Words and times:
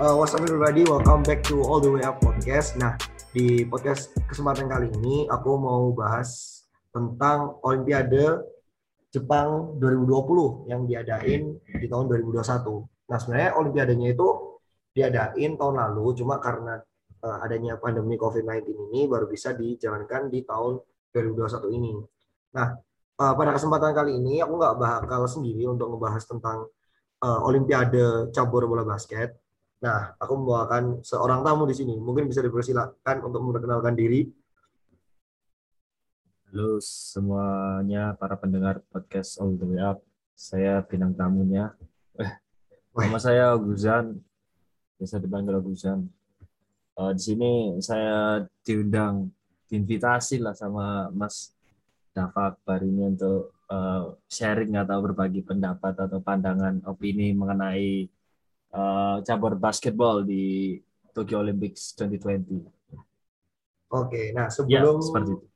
Uh, 0.00 0.16
what's 0.16 0.32
up 0.32 0.40
everybody, 0.40 0.80
welcome 0.88 1.20
back 1.20 1.44
to 1.44 1.60
All 1.60 1.76
The 1.76 1.92
Way 1.92 2.00
Up 2.08 2.24
Podcast. 2.24 2.72
Nah, 2.80 2.96
di 3.36 3.68
podcast 3.68 4.16
kesempatan 4.32 4.64
kali 4.64 4.88
ini 4.96 5.28
aku 5.28 5.60
mau 5.60 5.92
bahas 5.92 6.64
tentang 6.88 7.60
Olimpiade 7.60 8.40
Jepang 9.12 9.76
2020 9.76 10.72
yang 10.72 10.88
diadain 10.88 11.52
di 11.52 11.84
tahun 11.84 12.08
2021. 12.16 12.32
Nah, 13.12 13.18
sebenarnya 13.20 13.50
Olimpiadanya 13.60 14.08
itu 14.16 14.56
diadain 14.96 15.60
tahun 15.60 15.76
lalu, 15.76 16.16
cuma 16.16 16.40
karena 16.40 16.80
uh, 17.20 17.44
adanya 17.44 17.76
pandemi 17.76 18.16
COVID-19 18.16 18.72
ini 18.88 19.04
baru 19.04 19.28
bisa 19.28 19.52
dijalankan 19.52 20.32
di 20.32 20.48
tahun 20.48 20.80
2021 21.12 21.76
ini. 21.76 21.92
Nah, 22.56 22.72
uh, 23.20 23.32
pada 23.36 23.52
kesempatan 23.52 23.92
kali 23.92 24.16
ini 24.16 24.40
aku 24.40 24.64
nggak 24.64 24.80
bakal 24.80 25.28
sendiri 25.28 25.68
untuk 25.68 25.92
ngebahas 25.92 26.24
tentang 26.24 26.72
uh, 27.20 27.40
Olimpiade 27.44 28.32
cabur 28.32 28.64
bola 28.64 28.88
basket. 28.88 29.36
Nah, 29.80 30.12
aku 30.20 30.36
membawakan 30.36 31.00
seorang 31.00 31.40
tamu 31.40 31.64
di 31.64 31.72
sini. 31.72 31.96
Mungkin 31.96 32.28
bisa 32.28 32.44
dipersilakan 32.44 33.24
untuk 33.24 33.40
memperkenalkan 33.40 33.96
diri. 33.96 34.28
Halo 36.44 36.76
semuanya 36.84 38.12
para 38.12 38.36
pendengar 38.36 38.84
podcast 38.92 39.40
All 39.40 39.56
The 39.56 39.64
Way 39.64 39.80
Up. 39.80 40.04
Saya 40.36 40.84
bintang 40.84 41.16
tamunya. 41.16 41.72
Eh, 42.20 42.28
nama 42.92 43.16
saya 43.16 43.56
Guzan. 43.56 44.20
Biasa 45.00 45.16
dipanggil 45.16 45.56
Guzan. 45.64 46.12
Uh, 47.00 47.16
di 47.16 47.22
sini 47.24 47.52
saya 47.80 48.44
diundang, 48.60 49.32
diinvitasi 49.72 50.44
lah 50.44 50.52
sama 50.52 51.08
Mas 51.08 51.56
Dava 52.12 52.52
Akbar 52.52 52.84
ini 52.84 53.16
untuk 53.16 53.56
uh, 53.72 54.12
sharing 54.28 54.76
atau 54.76 55.00
berbagi 55.00 55.40
pendapat 55.40 55.96
atau 55.96 56.20
pandangan 56.20 56.84
opini 56.84 57.32
mengenai 57.32 58.19
uh, 58.74 59.22
cabur 59.22 59.58
basketball 59.58 60.22
di 60.22 60.78
Tokyo 61.10 61.42
Olympics 61.42 61.94
2020. 61.98 62.80
Oke, 63.90 64.30
nah 64.30 64.46
sebelum 64.46 65.02
ya, 65.02 65.04
seperti 65.04 65.30
itu. 65.34 65.46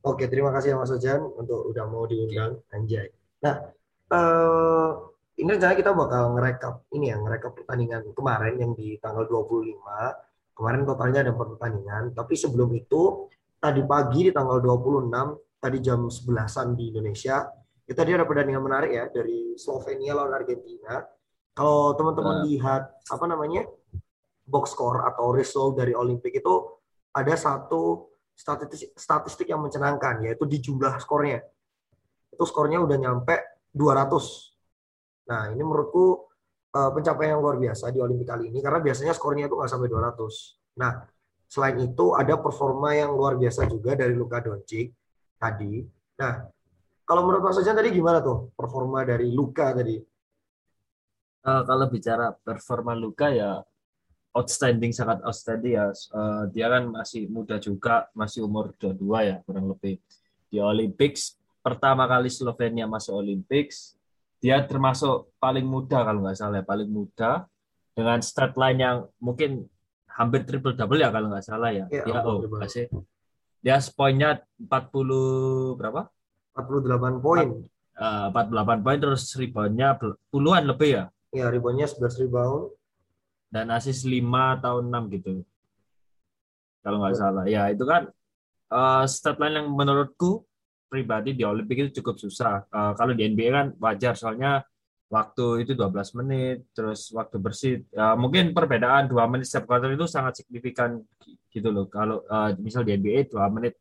Oke, 0.00 0.24
terima 0.32 0.48
kasih 0.54 0.72
ya 0.72 0.76
Mas 0.80 0.94
Ojan 0.94 1.20
untuk 1.20 1.68
udah 1.68 1.84
mau 1.90 2.08
diundang 2.08 2.56
Anjay. 2.72 3.12
Nah, 3.44 3.68
uh, 4.14 4.90
ini 5.36 5.50
rencana 5.56 5.76
kita 5.76 5.92
bakal 5.92 6.32
ngerekap 6.38 6.88
ini 6.96 7.12
ya, 7.12 7.20
ngerekap 7.20 7.52
pertandingan 7.52 8.08
kemarin 8.16 8.54
yang 8.56 8.72
di 8.72 8.96
tanggal 8.96 9.28
25. 9.28 9.76
Kemarin 10.56 10.80
totalnya 10.88 11.20
ada 11.24 11.34
pertandingan, 11.36 12.04
tapi 12.16 12.34
sebelum 12.36 12.72
itu 12.76 13.28
tadi 13.60 13.84
pagi 13.84 14.28
di 14.28 14.32
tanggal 14.32 14.60
26 14.60 15.60
tadi 15.60 15.78
jam 15.84 16.08
11-an 16.08 16.68
di 16.72 16.84
Indonesia. 16.96 17.44
Itu 17.84 17.96
tadi 17.96 18.16
ada 18.16 18.24
pertandingan 18.24 18.64
menarik 18.64 18.90
ya 18.96 19.04
dari 19.12 19.58
Slovenia 19.60 20.16
lawan 20.16 20.32
Argentina. 20.32 21.04
Kalau 21.60 21.92
teman-teman 21.92 22.40
uh. 22.40 22.44
lihat 22.48 22.88
apa 23.12 23.24
namanya 23.28 23.68
box 24.48 24.72
score 24.72 25.04
atau 25.04 25.36
result 25.36 25.76
dari 25.76 25.92
Olimpik 25.92 26.40
itu 26.40 26.80
ada 27.12 27.36
satu 27.36 28.08
statistik, 28.32 28.96
statistik 28.96 29.44
yang 29.52 29.60
mencenangkan 29.60 30.24
yaitu 30.24 30.48
di 30.48 30.56
jumlah 30.56 30.96
skornya. 30.96 31.44
Itu 32.32 32.48
skornya 32.48 32.80
udah 32.80 32.96
nyampe 32.96 33.60
200. 33.76 35.28
Nah 35.28 35.52
ini 35.52 35.60
menurutku 35.60 36.32
uh, 36.72 36.90
pencapaian 36.96 37.36
yang 37.36 37.44
luar 37.44 37.60
biasa 37.60 37.92
di 37.92 38.00
Olimpik 38.00 38.32
kali 38.32 38.48
ini 38.48 38.64
karena 38.64 38.80
biasanya 38.80 39.12
skornya 39.12 39.44
itu 39.44 39.60
nggak 39.60 39.68
sampai 39.68 39.92
200. 39.92 40.80
Nah 40.80 41.04
selain 41.44 41.76
itu 41.76 42.16
ada 42.16 42.40
performa 42.40 42.96
yang 42.96 43.12
luar 43.12 43.36
biasa 43.36 43.68
juga 43.68 43.92
dari 43.92 44.16
Luka 44.16 44.40
Doncic 44.40 44.96
tadi. 45.36 45.84
Nah, 46.24 46.40
kalau 47.04 47.26
menurut 47.28 47.52
Mas 47.52 47.60
Ojan 47.60 47.76
tadi 47.76 47.92
gimana 47.92 48.24
tuh 48.24 48.48
performa 48.56 49.04
dari 49.04 49.28
Luka 49.34 49.76
tadi? 49.76 49.98
Uh, 51.40 51.62
kalau 51.64 51.88
bicara 51.88 52.36
performa 52.44 52.92
Luka 52.92 53.32
ya 53.32 53.64
outstanding 54.36 54.94
sangat 54.94 55.24
outstanding 55.26 55.74
ya. 55.74 55.90
Uh, 56.12 56.46
dia 56.52 56.70
kan 56.70 56.86
masih 56.86 57.26
muda 57.26 57.58
juga, 57.58 58.06
masih 58.14 58.46
umur 58.46 58.74
22 58.78 59.00
ya 59.26 59.36
kurang 59.42 59.66
lebih. 59.72 59.98
Di 60.50 60.58
Olympics 60.62 61.38
pertama 61.60 62.06
kali 62.06 62.30
Slovenia 62.30 62.86
masuk 62.88 63.20
Olympics, 63.20 63.98
dia 64.40 64.62
termasuk 64.64 65.32
paling 65.36 65.66
muda 65.66 66.00
kalau 66.06 66.24
nggak 66.24 66.36
salah, 66.38 66.62
ya, 66.62 66.64
paling 66.64 66.88
muda 66.88 67.44
dengan 67.92 68.18
stat 68.24 68.56
line 68.56 68.80
yang 68.80 68.98
mungkin 69.20 69.68
hampir 70.08 70.44
triple 70.48 70.76
double 70.76 71.00
ya 71.00 71.12
kalau 71.12 71.28
nggak 71.28 71.44
salah 71.44 71.70
ya. 71.70 71.84
ya 71.92 72.02
dia 72.04 72.20
oh, 72.24 72.44
masih 72.56 72.86
dia 73.60 73.76
poinnya 73.92 74.40
40 74.56 75.76
berapa? 75.76 76.08
48 76.56 77.20
poin. 77.20 77.48
Uh, 78.00 78.32
48 78.32 78.80
poin 78.84 78.98
terus 78.98 79.22
reboundnya 79.36 80.00
puluhan 80.32 80.64
lebih 80.64 80.90
ya? 80.96 81.04
Iya, 81.30 81.46
reboundnya 81.50 81.86
11 81.86 82.18
rebound. 82.26 82.74
Dan 83.50 83.70
asis 83.70 84.06
5 84.06 84.58
tahun 84.62 84.90
6 84.90 85.14
gitu. 85.14 85.32
Kalau 86.82 86.96
nggak 87.02 87.16
salah. 87.18 87.44
Ya, 87.46 87.70
itu 87.70 87.82
kan 87.86 88.10
uh, 88.70 89.04
stat 89.06 89.38
line 89.38 89.62
yang 89.62 89.68
menurutku 89.70 90.46
pribadi 90.90 91.38
di 91.38 91.46
Olimpik 91.46 91.86
itu 91.86 92.02
cukup 92.02 92.18
susah. 92.18 92.66
Uh, 92.70 92.92
kalau 92.98 93.14
di 93.14 93.26
NBA 93.26 93.48
kan 93.54 93.66
wajar 93.78 94.14
soalnya 94.18 94.62
waktu 95.10 95.66
itu 95.66 95.74
12 95.74 96.18
menit, 96.22 96.66
terus 96.74 97.10
waktu 97.14 97.36
bersih. 97.38 97.74
Ya, 97.94 98.14
mungkin 98.18 98.50
perbedaan 98.50 99.06
2 99.10 99.30
menit 99.30 99.46
setiap 99.46 99.70
quarter 99.70 99.90
itu 99.94 100.06
sangat 100.10 100.42
signifikan 100.42 100.98
gitu 101.50 101.68
loh. 101.70 101.86
Kalau 101.90 102.26
uh, 102.26 102.54
misal 102.58 102.82
di 102.82 102.94
NBA 102.94 103.30
2 103.30 103.38
menit 103.54 103.78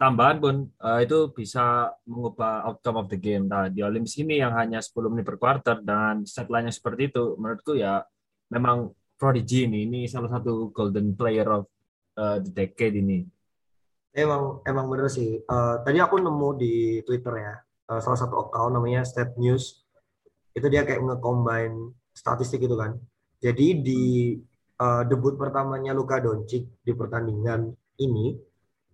tambahan 0.00 0.40
pun 0.40 0.64
uh, 0.80 1.04
itu 1.04 1.28
bisa 1.36 1.92
mengubah 2.08 2.64
outcome 2.64 3.04
of 3.04 3.06
the 3.12 3.20
game. 3.20 3.44
Nah, 3.52 3.68
di 3.68 3.84
Olympics 3.84 4.16
ini 4.16 4.40
yang 4.40 4.56
hanya 4.56 4.80
10 4.80 5.12
menit 5.12 5.28
per 5.28 5.36
quarter 5.36 5.76
dan 5.84 6.24
set 6.24 6.48
line 6.48 6.72
seperti 6.72 7.12
itu, 7.12 7.36
menurutku 7.36 7.76
ya 7.76 8.00
memang 8.48 8.96
prodigy 9.20 9.68
ini. 9.68 9.84
Ini 9.84 10.00
salah 10.08 10.32
satu 10.32 10.72
golden 10.72 11.12
player 11.12 11.44
of 11.52 11.68
uh, 12.16 12.40
the 12.40 12.48
decade 12.48 12.96
ini. 12.96 13.28
Emang 14.16 14.64
emang 14.64 14.88
bener 14.88 15.12
sih. 15.12 15.44
Uh, 15.44 15.84
tadi 15.84 16.00
aku 16.00 16.16
nemu 16.16 16.48
di 16.56 17.04
Twitter 17.04 17.36
ya, 17.36 17.54
uh, 17.92 18.00
salah 18.00 18.16
satu 18.16 18.48
account 18.48 18.80
namanya 18.80 19.04
Stat 19.04 19.36
News 19.36 19.84
itu 20.56 20.66
dia 20.66 20.82
kayak 20.82 21.04
nge-combine 21.04 21.92
statistik 22.16 22.64
itu 22.64 22.74
kan. 22.74 22.96
Jadi 23.38 23.84
di 23.84 24.02
uh, 24.80 25.04
debut 25.04 25.36
pertamanya 25.36 25.92
Luka 25.92 26.18
Doncic 26.24 26.66
di 26.80 26.92
pertandingan 26.96 27.68
ini 28.00 28.49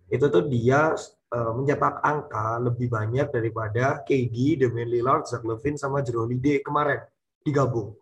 itu 0.07 0.25
tuh 0.31 0.43
dia 0.47 0.95
uh, 1.35 1.51
mencetak 1.55 1.99
angka 2.03 2.59
lebih 2.63 2.87
banyak 2.87 3.27
daripada 3.31 4.01
KD, 4.07 4.63
Damian 4.63 4.89
Lillard, 4.89 5.27
Zach 5.27 5.43
Levine 5.43 5.75
sama 5.75 6.03
Jrue 6.03 6.27
Holiday 6.27 6.63
kemarin 6.63 7.03
digabung. 7.43 7.95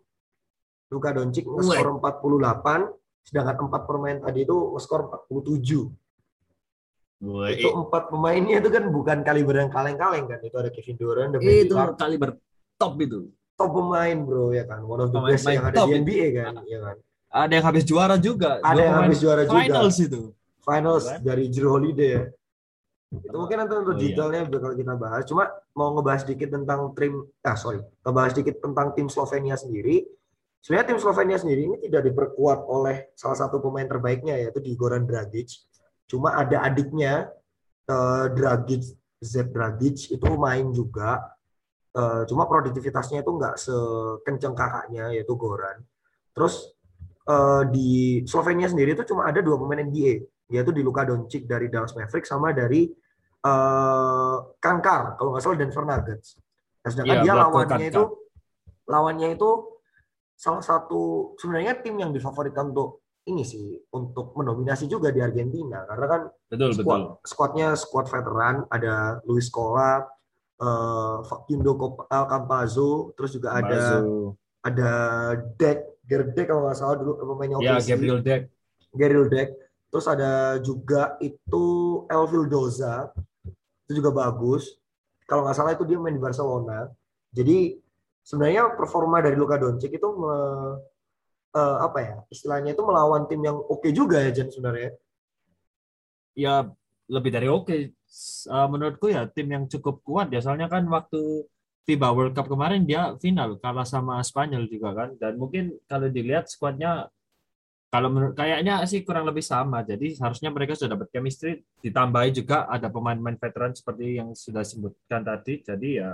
Luka 0.86 1.10
Doncic 1.10 1.42
nge-skor 1.50 1.98
48, 1.98 3.26
sedangkan 3.26 3.56
empat 3.66 3.82
pemain 3.90 4.16
tadi 4.22 4.46
itu 4.46 4.56
nge-skor 4.78 5.26
47. 5.30 5.90
Woy. 7.26 7.58
Itu 7.58 7.68
empat 7.74 8.12
pemainnya 8.12 8.60
itu 8.62 8.68
kan 8.70 8.86
bukan 8.92 9.24
kaliber 9.26 9.58
yang 9.58 9.72
kaleng-kaleng 9.72 10.30
kan. 10.30 10.38
Itu 10.46 10.56
ada 10.62 10.70
Kevin 10.70 10.96
Durant, 11.00 11.30
Damian 11.34 11.64
Itu 11.66 11.74
Lillard. 11.74 11.98
kaliber 11.98 12.30
top 12.76 12.94
itu 13.00 13.20
top 13.56 13.70
pemain 13.72 14.16
bro 14.20 14.52
ya 14.52 14.64
kan 14.68 14.84
one 14.84 15.00
of 15.00 15.10
the 15.10 15.20
best 15.24 15.48
yang 15.48 15.64
ada 15.64 15.88
di 15.88 15.92
NBA 16.04 16.26
kan 16.36 16.52
ya 16.68 16.78
kan 16.84 16.96
ada 17.32 17.52
yang 17.52 17.66
habis 17.66 17.84
juara 17.88 18.16
juga 18.20 18.60
ada 18.60 18.80
yang 18.80 18.96
habis 19.00 19.18
juara 19.18 19.42
juga 19.48 19.64
finals 19.64 19.96
itu 19.98 20.22
finals 20.66 21.06
kan? 21.06 21.22
dari 21.22 21.46
Jrue 21.46 21.70
Holiday 21.70 22.10
ya 22.10 22.24
itu 23.06 23.36
mungkin 23.38 23.56
nanti 23.62 23.74
untuk 23.78 23.94
oh, 23.94 24.02
iya. 24.02 24.12
detailnya 24.12 24.42
iya. 24.42 24.50
bakal 24.50 24.72
kita 24.74 24.94
bahas 24.98 25.22
cuma 25.30 25.44
mau 25.78 25.94
ngebahas 25.94 26.26
sedikit 26.26 26.58
tentang 26.58 26.90
tim 26.98 27.22
ah 27.46 27.56
sorry 27.56 27.80
ngebahas 28.02 28.30
sedikit 28.34 28.58
tentang 28.58 28.86
tim 28.98 29.06
Slovenia 29.06 29.54
sendiri 29.54 30.02
sebenarnya 30.60 30.86
tim 30.90 30.98
Slovenia 30.98 31.38
sendiri 31.38 31.70
ini 31.70 31.76
tidak 31.86 32.02
diperkuat 32.10 32.66
oleh 32.66 33.14
salah 33.14 33.38
satu 33.38 33.62
pemain 33.62 33.86
terbaiknya 33.86 34.42
yaitu 34.42 34.58
di 34.58 34.74
Goran 34.74 35.06
Dragic 35.06 35.54
cuma 36.10 36.34
ada 36.34 36.66
adiknya 36.66 37.30
uh, 37.86 38.26
Dragic 38.34 38.82
Z 39.22 39.54
Dragic 39.54 40.10
itu 40.10 40.28
main 40.34 40.74
juga 40.74 41.36
Uh, 41.96 42.28
cuma 42.28 42.44
produktivitasnya 42.44 43.24
itu 43.24 43.30
nggak 43.32 43.56
sekenceng 43.56 44.52
kakaknya 44.52 45.16
yaitu 45.16 45.32
Goran. 45.32 45.80
Terus 46.36 46.76
uh, 47.24 47.64
di 47.72 48.20
Slovenia 48.28 48.68
sendiri 48.68 48.92
itu 48.92 49.00
cuma 49.08 49.24
ada 49.24 49.40
dua 49.40 49.56
pemain 49.56 49.80
NBA 49.80 50.28
yaitu 50.50 50.70
di 50.70 50.82
Luka 50.82 51.02
Doncic 51.02 51.44
dari 51.44 51.66
Dallas 51.66 51.94
Mavericks 51.94 52.30
sama 52.30 52.54
dari 52.54 52.86
uh, 53.46 54.38
Kankar 54.62 55.18
kalau 55.18 55.34
nggak 55.34 55.42
salah 55.42 55.58
Denver 55.58 55.84
Nuggets. 55.84 56.38
Nah, 56.82 56.88
sedangkan 56.94 57.16
ya, 57.18 57.22
dia 57.22 57.34
lawannya 57.34 57.86
itu 57.90 58.04
lawannya 58.86 59.28
itu 59.34 59.50
salah 60.36 60.62
satu 60.62 61.34
sebenarnya 61.40 61.82
tim 61.82 61.96
yang 61.98 62.14
difavoritkan 62.14 62.70
untuk 62.70 63.02
ini 63.26 63.42
sih 63.42 63.74
untuk 63.90 64.38
mendominasi 64.38 64.86
juga 64.86 65.10
di 65.10 65.18
Argentina 65.18 65.82
karena 65.82 66.06
kan 66.06 66.22
betul, 66.46 66.70
squad, 66.70 67.00
betul. 67.02 67.26
squadnya 67.26 67.68
squad 67.74 68.06
veteran 68.06 68.56
ada 68.70 69.18
Luis 69.26 69.50
Scola, 69.50 70.06
uh, 70.62 71.26
Facundo 71.26 71.74
Campazzo, 72.06 73.10
terus 73.18 73.34
juga 73.34 73.58
ada 73.58 74.06
ada 74.62 74.92
Deck, 75.58 76.06
Gerdek 76.06 76.46
kalau 76.46 76.70
nggak 76.70 76.78
salah 76.78 76.96
dulu 77.02 77.18
pemainnya 77.34 77.58
Ya, 77.58 77.82
Gabriel 77.82 78.22
Deck. 78.22 78.46
Gabriel 78.94 79.26
Deck. 79.26 79.48
Terus 79.90 80.06
ada 80.10 80.60
juga 80.60 81.14
itu 81.22 81.64
Elvil 82.10 82.50
Doza, 82.50 83.10
itu 83.86 84.02
juga 84.02 84.10
bagus. 84.12 84.76
Kalau 85.26 85.46
nggak 85.46 85.56
salah 85.56 85.72
itu 85.74 85.86
dia 85.86 85.98
main 85.98 86.14
di 86.14 86.22
Barcelona. 86.22 86.90
Jadi 87.30 87.78
sebenarnya 88.26 88.74
performa 88.74 89.22
dari 89.22 89.38
Luka 89.38 89.58
Doncic 89.58 89.94
itu 89.94 90.08
me, 90.18 90.34
uh, 91.54 91.76
apa 91.82 91.98
ya 92.02 92.16
istilahnya 92.30 92.74
itu 92.74 92.82
melawan 92.82 93.30
tim 93.30 93.40
yang 93.42 93.56
oke 93.56 93.82
okay 93.82 93.90
juga 93.94 94.18
ya 94.22 94.30
Jen 94.34 94.50
sebenarnya. 94.50 94.90
Ya 96.34 96.54
lebih 97.06 97.30
dari 97.30 97.46
oke. 97.46 97.66
Okay. 97.66 97.80
Uh, 98.46 98.68
menurutku 98.70 99.10
ya 99.10 99.26
tim 99.30 99.50
yang 99.50 99.66
cukup 99.66 100.00
kuat 100.06 100.30
ya 100.30 100.38
soalnya 100.38 100.70
kan 100.70 100.86
waktu 100.86 101.44
FIBA 101.86 102.08
World 102.14 102.34
Cup 102.34 102.50
kemarin 102.50 102.82
dia 102.82 103.14
final 103.18 103.58
kalah 103.62 103.86
sama 103.86 104.18
Spanyol 104.22 104.66
juga 104.66 104.94
kan 104.94 105.10
dan 105.18 105.38
mungkin 105.38 105.74
kalau 105.86 106.10
dilihat 106.10 106.50
skuadnya 106.50 107.10
kalau 107.86 108.08
menurut 108.10 108.34
kayaknya 108.34 108.82
sih 108.84 109.06
kurang 109.06 109.24
lebih 109.24 109.42
sama 109.42 109.82
jadi 109.86 110.14
seharusnya 110.14 110.50
mereka 110.50 110.74
sudah 110.74 110.98
dapat 110.98 111.08
chemistry 111.14 111.62
ditambahi 111.80 112.30
juga 112.34 112.66
ada 112.66 112.90
pemain-pemain 112.90 113.38
veteran 113.38 113.72
seperti 113.72 114.18
yang 114.18 114.34
sudah 114.34 114.66
disebutkan 114.66 115.22
tadi 115.22 115.62
jadi 115.62 115.88
ya 115.90 116.10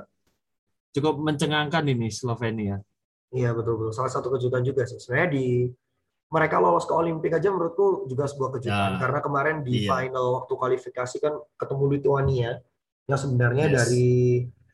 cukup 0.93 1.19
mencengangkan 1.21 1.89
ini 1.89 2.13
Slovenia 2.13 2.81
Iya 3.33 3.57
betul 3.57 3.81
betul. 3.81 3.93
Salah 3.97 4.13
satu 4.13 4.29
kejutan 4.29 4.61
juga 4.61 4.85
sih. 4.85 5.01
Sebenarnya 5.01 5.31
di 5.33 5.47
mereka 6.33 6.61
lolos 6.61 6.85
ke 6.85 6.93
Olimpik 6.93 7.33
aja 7.33 7.49
menurutku 7.53 8.09
juga 8.09 8.25
sebuah 8.25 8.57
kejutan 8.57 8.97
ya. 8.97 9.01
karena 9.01 9.21
kemarin 9.21 9.57
di 9.61 9.85
iya. 9.85 9.89
final 9.93 10.41
waktu 10.41 10.53
kualifikasi 10.57 11.17
kan 11.21 11.37
ketemu 11.61 11.85
Lituania 11.93 12.51
yang 13.05 13.21
sebenarnya 13.21 13.69
yes. 13.69 13.75
dari 13.77 14.09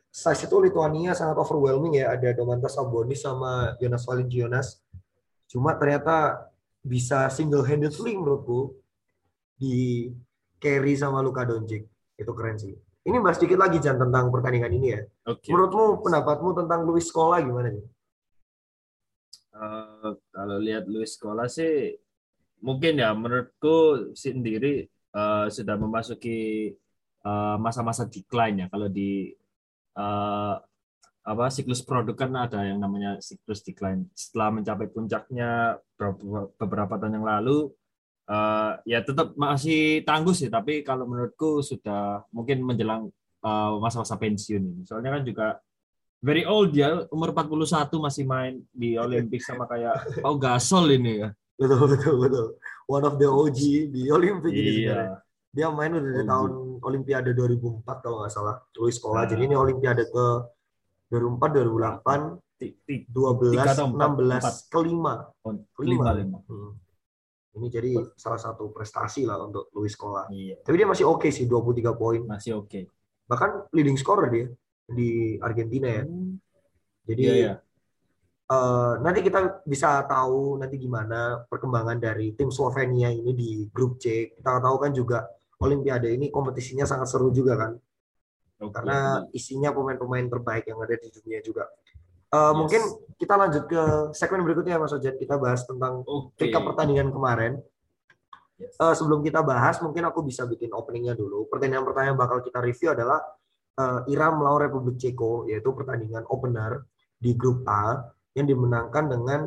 size 0.06 0.46
itu 0.46 0.56
Lituania 0.62 1.18
sangat 1.18 1.34
overwhelming 1.34 1.98
ya 1.98 2.14
ada 2.14 2.30
Domantas 2.30 2.78
Sabonis 2.78 3.22
sama 3.22 3.74
Jonas 3.78 4.06
Valanciunas. 4.06 4.82
Cuma 5.50 5.74
ternyata 5.78 6.47
bisa 6.88 7.28
single 7.28 7.62
handedly 7.68 8.16
menurutku 8.16 8.72
di 9.60 10.08
carry 10.56 10.96
sama 10.96 11.20
Luka 11.20 11.44
Doncic. 11.44 11.84
Itu 12.16 12.32
keren 12.32 12.56
sih. 12.56 12.72
Ini 13.04 13.20
bahas 13.20 13.36
sedikit 13.38 13.60
lagi 13.60 13.78
Jan 13.78 14.00
tentang 14.00 14.32
pertandingan 14.32 14.72
ini 14.74 14.88
ya. 14.96 15.00
Okay. 15.24 15.52
Menurutmu 15.52 16.02
pendapatmu 16.02 16.50
tentang 16.56 16.84
Luis 16.88 17.08
Scola 17.08 17.40
gimana 17.40 17.72
nih? 17.72 17.86
Uh, 19.54 20.16
kalau 20.32 20.56
lihat 20.60 20.88
Luis 20.88 21.14
Scola 21.16 21.48
sih 21.48 21.94
mungkin 22.58 22.98
ya 22.98 23.14
menurutku 23.14 24.10
sendiri 24.18 24.90
uh, 25.14 25.46
sudah 25.46 25.78
memasuki 25.78 26.74
eh, 27.22 27.56
masa-masa 27.58 28.06
uh, 28.06 28.10
decline 28.10 28.56
ya 28.62 28.66
kalau 28.66 28.90
di 28.90 29.30
uh, 29.94 30.58
apa 31.28 31.52
siklus 31.52 31.84
produk 31.84 32.16
kan 32.16 32.32
ada 32.32 32.64
yang 32.64 32.80
namanya 32.80 33.20
siklus 33.20 33.60
decline 33.60 34.08
setelah 34.16 34.56
mencapai 34.56 34.88
puncaknya 34.88 35.76
beberapa, 36.00 36.48
beberapa 36.56 36.94
tahun 36.96 37.20
yang 37.20 37.28
lalu 37.28 37.68
uh, 38.32 38.80
ya 38.88 39.04
tetap 39.04 39.36
masih 39.36 40.00
tangguh 40.08 40.32
sih 40.32 40.48
tapi 40.48 40.80
kalau 40.80 41.04
menurutku 41.04 41.60
sudah 41.60 42.24
mungkin 42.32 42.64
menjelang 42.64 43.12
masa-masa 43.78 44.16
uh, 44.16 44.20
pensiun 44.20 44.62
ini 44.64 44.82
soalnya 44.88 45.20
kan 45.20 45.22
juga 45.22 45.46
very 46.18 46.42
old 46.42 46.74
ya, 46.74 47.06
umur 47.14 47.30
41 47.30 47.90
masih 47.98 48.24
main 48.26 48.58
di 48.74 48.98
Olimpik 48.98 49.42
sama 49.42 49.66
kayak 49.70 50.22
Pau 50.22 50.34
Gasol 50.38 50.98
ini 50.98 51.22
ya. 51.26 51.30
Betul 51.58 51.90
betul 51.90 52.14
betul. 52.22 52.46
One 52.86 53.04
of 53.06 53.14
the 53.18 53.28
OG 53.28 53.60
di 53.90 54.02
Olimpik 54.10 54.52
iya. 54.54 54.62
ini 54.62 54.70
sebenarnya. 54.74 55.18
Dia 55.48 55.66
main 55.72 55.90
udah 55.96 56.10
dari 56.12 56.26
tahun 56.28 56.52
Olimpiade 56.84 57.30
2004 57.34 58.04
kalau 58.04 58.16
nggak 58.22 58.32
salah. 58.32 58.56
Luis 58.78 58.94
sekolah. 58.98 59.26
Nah. 59.26 59.30
Jadi 59.30 59.42
ini 59.48 59.54
Olimpiade 59.58 60.04
ke 60.06 60.26
2004, 61.08 61.64
2008, 61.64 62.38
12, 62.58 63.54
16, 63.56 64.72
kelima. 64.72 65.30
Kelima. 65.72 66.12
Lima. 66.12 66.38
Hmm. 66.44 66.74
Ini 67.58 67.66
jadi 67.72 67.90
salah 68.14 68.38
satu 68.38 68.70
prestasi 68.70 69.24
lah 69.24 69.40
untuk 69.42 69.72
Luis 69.74 69.96
Scola. 69.96 70.28
Iya. 70.30 70.60
Tapi 70.62 70.74
dia 70.78 70.88
masih 70.88 71.08
oke 71.08 71.26
okay 71.26 71.30
sih, 71.32 71.48
23 71.48 71.96
poin. 71.96 72.20
Masih 72.22 72.60
oke. 72.60 72.68
Okay. 72.68 72.84
Bahkan 73.26 73.72
leading 73.74 73.96
scorer 73.96 74.28
dia 74.30 74.46
di 74.88 75.40
Argentina 75.40 75.88
ya. 75.88 76.04
Hmm. 76.04 76.36
Jadi 77.08 77.24
yeah, 77.24 77.38
yeah. 77.40 77.56
Uh, 78.48 78.96
nanti 79.04 79.20
kita 79.20 79.60
bisa 79.68 80.08
tahu 80.08 80.56
nanti 80.56 80.80
gimana 80.80 81.44
perkembangan 81.52 82.00
dari 82.00 82.32
tim 82.32 82.48
Slovenia 82.48 83.12
ini 83.12 83.36
di 83.36 83.50
grup 83.68 84.00
C. 84.00 84.32
Kita 84.32 84.60
tahu 84.60 84.76
kan 84.80 84.92
juga 84.96 85.28
Olimpiade 85.58 86.14
ini 86.14 86.30
kompetisinya 86.30 86.86
sangat 86.86 87.10
seru 87.10 87.34
juga 87.34 87.58
kan. 87.58 87.74
Okay. 88.58 88.74
Karena 88.74 89.22
isinya 89.30 89.70
pemain-pemain 89.70 90.26
terbaik 90.26 90.66
yang 90.66 90.82
ada 90.82 90.98
di 90.98 91.08
dunia 91.14 91.38
juga. 91.46 91.70
Uh, 92.28 92.50
yes. 92.50 92.56
Mungkin 92.58 92.82
kita 93.16 93.34
lanjut 93.38 93.64
ke 93.70 93.82
segmen 94.12 94.42
berikutnya 94.42 94.82
Mas 94.82 94.92
Ojat. 94.92 95.14
Kita 95.16 95.38
bahas 95.38 95.62
tentang 95.64 96.02
okay. 96.04 96.50
pertandingan 96.50 97.14
kemarin. 97.14 97.62
Yes. 98.58 98.74
Uh, 98.82 98.94
sebelum 98.98 99.22
kita 99.22 99.40
bahas, 99.46 99.78
mungkin 99.78 100.02
aku 100.10 100.26
bisa 100.26 100.42
bikin 100.44 100.74
openingnya 100.74 101.14
dulu. 101.14 101.46
Pertandingan 101.46 101.86
pertama 101.86 102.06
yang 102.10 102.18
bakal 102.18 102.42
kita 102.42 102.58
review 102.58 102.90
adalah 102.90 103.22
uh, 103.78 104.02
Iran 104.10 104.42
melawan 104.42 104.66
Republik 104.66 104.98
Ceko 104.98 105.46
yaitu 105.46 105.70
pertandingan 105.70 106.26
opener 106.26 106.82
di 107.14 107.38
grup 107.38 107.62
A 107.70 108.10
yang 108.34 108.50
dimenangkan 108.50 109.06
dengan 109.06 109.46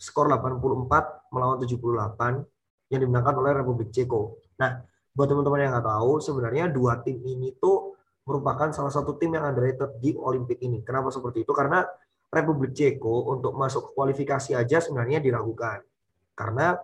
skor 0.00 0.32
84 0.32 1.32
melawan 1.32 1.60
78 1.60 2.92
yang 2.92 3.00
dimenangkan 3.04 3.34
oleh 3.36 3.52
Republik 3.52 3.92
Ceko. 3.92 4.40
Nah, 4.56 4.80
buat 5.12 5.28
teman-teman 5.28 5.60
yang 5.60 5.72
nggak 5.76 5.88
tahu, 5.88 6.12
sebenarnya 6.24 6.64
dua 6.72 7.04
tim 7.04 7.20
ini 7.20 7.52
tuh 7.60 7.97
merupakan 8.28 8.68
salah 8.76 8.92
satu 8.92 9.16
tim 9.16 9.32
yang 9.32 9.48
underrated 9.48 9.96
di 10.04 10.12
Olimpik 10.12 10.60
ini. 10.60 10.84
Kenapa 10.84 11.08
seperti 11.08 11.48
itu? 11.48 11.56
Karena 11.56 11.80
Republik 12.28 12.76
Ceko 12.76 13.32
untuk 13.32 13.56
masuk 13.56 13.96
kualifikasi 13.96 14.52
aja 14.52 14.84
sebenarnya 14.84 15.24
diragukan. 15.24 15.80
Karena 16.36 16.76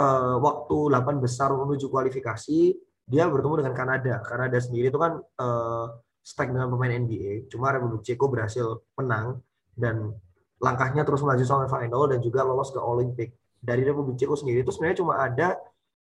uh, 0.00 0.36
waktu 0.40 0.76
8 0.88 1.20
besar 1.20 1.52
menuju 1.52 1.92
kualifikasi, 1.92 2.60
dia 3.04 3.28
bertemu 3.28 3.60
dengan 3.60 3.74
Kanada. 3.76 4.24
Kanada 4.24 4.56
sendiri 4.56 4.88
itu 4.88 4.96
kan 4.96 5.20
uh, 5.20 5.86
stack 6.24 6.48
dengan 6.48 6.72
pemain 6.72 6.96
NBA. 6.96 7.52
Cuma 7.52 7.76
Republik 7.76 8.02
Ceko 8.08 8.32
berhasil 8.32 8.66
menang 8.96 9.44
dan 9.76 10.16
langkahnya 10.56 11.04
terus 11.04 11.20
melaju 11.20 11.44
sampai 11.44 11.68
final 11.68 12.08
dan 12.08 12.18
juga 12.24 12.40
lolos 12.40 12.72
ke 12.72 12.80
Olimpik. 12.80 13.36
Dari 13.60 13.84
Republik 13.84 14.16
Ceko 14.16 14.32
sendiri 14.32 14.64
itu 14.64 14.72
sebenarnya 14.72 14.98
cuma 15.04 15.20
ada 15.20 15.60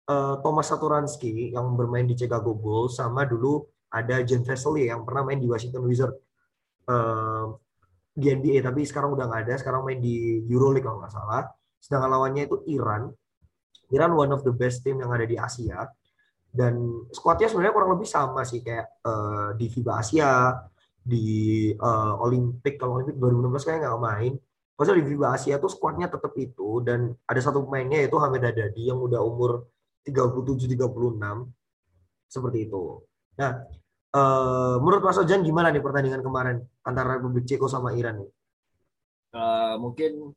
uh, 0.07 0.39
Thomas 0.39 0.71
Satoransky 0.71 1.51
yang 1.51 1.75
bermain 1.75 2.07
di 2.07 2.15
Chicago 2.15 2.55
Bulls 2.55 2.95
sama 2.95 3.27
dulu 3.27 3.67
ada 3.91 4.15
Jen 4.23 4.43
Vesely 4.43 4.91
yang 4.91 5.07
pernah 5.07 5.23
main 5.23 5.39
di 5.39 5.47
Washington 5.47 5.83
Wizards. 5.87 6.17
Uh, 6.87 7.55
di 8.17 8.33
NBA 8.33 8.65
tapi 8.65 8.81
sekarang 8.81 9.13
udah 9.13 9.29
nggak 9.29 9.41
ada. 9.47 9.53
Sekarang 9.61 9.85
main 9.85 10.01
di 10.01 10.41
EuroLeague 10.49 10.83
kalau 10.83 10.99
nggak 11.03 11.13
salah. 11.13 11.45
Sedangkan 11.77 12.09
lawannya 12.17 12.49
itu 12.49 12.57
Iran. 12.73 13.13
Iran 13.93 14.11
one 14.17 14.33
of 14.33 14.41
the 14.43 14.51
best 14.51 14.81
team 14.81 14.99
yang 14.99 15.13
ada 15.13 15.23
di 15.23 15.37
Asia. 15.37 15.85
Dan 16.49 17.05
squadnya 17.13 17.45
sebenarnya 17.45 17.75
kurang 17.75 17.91
lebih 17.93 18.09
sama 18.09 18.41
sih 18.41 18.65
kayak 18.65 19.05
uh, 19.05 19.53
di 19.53 19.69
FIBA 19.69 19.93
Asia 19.93 20.57
di 21.07 21.69
uh, 21.71 22.19
Olimpik 22.19 22.81
kalau 22.81 22.99
Olimpik 22.99 23.15
2016 23.15 23.67
kayak 23.67 23.79
nggak 23.85 24.01
main. 24.01 24.33
Maksudnya 24.77 24.97
di 24.99 25.05
FIBA 25.13 25.27
Asia 25.33 25.55
tuh 25.61 25.71
squadnya 25.71 26.09
tetap 26.09 26.33
itu 26.35 26.81
dan 26.81 27.13
ada 27.29 27.41
satu 27.41 27.63
pemainnya 27.63 28.01
yaitu 28.01 28.17
Hamid 28.17 28.41
Adadi 28.41 28.89
yang 28.89 28.97
udah 28.97 29.21
umur 29.21 29.69
37 30.03 30.65
36 30.73 31.21
seperti 32.27 32.67
itu. 32.67 32.83
Nah, 33.37 33.51
uh, 34.17 34.75
menurut 34.81 35.05
Mas 35.05 35.21
Ojan 35.21 35.45
gimana 35.45 35.69
nih 35.69 35.81
pertandingan 35.81 36.25
kemarin 36.25 36.57
antara 36.81 37.17
Republik 37.21 37.45
Ceko 37.45 37.69
sama 37.69 37.93
Iran 37.93 38.25
nih? 38.25 38.29
Uh, 39.37 39.75
mungkin 39.77 40.33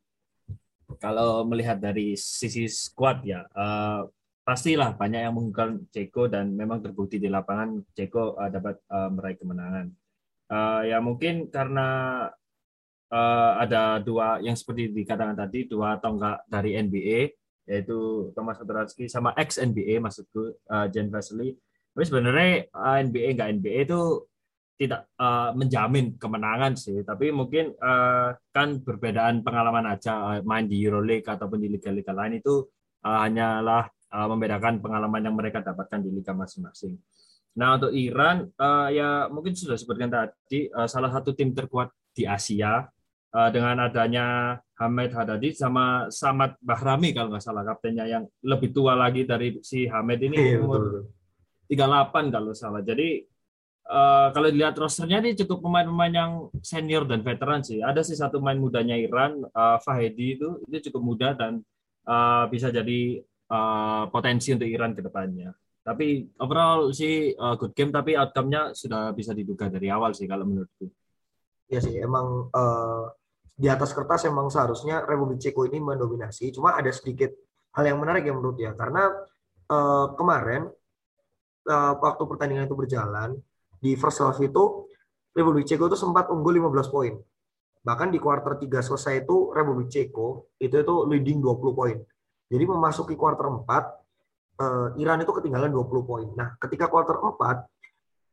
kalau 1.01 1.41
melihat 1.47 1.81
dari 1.81 2.13
sisi 2.13 2.69
squad 2.69 3.25
ya, 3.25 3.47
uh, 3.57 4.05
pastilah 4.45 4.93
banyak 4.97 5.21
yang 5.25 5.33
mengunggulkan 5.33 5.87
Ceko 5.89 6.29
dan 6.29 6.53
memang 6.53 6.83
terbukti 6.83 7.17
di 7.17 7.31
lapangan 7.31 7.81
Ceko 7.97 8.37
uh, 8.37 8.49
dapat 8.49 8.77
uh, 8.89 9.09
meraih 9.09 9.37
kemenangan. 9.37 9.87
Uh, 10.51 10.83
ya 10.83 10.99
mungkin 10.99 11.47
karena 11.47 12.27
uh, 13.07 13.51
ada 13.59 14.03
dua 14.03 14.43
yang 14.43 14.53
seperti 14.57 14.91
dikatakan 14.91 15.35
tadi 15.35 15.63
dua 15.63 15.95
tonggak 16.03 16.43
dari 16.51 16.75
NBA 16.75 17.19
yaitu 17.69 18.31
Thomas 18.35 18.59
Satoransky 18.59 19.05
sama 19.07 19.31
ex 19.37 19.55
NBA 19.61 20.01
maksudku 20.01 20.59
uh, 20.67 20.87
Jen 20.91 21.07
Vesely. 21.07 21.55
Tapi 21.91 22.03
sebenarnya 22.07 22.71
uh, 22.71 22.97
NBA 23.03 23.35
nggak 23.35 23.49
NBA 23.59 23.79
itu 23.87 24.01
tidak 24.81 25.05
uh, 25.21 25.53
menjamin 25.53 26.17
kemenangan 26.17 26.73
sih, 26.73 27.05
tapi 27.05 27.29
mungkin 27.29 27.69
uh, 27.77 28.33
kan 28.49 28.81
perbedaan 28.81 29.45
pengalaman 29.45 29.93
aja 29.93 30.17
uh, 30.17 30.41
main 30.41 30.65
di 30.65 30.81
EuroLeague 30.81 31.29
ataupun 31.29 31.61
di 31.61 31.69
liga-liga 31.69 32.15
lain 32.17 32.41
itu 32.41 32.65
uh, 33.05 33.19
hanyalah 33.21 33.85
uh, 34.09 34.27
membedakan 34.31 34.81
pengalaman 34.81 35.21
yang 35.21 35.35
mereka 35.37 35.61
dapatkan 35.61 36.01
di 36.01 36.09
liga 36.09 36.33
masing-masing. 36.33 36.97
Nah 37.61 37.77
untuk 37.77 37.91
Iran 37.93 38.47
uh, 38.57 38.89
ya 38.89 39.27
mungkin 39.27 39.53
sudah 39.53 39.75
sebutkan 39.75 40.09
tadi 40.09 40.71
uh, 40.71 40.87
salah 40.87 41.11
satu 41.11 41.35
tim 41.35 41.51
terkuat 41.51 41.91
di 42.15 42.23
Asia 42.23 42.87
uh, 43.35 43.49
dengan 43.51 43.85
adanya 43.85 44.57
Hamid 44.79 45.11
Hadadi 45.11 45.51
sama 45.53 46.07
Samad 46.07 46.55
Bahrami 46.63 47.11
kalau 47.11 47.35
nggak 47.35 47.43
salah 47.43 47.67
kaptennya 47.67 48.07
yang 48.07 48.23
lebih 48.41 48.71
tua 48.71 48.95
lagi 48.95 49.27
dari 49.27 49.59
si 49.61 49.85
Hamid 49.85 50.19
ini 50.25 50.37
iya, 50.39 50.57
umur 50.63 51.05
38 51.71 52.35
kalau 52.35 52.51
salah. 52.51 52.83
Jadi 52.83 53.23
uh, 53.87 54.27
kalau 54.35 54.51
dilihat 54.51 54.75
rosternya 54.75 55.23
ini 55.23 55.39
cukup 55.39 55.63
pemain-pemain 55.63 56.11
yang 56.11 56.31
senior 56.59 57.07
dan 57.07 57.23
veteran 57.23 57.63
sih. 57.63 57.79
Ada 57.79 58.03
sih 58.03 58.19
satu 58.19 58.43
pemain 58.43 58.59
mudanya 58.59 58.99
Iran, 58.99 59.39
uh, 59.39 59.79
Fahedi 59.79 60.35
itu 60.35 60.59
itu 60.67 60.91
cukup 60.91 61.01
muda 61.15 61.31
dan 61.31 61.63
uh, 62.11 62.43
bisa 62.51 62.67
jadi 62.75 63.23
uh, 63.47 64.11
potensi 64.11 64.51
untuk 64.51 64.67
Iran 64.67 64.91
ke 64.91 64.99
depannya. 64.99 65.55
Tapi 65.81 66.37
overall 66.43 66.91
sih 66.91 67.31
uh, 67.33 67.55
good 67.55 67.71
game, 67.71 67.89
tapi 67.89 68.13
outcome-nya 68.19 68.75
sudah 68.75 69.15
bisa 69.15 69.31
diduga 69.31 69.71
dari 69.71 69.87
awal 69.87 70.11
sih 70.11 70.27
kalau 70.27 70.43
menurutku. 70.43 70.91
Iya 71.71 71.79
sih, 71.79 71.95
emang 72.03 72.51
uh, 72.51 73.07
di 73.55 73.71
atas 73.71 73.95
kertas 73.95 74.27
emang 74.27 74.51
seharusnya 74.51 75.07
Republik 75.07 75.39
Ceko 75.39 75.65
ini 75.65 75.79
mendominasi. 75.79 76.51
Cuma 76.51 76.75
ada 76.75 76.91
sedikit 76.91 77.31
hal 77.73 77.87
yang 77.87 77.97
menarik 77.97 78.27
yang 78.27 78.43
menurut 78.43 78.59
ya, 78.59 78.75
karena 78.75 79.09
uh, 79.71 80.13
kemarin 80.19 80.67
uh, 81.67 81.93
waktu 81.99 82.23
pertandingan 82.25 82.65
itu 82.65 82.77
berjalan 82.77 83.37
di 83.81 83.97
first 83.97 84.21
half 84.21 84.37
itu 84.41 84.87
Republik 85.31 85.65
Ceko 85.65 85.87
itu 85.87 85.97
sempat 85.97 86.27
unggul 86.29 86.59
15 86.59 86.93
poin. 86.93 87.13
Bahkan 87.81 88.07
di 88.13 88.19
kuarter 88.21 88.61
3 88.61 88.83
selesai 88.83 89.25
itu 89.25 89.49
Republik 89.55 89.89
Ceko 89.89 90.53
itu 90.61 90.75
itu 90.77 90.95
leading 91.09 91.41
20 91.41 91.77
poin. 91.77 91.97
Jadi 92.51 92.63
memasuki 92.67 93.15
kuarter 93.15 93.47
4 93.47 93.65
uh, 94.61 94.89
Iran 94.99 95.23
itu 95.23 95.31
ketinggalan 95.31 95.71
20 95.71 96.09
poin. 96.09 96.27
Nah, 96.35 96.53
ketika 96.59 96.91
kuarter 96.91 97.17
4 97.17 97.71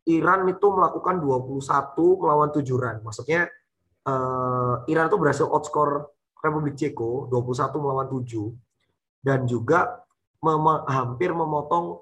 Iran 0.09 0.49
itu 0.49 0.67
melakukan 0.73 1.21
21 1.21 2.21
melawan 2.21 2.49
7 2.51 2.65
run. 2.65 2.97
Maksudnya 3.05 3.47
uh, 4.09 4.85
Iran 4.89 5.07
itu 5.13 5.17
berhasil 5.21 5.47
outscore 5.47 6.09
Republik 6.41 6.75
Ceko 6.81 7.29
21 7.29 7.83
melawan 7.83 8.09
7 8.09 8.25
dan 9.23 9.45
juga 9.45 10.01
mem 10.39 10.67
hampir 10.87 11.35
memotong 11.35 12.01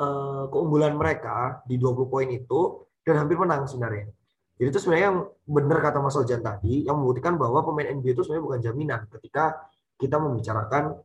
uh, 0.00 0.44
keunggulan 0.52 0.96
mereka 0.96 1.60
di 1.64 1.80
20 1.80 2.12
poin 2.12 2.28
itu 2.28 2.84
dan 3.06 3.22
hampir 3.22 3.38
menang 3.38 3.64
sebenarnya. 3.68 4.10
Jadi 4.56 4.68
itu 4.72 4.78
sebenarnya 4.80 5.06
yang 5.12 5.18
benar 5.44 5.78
kata 5.84 5.98
Mas 6.00 6.16
Ojan 6.16 6.40
tadi 6.40 6.88
yang 6.88 6.96
membuktikan 6.96 7.36
bahwa 7.36 7.60
pemain 7.60 7.92
NBA 7.92 8.16
itu 8.16 8.24
sebenarnya 8.24 8.44
bukan 8.44 8.60
jaminan 8.64 9.00
ketika 9.12 9.68
kita 10.00 10.16
membicarakan 10.16 10.96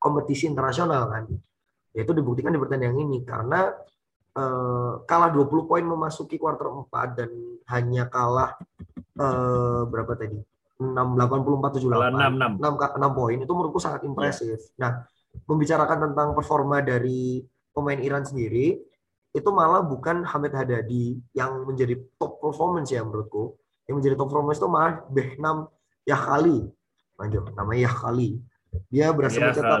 kompetisi 0.00 0.48
internasional 0.48 1.04
kan. 1.12 1.28
Yaitu 1.92 2.16
dibuktikan 2.16 2.52
di 2.52 2.60
pertandingan 2.60 2.96
ini 2.96 3.18
karena 3.28 3.76
uh, 4.36 5.04
kalah 5.04 5.30
20 5.32 5.68
poin 5.68 5.84
memasuki 5.84 6.40
kuarter 6.40 6.72
4 6.72 7.18
dan 7.18 7.30
hanya 7.76 8.08
kalah 8.08 8.56
uh, 9.20 9.84
berapa 9.84 10.16
tadi? 10.16 10.40
6 10.78 10.94
84 10.94 11.82
78 11.82 11.82
6 11.82 12.62
6 12.62 12.62
6, 12.62 13.02
6 13.02 13.18
poin 13.18 13.36
itu 13.36 13.52
menurutku 13.52 13.82
sangat 13.82 14.06
impresif. 14.06 14.72
Nah, 14.78 15.02
membicarakan 15.44 16.10
tentang 16.10 16.32
performa 16.32 16.80
dari 16.80 17.42
pemain 17.78 18.00
Iran 18.02 18.26
sendiri 18.26 18.82
itu 19.30 19.50
malah 19.54 19.84
bukan 19.86 20.26
Hamid 20.26 20.50
Hadadi 20.50 21.20
yang 21.36 21.62
menjadi 21.62 21.94
top 22.18 22.42
performance 22.42 22.90
ya 22.90 23.06
menurutku. 23.06 23.54
Yang 23.86 23.94
menjadi 24.02 24.14
top 24.18 24.28
performance 24.34 24.58
itu 24.58 24.68
malah 24.68 24.94
Behnam 25.06 25.56
Yahkali. 26.02 26.58
Lanjut, 27.20 27.44
namanya 27.54 27.80
Yahkali. 27.86 28.30
Dia 28.90 29.14
berhasil 29.14 29.40
mencetak 29.40 29.80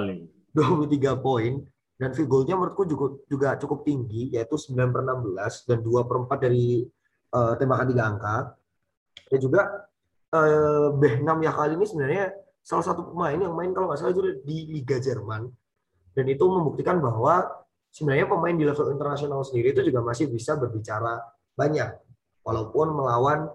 23 0.54 1.24
poin 1.24 1.64
dan 1.98 2.14
field 2.14 2.30
goal-nya 2.30 2.54
menurutku 2.54 2.86
juga, 2.86 3.06
juga 3.26 3.48
cukup 3.58 3.82
tinggi 3.82 4.30
yaitu 4.30 4.54
9 4.54 4.94
per 4.94 5.02
16 5.02 5.68
dan 5.68 5.78
2 5.82 6.08
per 6.08 6.16
4 6.30 6.46
dari 6.46 6.86
uh, 7.34 7.58
tembakan 7.58 7.86
tiga 7.90 8.04
angka. 8.06 8.36
Dan 9.28 9.38
juga 9.42 9.62
uh, 10.32 10.94
Behnam 10.94 11.42
Yakal 11.42 11.74
ini 11.74 11.84
sebenarnya 11.84 12.32
salah 12.62 12.84
satu 12.86 13.12
pemain 13.12 13.36
yang 13.36 13.52
main 13.56 13.74
kalau 13.74 13.90
nggak 13.90 13.98
salah 13.98 14.12
itu 14.14 14.22
di 14.46 14.78
Liga 14.78 15.02
Jerman. 15.02 15.50
Dan 16.14 16.24
itu 16.30 16.44
membuktikan 16.46 17.02
bahwa 17.02 17.46
sebenarnya 17.92 18.26
pemain 18.28 18.54
di 18.54 18.64
level 18.64 18.94
internasional 18.94 19.40
sendiri 19.42 19.72
itu 19.72 19.82
juga 19.88 20.00
masih 20.04 20.30
bisa 20.30 20.54
berbicara 20.54 21.20
banyak. 21.58 21.90
Walaupun 22.44 22.86
melawan 22.94 23.48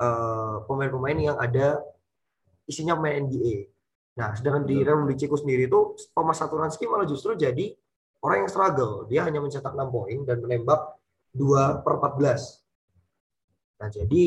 eh, 0.00 0.56
pemain-pemain 0.64 1.18
yang 1.18 1.36
ada 1.36 1.80
isinya 2.64 2.96
pemain 2.96 3.26
NBA. 3.26 3.68
Nah, 4.20 4.36
sedangkan 4.36 4.64
di 4.68 4.80
Republik 4.84 5.16
Ceko 5.18 5.36
sendiri 5.40 5.66
itu 5.66 5.96
Thomas 6.12 6.38
Saturanski 6.38 6.86
malah 6.86 7.08
justru 7.08 7.34
jadi 7.34 7.72
orang 8.22 8.46
yang 8.46 8.50
struggle. 8.50 9.08
Dia 9.08 9.26
hanya 9.26 9.40
mencetak 9.42 9.72
6 9.72 9.90
poin 9.90 10.18
dan 10.28 10.38
menembak 10.44 11.00
2 11.34 11.82
per 11.82 11.92
14. 11.98 13.80
Nah, 13.80 13.88
jadi 13.88 14.24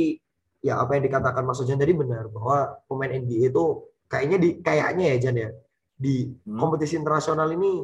ya 0.64 0.80
apa 0.80 0.96
yang 0.98 1.04
dikatakan 1.12 1.44
Mas 1.44 1.60
Ojan 1.60 1.78
tadi 1.78 1.94
benar 1.94 2.32
bahwa 2.32 2.80
pemain 2.88 3.12
NBA 3.12 3.52
itu 3.52 3.66
kayaknya 4.08 4.38
di 4.40 4.50
kayaknya 4.64 5.06
ya 5.14 5.18
Jan 5.20 5.36
ya 5.36 5.50
di 5.94 6.32
hmm. 6.32 6.58
kompetisi 6.58 6.96
internasional 6.96 7.52
ini 7.52 7.84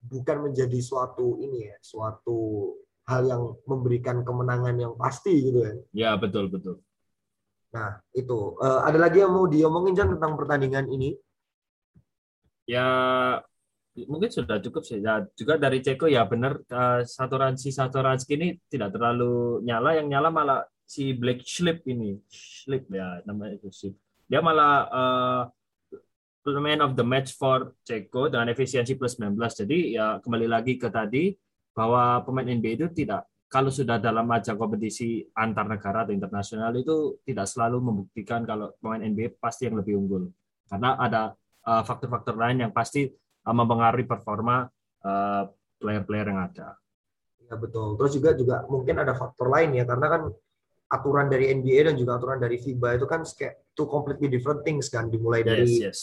bukan 0.00 0.50
menjadi 0.50 0.78
suatu 0.80 1.36
ini 1.40 1.68
ya 1.68 1.76
suatu 1.84 2.72
hal 3.04 3.26
yang 3.26 3.42
memberikan 3.66 4.22
kemenangan 4.22 4.76
yang 4.78 4.94
pasti 4.96 5.34
gitu 5.44 5.58
ya. 5.60 5.72
Ya 5.92 6.10
betul 6.16 6.48
betul. 6.48 6.80
Nah 7.74 8.00
itu 8.14 8.56
uh, 8.58 8.86
ada 8.86 8.98
lagi 8.98 9.22
yang 9.22 9.34
mau 9.34 9.46
diomongin 9.50 9.94
Jan 9.94 10.14
tentang 10.16 10.38
pertandingan 10.38 10.86
ini? 10.88 11.18
Ya 12.64 12.86
mungkin 14.06 14.30
sudah 14.30 14.62
cukup 14.62 14.86
sih. 14.86 15.02
Ya, 15.02 15.26
juga 15.34 15.58
dari 15.58 15.82
Ceko 15.82 16.06
ya 16.06 16.22
benar 16.24 16.62
uh, 16.70 17.02
satu 17.02 17.34
ransi 17.36 17.74
satu 17.74 17.98
ransi 17.98 18.30
ini 18.38 18.54
tidak 18.70 18.94
terlalu 18.94 19.60
nyala, 19.66 19.98
yang 19.98 20.06
nyala 20.06 20.30
malah 20.30 20.60
si 20.86 21.14
Black 21.14 21.42
Slip 21.46 21.82
ini, 21.86 22.18
Slip 22.30 22.86
ya 22.90 23.22
namanya 23.26 23.58
itu 23.58 23.70
sih. 23.70 23.92
Dia 24.30 24.38
malah 24.38 24.74
uh, 24.86 25.42
man 26.48 26.80
of 26.80 26.96
the 26.96 27.04
match 27.04 27.36
for 27.36 27.76
Ceko 27.84 28.32
dengan 28.32 28.48
efisiensi 28.48 28.96
plus 28.96 29.20
19. 29.20 29.36
Jadi 29.36 29.96
ya 29.96 30.16
kembali 30.24 30.48
lagi 30.48 30.80
ke 30.80 30.88
tadi 30.88 31.36
bahwa 31.76 32.24
pemain 32.24 32.48
NBA 32.48 32.80
itu 32.80 32.88
tidak 33.04 33.28
kalau 33.50 33.68
sudah 33.68 33.98
dalam 33.98 34.30
ajang 34.30 34.54
kompetisi 34.54 35.26
antar 35.34 35.66
negara 35.66 36.06
atau 36.06 36.14
internasional 36.14 36.70
itu 36.78 37.18
tidak 37.26 37.50
selalu 37.50 37.82
membuktikan 37.82 38.46
kalau 38.46 38.70
pemain 38.78 39.02
NBA 39.02 39.36
pasti 39.42 39.66
yang 39.66 39.82
lebih 39.82 39.98
unggul. 39.98 40.30
Karena 40.70 40.94
ada 40.96 41.34
eh, 41.66 41.82
faktor-faktor 41.82 42.38
uh, 42.38 42.40
lain 42.46 42.62
yang 42.62 42.72
pasti 42.72 43.10
uh, 43.10 43.54
mempengaruhi 43.54 44.06
performa 44.06 44.70
player-player 45.82 46.26
uh, 46.26 46.30
yang 46.30 46.40
ada. 46.46 46.68
Ya 47.50 47.58
betul. 47.58 47.98
Terus 47.98 48.12
juga 48.14 48.30
juga 48.38 48.56
mungkin 48.70 49.02
ada 49.02 49.18
faktor 49.18 49.50
lain 49.50 49.74
ya 49.74 49.82
karena 49.82 50.06
kan 50.06 50.22
aturan 50.90 51.26
dari 51.26 51.50
NBA 51.50 51.90
dan 51.90 51.94
juga 51.98 52.22
aturan 52.22 52.38
dari 52.38 52.58
FIBA 52.58 53.02
itu 53.02 53.06
kan 53.10 53.26
kayak 53.26 53.74
two 53.74 53.90
completely 53.90 54.30
different 54.30 54.62
things 54.62 54.86
kan 54.86 55.10
dimulai 55.10 55.42
dari 55.42 55.66
yes, 55.66 55.82
yes. 55.82 56.00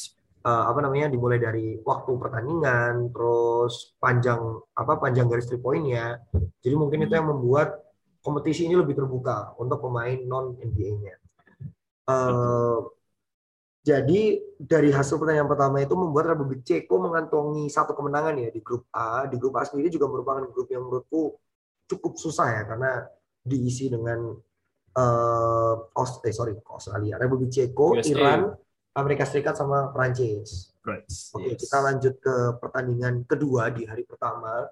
Uh, 0.47 0.63
apa 0.71 0.79
namanya 0.79 1.11
dimulai 1.11 1.43
dari 1.43 1.75
waktu 1.83 2.07
pertandingan 2.15 3.11
terus 3.11 3.99
panjang 3.99 4.39
apa 4.79 4.95
panjang 4.95 5.27
garis 5.27 5.43
three 5.43 5.59
pointnya 5.59 6.23
jadi 6.63 6.71
mungkin 6.71 7.03
hmm. 7.03 7.05
itu 7.11 7.13
yang 7.19 7.27
membuat 7.27 7.83
kompetisi 8.23 8.63
ini 8.63 8.79
lebih 8.79 8.95
terbuka 8.95 9.51
untuk 9.59 9.83
pemain 9.83 10.15
non 10.23 10.55
NBA-nya 10.55 11.19
uh, 12.07 12.15
eh, 12.15 12.79
jadi 13.83 14.21
dari 14.55 14.87
hasil 14.87 15.19
pertandingan 15.19 15.51
pertama 15.51 15.83
itu 15.83 15.99
membuat 15.99 16.31
Republik 16.31 16.63
Ceko 16.63 16.95
mengantongi 16.95 17.67
satu 17.67 17.91
kemenangan 17.91 18.39
ya 18.39 18.47
di 18.47 18.63
grup 18.63 18.87
A 18.95 19.27
di 19.27 19.35
grup 19.35 19.59
A 19.59 19.67
sendiri 19.67 19.91
juga 19.91 20.07
merupakan 20.07 20.47
grup 20.47 20.71
yang 20.71 20.87
menurutku 20.87 21.35
cukup 21.91 22.15
susah 22.15 22.55
ya 22.55 22.63
karena 22.63 23.03
diisi 23.43 23.91
dengan 23.91 24.31
uh, 24.97 25.75
eh 26.23 26.33
sorry 26.35 26.55
Australia, 26.67 27.19
Republik 27.19 27.51
Ceko, 27.51 27.99
USA. 27.99 28.11
Iran, 28.11 28.39
Amerika 28.97 29.29
Serikat 29.29 29.53
sama 29.53 29.93
Prancis. 29.93 30.73
Right. 30.81 31.05
Oke, 31.37 31.53
yes. 31.53 31.59
kita 31.61 31.77
lanjut 31.85 32.13
ke 32.17 32.35
pertandingan 32.57 33.21
kedua 33.29 33.69
di 33.69 33.85
hari 33.85 34.01
pertama, 34.07 34.65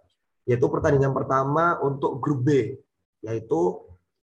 yaitu 0.50 0.66
pertandingan 0.66 1.14
pertama 1.14 1.78
untuk 1.86 2.18
grup 2.18 2.42
B, 2.42 2.74
yaitu 3.22 3.62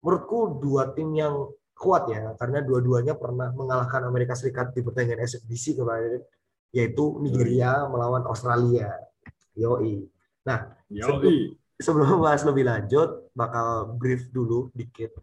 menurutku 0.02 0.58
dua 0.58 0.90
tim 0.90 1.14
yang 1.14 1.54
kuat 1.76 2.10
ya, 2.10 2.34
karena 2.40 2.64
dua-duanya 2.64 3.14
pernah 3.14 3.52
mengalahkan 3.54 4.02
Amerika 4.08 4.34
Serikat 4.34 4.74
di 4.74 4.82
pertandingan 4.82 5.22
SFBC 5.22 5.78
kemarin, 5.78 6.18
yaitu 6.74 7.22
Nigeria 7.22 7.86
melawan 7.86 8.26
Australia. 8.26 8.90
Yoi. 9.54 10.02
Nah, 10.42 10.74
Yoi. 10.90 11.04
Sebelum, 11.06 11.36
sebelum 11.78 12.18
bahas 12.18 12.42
lebih 12.42 12.64
lanjut, 12.66 13.30
bakal 13.36 13.94
brief 13.94 14.32
dulu 14.34 14.72
dikit 14.74 15.14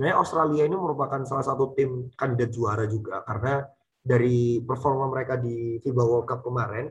sebenarnya 0.00 0.16
Australia 0.16 0.62
ini 0.64 0.76
merupakan 0.80 1.20
salah 1.28 1.44
satu 1.44 1.76
tim 1.76 2.08
kandidat 2.16 2.56
juara 2.56 2.88
juga 2.88 3.20
karena 3.26 3.68
dari 4.10 4.58
performa 4.58 5.06
mereka 5.06 5.38
di 5.38 5.78
FIBA 5.78 6.02
World 6.02 6.26
Cup 6.26 6.42
kemarin 6.42 6.90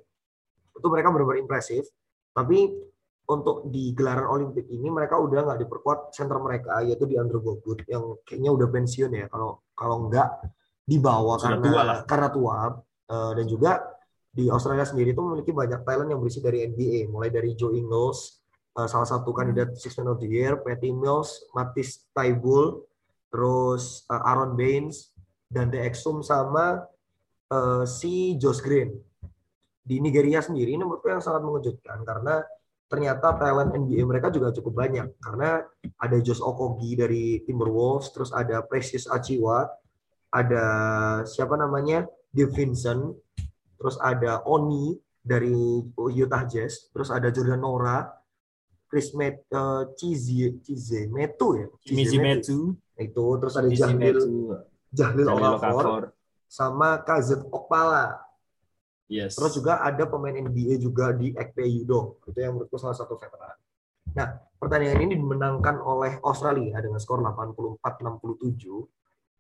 itu 0.72 0.88
mereka 0.88 1.12
benar-benar 1.12 1.44
impresif. 1.44 1.84
Tapi 2.32 2.72
untuk 3.28 3.68
di 3.68 3.92
gelaran 3.92 4.32
Olimpik 4.32 4.72
ini 4.72 4.88
mereka 4.88 5.20
udah 5.20 5.44
nggak 5.44 5.60
diperkuat 5.68 6.16
center 6.16 6.40
mereka 6.40 6.80
yaitu 6.82 7.04
di 7.04 7.20
Andrew 7.20 7.44
Bogut 7.44 7.84
yang 7.86 8.18
kayaknya 8.24 8.56
udah 8.56 8.68
pensiun 8.72 9.12
ya 9.12 9.28
kalau 9.28 9.62
kalau 9.76 10.08
nggak 10.08 10.50
dibawa 10.88 11.38
Sudah 11.38 11.60
karena 11.60 11.60
tua 11.62 11.82
lah. 11.84 11.98
karena 12.08 12.30
tua. 12.32 12.58
Uh, 13.10 13.34
dan 13.34 13.46
juga 13.50 13.82
di 14.30 14.54
Australia 14.54 14.86
sendiri 14.86 15.18
itu 15.18 15.22
memiliki 15.26 15.50
banyak 15.50 15.82
talent 15.82 16.14
yang 16.14 16.22
berisi 16.22 16.40
dari 16.46 16.62
NBA 16.62 17.10
mulai 17.10 17.34
dari 17.34 17.58
Joe 17.58 17.74
Ingles 17.74 18.38
uh, 18.78 18.86
salah 18.86 19.10
satu 19.10 19.34
kandidat 19.34 19.74
Six 19.76 19.98
Man 19.98 20.14
of 20.14 20.22
the 20.22 20.30
Year 20.30 20.62
Patty 20.62 20.94
Mills 20.94 21.50
Matisse 21.58 22.06
Taibul 22.14 22.86
terus 23.34 24.06
uh, 24.10 24.30
Aaron 24.30 24.54
Baines, 24.54 25.14
dan 25.50 25.74
The 25.74 25.82
Exum 25.82 26.22
sama 26.22 26.86
uh, 27.54 27.84
si 27.86 28.38
Josh 28.38 28.62
Green. 28.64 28.94
Di 29.80 29.98
Nigeria 29.98 30.40
sendiri 30.42 30.78
ini 30.78 30.86
menurutku 30.86 31.10
yang 31.10 31.24
sangat 31.24 31.42
mengejutkan 31.42 32.06
karena 32.06 32.46
ternyata 32.90 33.38
talent 33.38 33.74
NBA 33.74 34.06
mereka 34.06 34.30
juga 34.30 34.54
cukup 34.54 34.86
banyak. 34.86 35.18
Karena 35.18 35.62
ada 35.98 36.18
Josh 36.22 36.42
Okogi 36.42 36.94
dari 36.94 37.42
Timberwolves, 37.46 38.14
terus 38.14 38.30
ada 38.30 38.62
Precious 38.62 39.10
Achiwa, 39.10 39.66
ada 40.30 40.66
siapa 41.26 41.58
namanya? 41.58 42.06
Dave 42.30 42.54
Vincent, 42.54 43.18
terus 43.82 43.98
ada 43.98 44.46
Oni 44.46 44.94
dari 45.18 45.82
Utah 45.98 46.46
Jazz, 46.46 46.94
terus 46.94 47.10
ada 47.10 47.34
Jordan 47.34 47.66
Nora, 47.66 48.06
Chris 48.90 49.14
Met, 49.18 49.46
uh, 49.54 49.90
Chizie, 49.98 50.58
Metu 51.10 51.58
ya, 51.58 51.68
Chizie 51.82 52.22
Metu 52.22 52.78
itu 53.00 53.26
terus 53.40 53.56
ada 53.56 53.70
Jahlil 53.72 54.20
Jahlil 54.92 55.28
Olafor 55.30 56.19
sama 56.50 57.06
KZ 57.06 57.46
Okpala. 57.54 58.18
Yes. 59.06 59.38
Terus 59.38 59.62
juga 59.62 59.86
ada 59.86 60.10
pemain 60.10 60.34
NBA 60.34 60.82
juga 60.82 61.14
di 61.14 61.34
Ekpe 61.38 61.66
Yudo. 61.66 62.22
Itu 62.26 62.38
yang 62.42 62.58
menurutku 62.58 62.82
salah 62.82 62.98
satu 62.98 63.18
veteran. 63.18 63.58
Nah, 64.18 64.42
pertandingan 64.58 65.02
ini 65.06 65.14
dimenangkan 65.18 65.82
oleh 65.82 66.18
Australia 66.26 66.82
dengan 66.82 66.98
skor 66.98 67.22
84-67. 67.22 68.66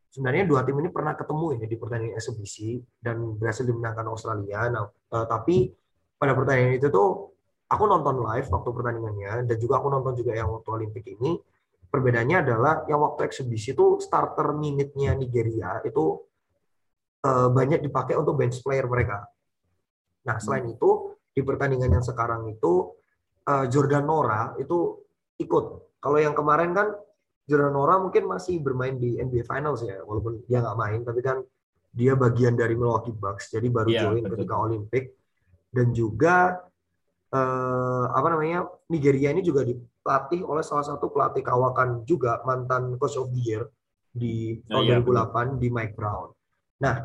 Sebenarnya 0.09 0.49
dua 0.49 0.65
tim 0.65 0.77
ini 0.81 0.89
pernah 0.89 1.13
ketemu 1.13 1.45
ini 1.57 1.65
di 1.69 1.77
pertandingan 1.77 2.17
eksebisi 2.17 2.81
dan 2.97 3.37
berhasil 3.37 3.65
dimenangkan 3.65 4.09
Australia. 4.09 4.69
Nah, 4.69 4.85
eh, 4.89 5.25
tapi 5.29 5.69
pada 6.17 6.33
pertandingan 6.33 6.81
itu 6.81 6.89
tuh 6.89 7.09
aku 7.69 7.83
nonton 7.85 8.25
live 8.25 8.47
waktu 8.49 8.69
pertandingannya 8.73 9.45
dan 9.45 9.57
juga 9.61 9.81
aku 9.81 9.87
nonton 9.93 10.13
juga 10.17 10.33
yang 10.33 10.49
waktu 10.49 10.69
Olimpik 10.69 11.05
ini. 11.13 11.37
Perbedaannya 11.89 12.45
adalah 12.45 12.85
yang 12.85 13.01
waktu 13.01 13.25
eksebisi 13.25 13.73
itu 13.73 13.97
starter 13.97 14.53
minute-nya 14.53 15.17
Nigeria 15.17 15.81
itu 15.81 16.21
eh, 17.19 17.47
banyak 17.51 17.79
dipakai 17.81 18.15
untuk 18.15 18.35
bench 18.35 18.63
player 18.63 18.87
mereka. 18.87 19.27
Nah, 20.27 20.37
selain 20.39 20.67
Hmm. 20.67 20.75
itu 20.75 20.89
di 21.31 21.41
pertandingan 21.41 21.99
yang 21.99 22.05
sekarang 22.05 22.47
itu 22.47 22.93
eh, 23.49 23.65
Jordan 23.67 24.05
Nora 24.05 24.53
itu 24.57 25.01
ikut. 25.37 25.65
Kalau 25.97 26.17
yang 26.21 26.37
kemarin 26.37 26.69
kan 26.71 26.93
Jordan 27.49 27.73
Nora 27.73 27.97
mungkin 27.97 28.29
masih 28.29 28.61
bermain 28.61 28.93
di 28.93 29.17
NBA 29.17 29.41
Finals 29.41 29.81
ya, 29.81 29.99
walaupun 30.05 30.45
dia 30.45 30.61
nggak 30.61 30.77
main, 30.77 31.01
tapi 31.01 31.19
kan 31.19 31.41
dia 31.89 32.13
bagian 32.13 32.53
dari 32.53 32.77
Milwaukee 32.77 33.09
Bucks, 33.09 33.49
jadi 33.49 33.65
baru 33.67 33.89
Iya, 33.89 34.01
join 34.05 34.21
betul. 34.21 34.31
ketika 34.37 34.53
Olimpik. 34.55 35.03
Dan 35.73 35.93
juga 35.93 36.61
eh, 37.29 38.05
apa 38.09 38.27
namanya 38.29 38.65
Nigeria 38.89 39.29
ini 39.29 39.41
juga 39.41 39.61
dipelatih 39.61 40.41
oleh 40.41 40.65
salah 40.65 40.81
satu 40.81 41.09
pelatih 41.09 41.41
kawakan 41.41 42.01
juga 42.01 42.41
mantan 42.41 42.97
coach 42.97 43.17
of 43.17 43.29
the 43.29 43.41
year 43.41 43.63
di 44.09 44.57
Oh, 44.69 44.81
tahun 44.81 44.85
iya, 44.85 44.97
2008 45.01 45.61
di 45.61 45.69
Mike 45.69 45.93
Brown. 45.93 46.33
Nah, 46.79 46.95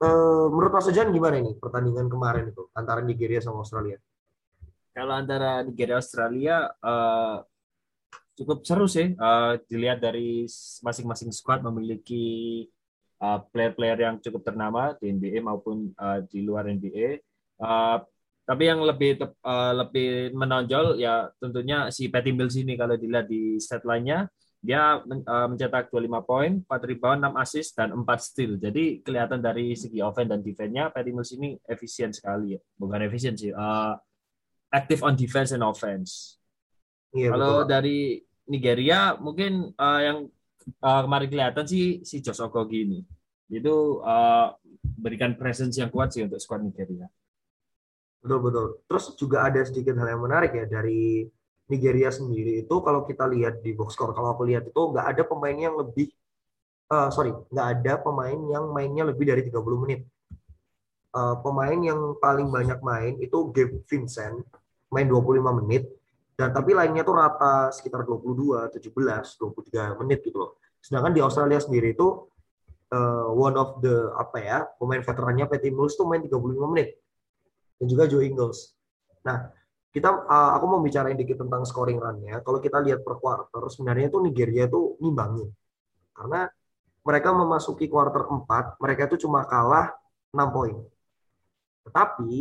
eh, 0.00 0.44
menurut 0.48 0.72
Mas 0.72 0.88
Ojan 0.88 1.12
gimana 1.12 1.36
ini 1.40 1.52
pertandingan 1.56 2.08
kemarin 2.08 2.50
itu 2.50 2.68
antara 2.72 3.04
Nigeria 3.04 3.40
sama 3.44 3.60
Australia? 3.60 4.00
Kalau 4.92 5.14
antara 5.16 5.64
Nigeria 5.64 6.00
Australia 6.00 6.68
eh, 6.68 7.36
cukup 8.36 8.64
seru 8.64 8.88
sih. 8.88 9.12
Eh, 9.12 9.52
dilihat 9.68 10.00
dari 10.00 10.48
masing-masing 10.82 11.30
squad 11.30 11.60
memiliki 11.62 12.66
player-player 13.22 13.98
yang 14.02 14.16
cukup 14.18 14.42
ternama 14.42 14.98
di 14.98 15.14
NBA 15.14 15.38
maupun 15.46 15.94
eh, 15.94 16.20
di 16.26 16.42
luar 16.42 16.66
NBA. 16.66 17.22
Eh, 17.62 17.98
tapi 18.42 18.62
yang 18.66 18.82
lebih 18.82 19.22
eh, 19.22 19.72
lebih 19.78 20.34
menonjol 20.34 20.98
ya 20.98 21.30
tentunya 21.38 21.88
si 21.94 22.10
Patty 22.10 22.34
Mills 22.34 22.58
ini 22.58 22.74
kalau 22.74 22.98
dilihat 22.98 23.30
di 23.30 23.62
stat 23.62 23.86
line-nya 23.86 24.26
dia 24.62 25.02
men- 25.02 25.26
eh, 25.26 25.46
mencetak 25.50 25.90
25 25.90 26.22
poin, 26.22 26.62
4 26.62 26.82
rebound, 26.86 27.18
6 27.18 27.34
assist 27.34 27.74
dan 27.74 27.90
4 27.90 28.20
steal. 28.22 28.54
Jadi 28.62 29.02
kelihatan 29.02 29.42
dari 29.42 29.74
segi 29.74 29.98
offense 29.98 30.30
dan 30.30 30.40
defense-nya 30.40 30.94
Patty 30.94 31.10
Mills 31.10 31.34
ini 31.34 31.58
efisien 31.66 32.14
sekali 32.14 32.54
ya. 32.54 32.60
Bukan 32.78 33.02
efisien 33.02 33.34
sih. 33.34 33.50
eh, 33.50 33.94
active 34.72 35.02
on 35.02 35.18
defense 35.18 35.50
and 35.52 35.66
offense. 35.66 36.38
Iya 37.12 37.34
Kalau 37.34 37.66
betul. 37.66 37.68
dari 37.68 37.98
Nigeria 38.48 39.18
mungkin 39.18 39.74
eh, 39.74 40.00
yang 40.06 40.18
eh, 40.62 41.00
kemarin 41.04 41.28
kelihatan 41.28 41.64
sih 41.66 42.00
si 42.06 42.22
Josh 42.22 42.40
Okogie 42.40 42.86
ini. 42.86 43.00
Itu 43.50 43.98
eh, 44.00 44.46
berikan 44.96 45.34
presence 45.34 45.74
yang 45.76 45.90
kuat 45.90 46.14
sih 46.14 46.22
untuk 46.22 46.38
squad 46.38 46.62
Nigeria. 46.62 47.10
Betul 48.22 48.38
betul. 48.46 48.66
Terus 48.86 49.04
juga 49.18 49.42
ada 49.42 49.58
sedikit 49.66 49.98
hal 49.98 50.14
yang 50.14 50.22
menarik 50.22 50.54
ya 50.54 50.70
dari 50.70 51.26
Nigeria 51.70 52.10
sendiri 52.10 52.66
itu 52.66 52.74
kalau 52.82 53.06
kita 53.06 53.28
lihat 53.30 53.62
di 53.62 53.72
box 53.76 53.94
score 53.94 54.12
kalau 54.12 54.34
aku 54.34 54.48
lihat 54.48 54.66
itu 54.66 54.80
nggak 54.80 55.06
ada 55.14 55.22
pemain 55.22 55.54
yang 55.54 55.74
lebih 55.78 56.10
eh, 56.90 57.08
sorry 57.14 57.30
nggak 57.30 57.68
ada 57.78 57.92
pemain 58.02 58.38
yang 58.50 58.64
mainnya 58.74 59.04
lebih 59.06 59.30
dari 59.30 59.42
30 59.46 59.82
menit. 59.82 60.00
Eh, 61.12 61.36
pemain 61.44 61.76
yang 61.76 62.16
paling 62.16 62.48
banyak 62.48 62.80
main 62.80 63.12
itu 63.20 63.52
Gabe 63.52 63.84
Vincent 63.84 64.40
main 64.88 65.04
25 65.08 65.60
menit 65.60 65.88
dan 66.36 66.52
tapi 66.56 66.72
lainnya 66.72 67.04
tuh 67.04 67.16
rata 67.16 67.68
sekitar 67.68 68.08
22, 68.08 68.72
17, 68.72 69.36
23 69.36 70.00
menit 70.00 70.24
gitu 70.24 70.40
loh. 70.40 70.50
Sedangkan 70.80 71.12
di 71.12 71.20
Australia 71.20 71.60
sendiri 71.60 71.92
itu 71.92 72.26
eh, 72.92 73.26
one 73.28 73.56
of 73.60 73.80
the 73.84 74.12
apa 74.16 74.38
ya 74.40 74.58
pemain 74.80 75.04
veterannya 75.04 75.46
Patty 75.46 75.68
Mills 75.68 75.94
tuh 76.00 76.08
main 76.08 76.24
35 76.24 76.72
menit 76.72 76.96
dan 77.76 77.86
juga 77.90 78.08
Joe 78.08 78.24
Ingles. 78.24 78.72
Nah, 79.26 79.52
kita 79.92 80.08
uh, 80.08 80.50
aku 80.56 80.64
mau 80.64 80.80
bicarain 80.80 81.14
dikit 81.14 81.44
tentang 81.44 81.68
scoring 81.68 82.00
run-nya. 82.00 82.40
Kalau 82.40 82.58
kita 82.64 82.80
lihat 82.80 83.04
per 83.04 83.20
quarter, 83.20 83.60
sebenarnya 83.68 84.08
itu 84.08 84.18
Nigeria 84.24 84.64
itu 84.64 84.96
nimbangin. 85.04 85.52
Karena 86.16 86.48
mereka 87.04 87.28
memasuki 87.36 87.92
quarter 87.92 88.24
4, 88.24 88.80
mereka 88.80 89.12
itu 89.12 89.28
cuma 89.28 89.44
kalah 89.44 89.92
6 90.32 90.48
poin. 90.48 90.76
Tetapi 91.84 92.32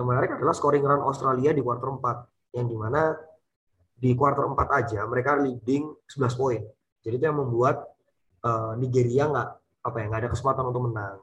yang 0.00 0.06
menarik 0.08 0.40
adalah 0.40 0.56
scoring 0.56 0.80
run 0.80 1.04
Australia 1.04 1.52
di 1.52 1.60
quarter 1.60 1.92
4, 1.92 2.56
yang 2.56 2.66
di 2.66 2.76
mana 2.80 3.12
di 4.00 4.16
quarter 4.16 4.48
4 4.48 4.56
aja 4.80 5.00
mereka 5.04 5.36
leading 5.36 5.84
11 6.08 6.40
poin. 6.40 6.60
Jadi 7.04 7.14
itu 7.20 7.24
yang 7.28 7.36
membuat 7.36 7.84
uh, 8.40 8.72
Nigeria 8.80 9.28
nggak 9.28 9.48
apa 9.84 9.96
ya 10.00 10.04
nggak 10.08 10.20
ada 10.24 10.30
kesempatan 10.32 10.64
untuk 10.72 10.88
menang. 10.88 11.20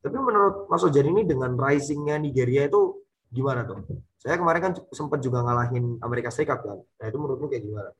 Tapi 0.00 0.16
menurut 0.16 0.68
Mas 0.68 0.84
Ojan 0.84 1.08
ini 1.08 1.24
dengan 1.24 1.56
risingnya 1.56 2.20
Nigeria 2.20 2.68
itu 2.68 3.00
gimana 3.30 3.62
tuh? 3.64 3.86
Saya 4.20 4.36
kemarin 4.36 4.60
kan 4.60 4.72
sempat 4.92 5.22
juga 5.24 5.40
ngalahin 5.40 5.96
Amerika 6.04 6.28
Serikat 6.28 6.60
kan. 6.60 6.78
Nah 6.82 7.06
itu 7.08 7.16
menurutmu 7.16 7.46
kayak 7.48 7.64
gimana? 7.64 7.90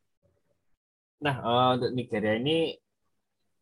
Nah, 1.20 1.36
eh, 1.40 1.70
untuk 1.78 1.90
Nigeria 1.96 2.34
ini 2.36 2.76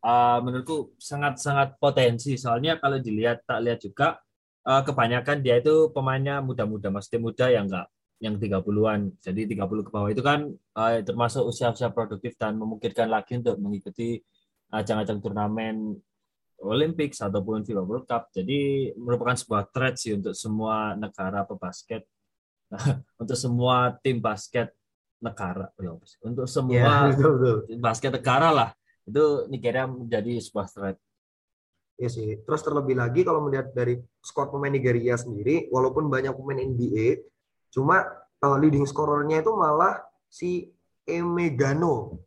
eh, 0.03 0.39
menurutku 0.43 0.97
sangat-sangat 0.99 1.79
potensi. 1.79 2.35
Soalnya 2.35 2.81
kalau 2.81 2.97
dilihat 2.99 3.47
tak 3.47 3.59
lihat 3.63 3.79
juga 3.79 4.19
eh, 4.67 4.81
kebanyakan 4.83 5.37
dia 5.45 5.61
itu 5.61 5.93
pemainnya 5.95 6.41
muda-muda, 6.43 6.91
maksudnya 6.91 7.21
muda 7.21 7.45
yang 7.47 7.65
enggak 7.71 7.87
yang 8.19 8.35
30-an. 8.35 8.99
Jadi 9.23 9.41
30 9.55 9.87
ke 9.87 9.91
bawah 9.95 10.09
itu 10.11 10.23
kan 10.25 10.51
eh, 10.51 10.99
termasuk 11.07 11.43
usia-usia 11.47 11.89
produktif 11.95 12.35
dan 12.35 12.59
memungkinkan 12.59 13.07
lagi 13.07 13.39
untuk 13.39 13.55
mengikuti 13.61 14.19
ajang-ajang 14.69 15.19
turnamen 15.23 15.97
Olympics 16.63 17.23
ataupun 17.23 17.63
FIBA 17.63 17.83
World 17.83 18.05
Cup. 18.07 18.27
Jadi 18.35 18.91
merupakan 18.99 19.35
sebuah 19.35 19.71
threat 19.71 19.95
sih 19.95 20.15
untuk 20.15 20.35
semua 20.35 20.93
negara 20.95 21.47
pebasket, 21.47 22.03
untuk 23.21 23.37
semua 23.39 23.95
tim 24.03 24.19
basket 24.19 24.71
negara, 25.19 25.67
Ya, 25.79 25.91
untuk 26.23 26.47
Iya, 26.47 26.51
semua 26.51 26.91
betul 27.11 27.31
betul. 27.39 27.57
basket 27.79 28.11
negara 28.15 28.49
lah. 28.51 28.69
Itu 29.03 29.47
Nigeria 29.51 29.87
menjadi 29.87 30.39
sebuah 30.39 30.67
threat. 30.71 30.97
Iya 31.99 32.09
sih. 32.09 32.29
Terus 32.47 32.61
terlebih 32.63 32.95
lagi 32.95 33.27
kalau 33.27 33.43
melihat 33.43 33.75
dari 33.75 33.99
skor 34.23 34.47
pemain 34.47 34.71
Nigeria 34.71 35.19
sendiri, 35.19 35.67
walaupun 35.67 36.07
banyak 36.07 36.31
pemain 36.31 36.63
NBA, 36.63 37.19
cuma 37.75 38.07
uh, 38.39 38.55
leading 38.55 38.87
scorernya 38.87 39.43
itu 39.43 39.51
malah 39.51 39.99
si 40.31 40.71
Emegano. 41.03 42.23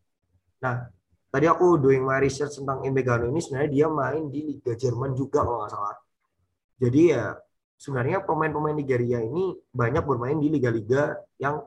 Nah, 0.60 0.92
tadi 1.32 1.48
aku 1.48 1.80
doing 1.80 2.04
my 2.04 2.20
research 2.20 2.60
tentang 2.60 2.84
Emegano 2.84 3.24
ini 3.32 3.40
sebenarnya 3.40 3.70
dia 3.72 3.86
main 3.88 4.28
di 4.28 4.40
Liga 4.52 4.76
Jerman 4.76 5.16
juga 5.16 5.40
kalau 5.40 5.64
nggak 5.64 5.72
salah. 5.72 5.96
Jadi 6.76 7.00
ya 7.08 7.32
sebenarnya 7.80 8.20
pemain-pemain 8.22 8.76
Nigeria 8.76 9.24
ini 9.24 9.56
banyak 9.72 10.04
bermain 10.04 10.36
di 10.36 10.52
liga-liga 10.52 11.16
yang 11.40 11.64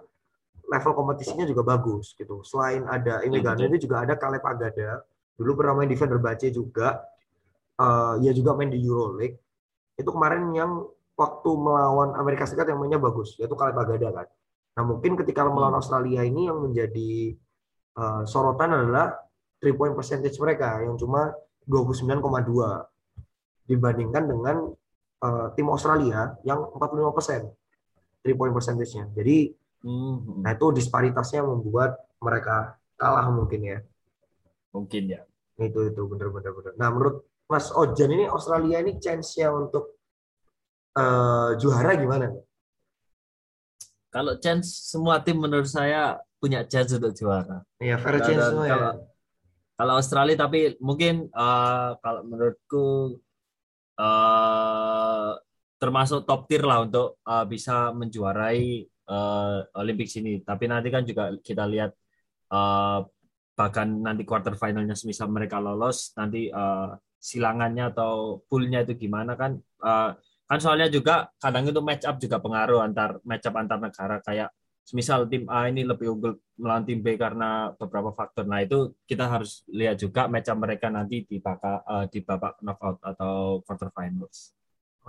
level 0.69 0.93
kompetisinya 0.93 1.49
juga 1.49 1.65
bagus 1.65 2.13
gitu. 2.13 2.45
Selain 2.45 2.85
ada 2.85 3.25
Emegano 3.25 3.57
betul. 3.57 3.69
ini 3.73 3.77
juga 3.81 3.95
ada 4.05 4.13
Caleb 4.13 4.45
Agada. 4.45 5.01
Dulu 5.35 5.51
pernah 5.57 5.81
main 5.81 5.89
di 5.89 5.97
Fenerbahce 5.97 6.53
juga. 6.53 7.01
Eh, 7.75 8.15
ia 8.23 8.31
juga 8.31 8.53
main 8.53 8.69
di 8.69 8.79
Euroleague. 8.79 9.41
Itu 9.97 10.13
kemarin 10.13 10.53
yang 10.53 10.85
waktu 11.17 11.49
melawan 11.51 12.15
Amerika 12.15 12.45
Serikat 12.47 12.69
yang 12.69 12.79
mainnya 12.79 12.99
bagus, 13.01 13.35
yaitu 13.41 13.57
Caleb 13.57 13.81
Agada 13.81 14.23
kan. 14.23 14.27
Nah 14.77 14.83
mungkin 14.83 15.15
ketika 15.19 15.47
melawan 15.47 15.79
Australia 15.79 16.21
ini 16.21 16.47
yang 16.47 16.61
menjadi 16.61 17.33
eh, 17.97 18.23
sorotan 18.29 18.71
adalah 18.71 19.24
three 19.59 19.75
point 19.75 19.93
percentage 19.95 20.35
mereka 20.37 20.81
yang 20.83 20.95
cuma 20.99 21.33
29,2 21.65 22.21
dibandingkan 23.65 24.23
dengan 24.29 24.57
eh, 25.25 25.47
tim 25.57 25.67
Australia 25.71 26.37
yang 26.45 26.69
45 26.73 27.17
persen 27.17 27.41
three 28.21 28.37
point 28.37 28.53
percentage-nya. 28.53 29.09
Jadi 29.13 29.53
Hmm, 29.85 30.41
nah 30.41 30.57
itu 30.57 30.73
disparitasnya 30.73 31.45
membuat 31.45 32.01
mereka 32.17 32.73
kalah 32.97 33.29
mungkin 33.29 33.61
ya. 33.61 33.79
mungkin 34.73 35.07
ya. 35.07 35.21
Itu 35.61 35.87
itu 35.87 36.01
benar-benar 36.09 36.51
benar. 36.51 36.73
Nah 36.75 36.89
menurut 36.89 37.23
Mas 37.45 37.69
Ojan 37.69 38.09
ini 38.11 38.25
Australia 38.25 38.81
ini 38.81 38.97
chance-nya 38.97 39.53
untuk 39.53 40.01
eh, 40.97 41.49
juara 41.61 41.93
gimana? 42.01 42.33
Kalau 44.09 44.41
chance 44.41 44.89
semua 44.89 45.21
tim 45.21 45.37
menurut 45.37 45.69
saya 45.69 46.17
punya 46.41 46.65
chance 46.65 46.97
untuk 46.97 47.13
juara. 47.13 47.61
Ya 47.77 48.01
fair 48.01 48.19
chance 48.25 48.41
semua 48.51 48.65
ya. 48.65 48.73
kalau 48.73 48.91
kalau 49.77 49.93
Australia 49.99 50.35
tapi 50.43 50.79
mungkin 50.79 51.27
eh, 51.31 51.89
kalau 52.03 52.21
menurutku 52.29 53.19
eh, 53.99 55.31
termasuk 55.81 56.19
top 56.27 56.41
tier 56.49 56.63
lah 56.63 56.83
untuk 56.85 57.19
eh, 57.27 57.45
bisa 57.53 57.91
menjuarai 57.95 58.63
eh, 58.87 59.57
Olympics 59.81 60.15
ini. 60.19 60.41
Tapi 60.43 60.63
nanti 60.71 60.87
kan 60.95 61.03
juga 61.03 61.23
kita 61.47 61.63
lihat 61.67 61.91
eh, 62.55 62.99
bahkan 63.55 63.87
nanti 64.03 64.23
quarter 64.27 64.55
finalnya 64.59 64.95
semisal 64.99 65.31
mereka 65.31 65.57
lolos 65.63 66.11
nanti 66.19 66.51
eh, 66.51 66.89
silangannya 67.25 67.89
atau 67.89 68.43
poolnya 68.45 68.85
itu 68.85 68.93
gimana 69.09 69.33
kan 69.33 69.57
uh, 69.81 70.13
kan 70.45 70.59
soalnya 70.61 70.93
juga 70.93 71.33
kadang 71.41 71.65
itu 71.65 71.81
match 71.81 72.05
up 72.05 72.21
juga 72.21 72.37
pengaruh 72.37 72.85
antar 72.85 73.17
match 73.25 73.49
up 73.49 73.55
antar 73.57 73.81
negara 73.81 74.21
kayak 74.21 74.49
misal 74.93 75.25
tim 75.25 75.49
A 75.49 75.65
ini 75.65 75.81
lebih 75.81 76.13
unggul 76.13 76.37
melawan 76.61 76.85
tim 76.85 77.01
B 77.01 77.17
karena 77.17 77.73
beberapa 77.73 78.13
faktor. 78.13 78.45
Nah 78.45 78.61
itu 78.61 78.93
kita 79.09 79.25
harus 79.25 79.65
lihat 79.71 79.97
juga 79.97 80.29
match 80.29 80.51
mereka 80.53 80.93
nanti 80.93 81.25
di 81.25 81.41
babak 81.41 81.81
uh, 81.87 82.05
di 82.05 82.21
babak 82.21 82.61
knockout 82.61 83.01
atau 83.01 83.65
quarter 83.65 83.89
finals. 83.89 84.53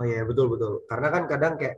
Oh 0.01 0.05
iya 0.05 0.25
betul 0.25 0.49
betul. 0.49 0.81
Karena 0.89 1.07
kan 1.13 1.23
kadang 1.29 1.53
kayak 1.61 1.77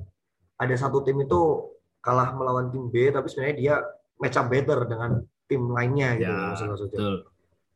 ada 0.60 0.76
satu 0.80 1.04
tim 1.04 1.20
itu 1.20 1.72
kalah 2.00 2.32
melawan 2.32 2.72
tim 2.72 2.88
B 2.88 3.12
tapi 3.12 3.28
sebenarnya 3.28 3.56
dia 3.60 3.76
match 4.20 4.40
up 4.40 4.48
better 4.48 4.80
dengan 4.88 5.20
tim 5.50 5.68
lainnya 5.68 6.16
gitu 6.16 6.32
ya, 6.32 6.68
maksudnya. 6.70 7.00
Betul. 7.00 7.18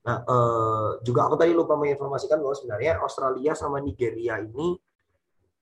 Nah, 0.03 0.17
uh, 0.27 0.89
juga 0.99 1.31
aku 1.31 1.35
tadi 1.39 1.55
lupa 1.55 1.79
menginformasikan 1.79 2.43
bahwa 2.43 2.55
sebenarnya 2.55 2.99
Australia 2.99 3.55
sama 3.55 3.79
Nigeria 3.79 4.35
ini 4.43 4.75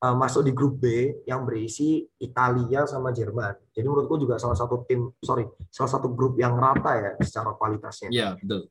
uh, 0.02 0.16
masuk 0.18 0.42
di 0.44 0.52
grup 0.52 0.82
B 0.82 1.14
yang 1.30 1.46
berisi 1.46 2.02
Italia 2.18 2.84
sama 2.90 3.14
Jerman. 3.14 3.54
Jadi 3.72 3.86
menurutku 3.86 4.18
juga 4.18 4.42
salah 4.42 4.58
satu 4.58 4.84
tim, 4.90 5.14
sorry, 5.22 5.46
salah 5.70 5.92
satu 5.94 6.12
grup 6.12 6.36
yang 6.42 6.58
rata 6.58 6.92
ya 6.98 7.12
secara 7.22 7.54
kualitasnya. 7.56 8.10
Iya, 8.10 8.30
betul. 8.42 8.68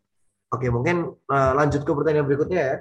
Oke, 0.50 0.66
mungkin 0.66 1.14
uh, 1.30 1.52
lanjut 1.54 1.86
ke 1.86 1.90
pertandingan 1.94 2.26
berikutnya 2.26 2.60
ya. 2.60 2.76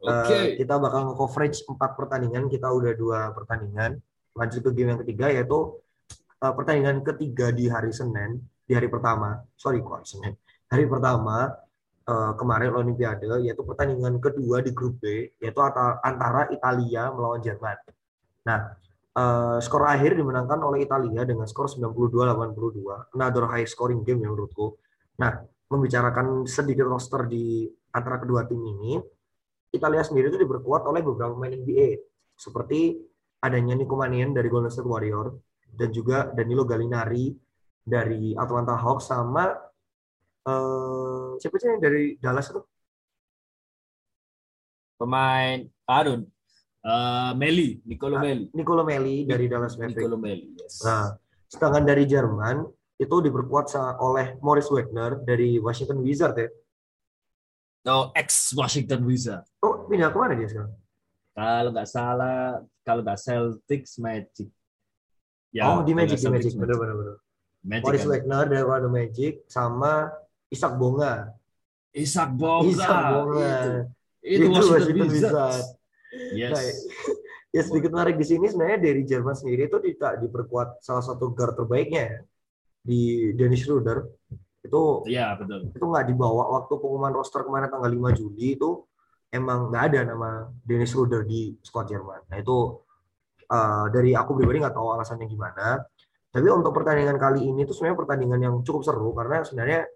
Oke. 0.00 0.24
Okay. 0.24 0.40
Uh, 0.40 0.48
kita 0.56 0.74
bakal 0.80 1.00
nge-coverage 1.12 1.58
empat 1.68 1.90
pertandingan. 2.00 2.48
Kita 2.48 2.72
udah 2.72 2.92
dua 2.96 3.20
pertandingan. 3.36 4.00
Lanjut 4.32 4.60
ke 4.64 4.70
game 4.72 4.96
yang 4.96 5.00
ketiga 5.04 5.28
yaitu 5.28 5.76
uh, 6.40 6.52
pertandingan 6.56 7.04
ketiga 7.04 7.52
di 7.52 7.68
hari 7.68 7.92
Senin, 7.92 8.40
di 8.64 8.72
hari 8.72 8.88
pertama. 8.88 9.44
Sorry, 9.60 9.84
kok 9.84 10.08
Senin. 10.08 10.32
Hari 10.72 10.88
pertama 10.88 11.52
uh, 12.10 12.32
kemarin 12.34 12.74
Olimpiade 12.74 13.30
yaitu 13.46 13.62
pertandingan 13.62 14.18
kedua 14.18 14.58
di 14.60 14.74
grup 14.74 14.98
B 14.98 15.30
yaitu 15.38 15.60
antara 16.02 16.50
Italia 16.50 17.14
melawan 17.14 17.38
Jerman. 17.38 17.78
Nah, 18.50 18.74
uh, 19.14 19.56
skor 19.62 19.86
akhir 19.86 20.18
dimenangkan 20.18 20.58
oleh 20.58 20.82
Italia 20.82 21.22
dengan 21.22 21.46
skor 21.46 21.70
92-82, 21.70 23.14
another 23.14 23.46
high 23.46 23.68
scoring 23.68 24.02
game 24.02 24.26
ya 24.26 24.28
menurutku. 24.28 24.74
Nah, 25.22 25.38
membicarakan 25.70 26.50
sedikit 26.50 26.90
roster 26.90 27.30
di 27.30 27.70
antara 27.94 28.18
kedua 28.18 28.42
tim 28.50 28.58
ini, 28.58 28.98
Italia 29.70 30.02
sendiri 30.02 30.34
itu 30.34 30.38
diperkuat 30.42 30.82
oleh 30.90 30.98
beberapa 31.06 31.30
pemain 31.30 31.54
NBA 31.54 31.94
seperti 32.34 32.98
adanya 33.38 33.78
Nico 33.78 33.94
Mannion 33.94 34.34
dari 34.34 34.50
Golden 34.50 34.72
State 34.72 34.88
Warrior 34.88 35.30
dan 35.70 35.94
juga 35.94 36.26
Danilo 36.34 36.66
Gallinari 36.66 37.30
dari 37.80 38.34
Atlanta 38.34 38.74
Hawks 38.74 39.08
sama 39.08 39.69
uh, 40.46 41.36
siapa 41.40 41.56
sih 41.58 41.68
yang 41.68 41.82
dari 41.82 42.16
Dallas 42.20 42.48
itu? 42.52 42.62
Pemain 45.00 45.64
Arun 45.88 46.28
uh, 46.84 47.32
Meli, 47.36 47.80
Nicolo 47.84 48.16
ah, 48.16 48.22
Meli. 48.22 48.44
Nicolo 48.52 48.82
Meli 48.84 49.24
dari 49.24 49.48
Dallas 49.48 49.76
Mavericks. 49.76 49.96
Nicolo 49.96 50.16
Meli, 50.20 50.48
yes. 50.56 50.84
Nah, 50.84 51.16
sedangkan 51.48 51.84
dari 51.84 52.04
Jerman 52.04 52.64
itu 53.00 53.16
diperkuat 53.24 53.72
oleh 54.00 54.36
Morris 54.44 54.68
Wagner 54.68 55.24
dari 55.24 55.56
Washington 55.56 56.04
Wizards 56.04 56.36
ya. 56.36 56.48
Oh, 57.88 58.12
ex 58.12 58.52
Washington 58.52 59.08
Wizards. 59.08 59.48
Oh, 59.64 59.88
pindah 59.88 60.12
ke 60.12 60.18
mana 60.20 60.36
dia 60.36 60.48
sekarang? 60.52 60.76
Kalau 61.32 61.70
nggak 61.72 61.88
salah, 61.88 62.60
kalau 62.84 63.00
nggak 63.00 63.16
Celtics 63.16 63.96
Magic. 63.96 64.52
Ya, 65.48 65.72
oh, 65.72 65.80
di 65.80 65.96
Magic, 65.96 66.20
di 66.20 66.28
Magic. 66.28 66.52
Benar, 66.60 66.76
benar, 66.76 66.96
benar. 67.00 67.16
Morris 67.80 68.04
kan? 68.04 68.10
Wagner 68.12 68.44
dari 68.52 68.60
Orlando 68.60 68.90
Magic 68.92 69.48
sama 69.48 70.12
Isak 70.50 70.76
Bonga. 70.76 71.32
Isak 71.94 72.30
Bonga. 72.34 72.68
Isak 72.68 73.00
Bonga. 73.14 73.54
Itu, 74.20 74.44
itu, 74.44 74.44
itu 74.50 74.66
Washington 74.68 75.08
Wizards. 75.08 75.58
Yes. 76.34 76.52
Nah, 76.52 76.62
ya 77.50 77.62
sedikit 77.66 77.90
menarik 77.90 78.14
di 78.18 78.26
sini 78.26 78.46
sebenarnya 78.46 78.78
dari 78.78 79.02
Jerman 79.02 79.34
sendiri 79.34 79.66
itu 79.66 79.78
tidak 79.82 80.22
diperkuat 80.22 80.82
salah 80.82 81.02
satu 81.02 81.34
guard 81.34 81.58
terbaiknya 81.58 82.04
ya, 82.06 82.20
di 82.80 83.34
Dennis 83.34 83.66
Schroeder 83.66 84.06
itu 84.62 84.82
iya 85.10 85.34
betul 85.34 85.72
itu 85.74 85.84
nggak 85.84 86.06
dibawa 86.14 86.60
waktu 86.60 86.72
pengumuman 86.78 87.10
roster 87.16 87.42
kemarin 87.42 87.66
tanggal 87.66 87.90
5 87.90 88.18
Juli 88.18 88.54
itu 88.54 88.86
emang 89.34 89.72
nggak 89.72 89.84
ada 89.92 90.00
nama 90.14 90.30
Dennis 90.62 90.94
Schroeder 90.94 91.26
di 91.26 91.58
squad 91.64 91.90
Jerman 91.90 92.22
nah 92.30 92.38
itu 92.38 92.78
uh, 93.50 93.86
dari 93.90 94.14
aku 94.14 94.38
pribadi 94.38 94.62
nggak 94.62 94.76
tahu 94.76 94.94
alasannya 94.94 95.26
gimana 95.26 95.82
tapi 96.30 96.46
untuk 96.46 96.70
pertandingan 96.70 97.18
kali 97.18 97.50
ini 97.50 97.66
tuh 97.66 97.74
sebenarnya 97.74 97.98
pertandingan 97.98 98.40
yang 98.40 98.54
cukup 98.62 98.86
seru 98.86 99.10
karena 99.10 99.42
sebenarnya 99.42 99.90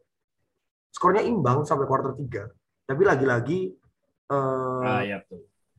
skornya 0.95 1.27
imbang 1.27 1.67
sampai 1.67 1.91
quarter 1.91 2.15
3. 2.15 2.87
Tapi 2.87 3.03
lagi-lagi 3.03 3.75
uh, 4.31 4.87
ah, 4.87 5.03
ya, 5.03 5.19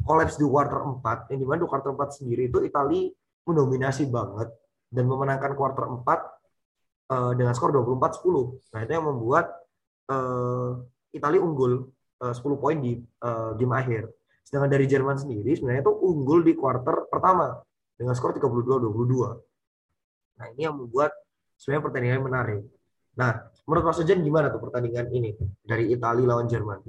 kolaps 0.03 0.35
di 0.35 0.43
quarter 0.43 0.83
4, 0.83 1.31
yang 1.31 1.39
di 1.39 1.47
mana 1.47 1.63
di 1.63 1.69
quarter 1.71 1.95
4 1.95 2.19
sendiri 2.19 2.51
itu 2.51 2.59
Italia 2.59 3.07
mendominasi 3.47 4.11
banget 4.11 4.51
dan 4.91 5.07
memenangkan 5.07 5.55
quarter 5.55 5.87
4 5.87 5.95
uh, 5.95 6.03
eh, 6.03 7.31
dengan 7.39 7.55
skor 7.55 7.71
24-10. 7.71 8.75
Nah, 8.75 8.79
itu 8.83 8.91
yang 8.91 9.07
membuat 9.07 9.55
uh, 10.11 10.83
Italia 11.15 11.39
unggul 11.39 11.87
uh, 12.19 12.33
10 12.35 12.43
poin 12.59 12.75
di 12.75 12.99
uh, 13.23 13.55
game 13.55 13.71
akhir. 13.71 14.11
Sedangkan 14.45 14.69
dari 14.69 14.85
Jerman 14.85 15.17
sendiri 15.17 15.57
sebenarnya 15.57 15.81
itu 15.85 15.93
unggul 15.93 16.45
di 16.45 16.53
quarter 16.53 17.09
pertama 17.09 17.57
dengan 17.95 18.13
skor 18.13 18.35
32-22. 18.35 20.35
Nah, 20.35 20.45
ini 20.51 20.61
yang 20.67 20.75
membuat 20.75 21.15
sebenarnya 21.55 21.83
pertandingan 21.87 22.21
menarik. 22.21 22.61
Nah, 23.15 23.47
menurut 23.65 23.83
Mas 23.89 23.99
Ujan 24.01 24.21
gimana 24.21 24.47
tuh 24.53 24.61
pertandingan 24.61 25.09
ini 25.11 25.33
dari 25.65 25.91
Italia 25.91 26.25
lawan 26.29 26.47
Jerman? 26.49 26.79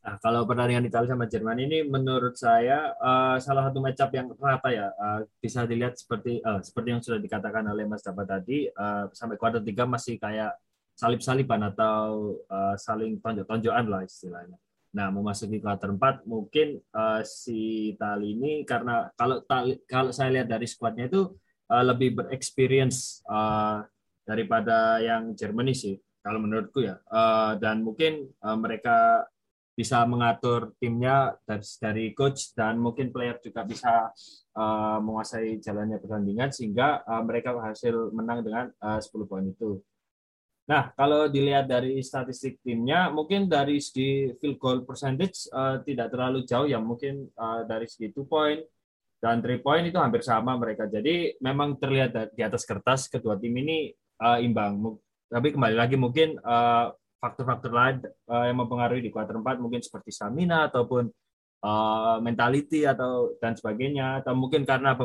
Nah, 0.00 0.16
kalau 0.16 0.48
pertandingan 0.48 0.88
Italia 0.88 1.12
sama 1.12 1.28
Jerman 1.28 1.60
ini 1.60 1.84
menurut 1.84 2.32
saya 2.32 2.96
uh, 2.96 3.36
salah 3.36 3.68
satu 3.68 3.84
matchup 3.84 4.08
yang 4.16 4.32
rata 4.32 4.72
ya. 4.72 4.88
Uh, 4.96 5.28
bisa 5.44 5.68
dilihat 5.68 6.00
seperti 6.00 6.40
uh, 6.40 6.64
seperti 6.64 6.88
yang 6.88 7.02
sudah 7.04 7.20
dikatakan 7.20 7.68
oleh 7.68 7.84
Mas 7.84 8.00
Dapat 8.00 8.24
tadi 8.24 8.64
uh, 8.72 9.12
sampai 9.12 9.36
kuarter 9.36 9.60
tiga 9.60 9.84
masih 9.84 10.16
kayak 10.16 10.56
salip-salipan 10.96 11.68
atau 11.68 12.36
uh, 12.48 12.76
saling 12.80 13.20
tonjok-tonjokan 13.20 13.86
lah 13.92 14.00
istilahnya. 14.00 14.56
Nah, 14.90 15.12
memasuki 15.12 15.62
kuarter 15.62 15.92
4 15.94 16.26
mungkin 16.26 16.80
uh, 16.96 17.20
si 17.22 17.92
Italia 17.94 18.26
ini 18.26 18.64
karena 18.64 19.06
kalau 19.14 19.44
kalau 19.86 20.10
saya 20.16 20.32
lihat 20.32 20.48
dari 20.48 20.64
skuadnya 20.64 21.12
itu 21.12 21.30
uh, 21.70 21.84
lebih 21.84 22.18
berexperience 22.18 23.22
uh, 23.28 23.84
daripada 24.30 25.02
yang 25.02 25.34
Germany 25.34 25.74
sih 25.74 25.98
kalau 26.22 26.38
menurutku 26.38 26.86
ya 26.86 27.02
uh, 27.10 27.58
dan 27.58 27.82
mungkin 27.82 28.30
uh, 28.44 28.54
mereka 28.54 29.26
bisa 29.74 30.04
mengatur 30.04 30.76
timnya 30.76 31.34
dari, 31.48 31.64
dari 31.80 32.04
coach 32.12 32.52
dan 32.52 32.76
mungkin 32.76 33.08
player 33.08 33.40
juga 33.40 33.64
bisa 33.64 34.12
uh, 34.54 34.98
menguasai 35.00 35.56
jalannya 35.56 35.96
pertandingan 35.96 36.52
sehingga 36.52 37.00
mereka 37.24 37.56
berhasil 37.56 38.12
menang 38.12 38.44
dengan 38.44 38.68
uh, 38.76 39.00
10 39.00 39.08
poin 39.24 39.46
itu. 39.48 39.80
Nah, 40.68 40.92
kalau 40.94 41.26
dilihat 41.32 41.66
dari 41.66 41.98
statistik 42.04 42.60
timnya, 42.62 43.08
mungkin 43.08 43.48
dari 43.50 43.80
segi 43.82 44.36
field 44.38 44.60
goal 44.60 44.86
percentage 44.86 45.50
tidak 45.82 46.14
terlalu 46.14 46.46
jauh 46.46 46.68
ya, 46.70 46.78
mungkin 46.78 47.26
dari 47.66 47.90
segi 47.90 48.14
two 48.14 48.22
point 48.22 48.62
dan 49.18 49.42
three 49.42 49.58
point 49.58 49.90
itu 49.90 49.98
hampir 49.98 50.22
sama 50.22 50.54
mereka. 50.54 50.86
Jadi 50.86 51.34
memang 51.42 51.74
terlihat 51.74 52.38
di 52.38 52.42
atas 52.46 52.62
kertas 52.62 53.10
kedua 53.10 53.34
tim 53.34 53.50
ini 53.50 53.90
uh, 54.20 54.38
imbang. 54.38 55.00
Tapi 55.30 55.48
kembali 55.54 55.76
lagi 55.76 55.96
mungkin 55.96 56.36
uh, 56.42 56.92
faktor-faktor 57.20 57.72
lain 57.72 57.96
uh, 58.28 58.44
yang 58.48 58.58
mempengaruhi 58.60 59.04
di 59.04 59.10
kuarter 59.12 59.36
4 59.36 59.60
mungkin 59.60 59.80
seperti 59.84 60.12
stamina 60.12 60.68
ataupun 60.68 61.08
uh, 61.64 62.16
mentality 62.24 62.88
atau 62.88 63.36
dan 63.38 63.56
sebagainya 63.56 64.24
atau 64.24 64.32
mungkin 64.32 64.64
karena 64.64 64.96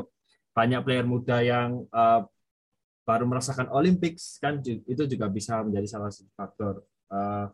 banyak 0.56 0.82
player 0.88 1.06
muda 1.06 1.44
yang 1.44 1.84
uh, 1.92 2.24
baru 3.06 3.28
merasakan 3.30 3.70
Olympics 3.70 4.42
kan 4.42 4.64
itu 4.66 5.04
juga 5.06 5.30
bisa 5.30 5.62
menjadi 5.62 5.88
salah 5.88 6.10
satu 6.10 6.32
faktor. 6.34 6.74
Uh, 7.12 7.52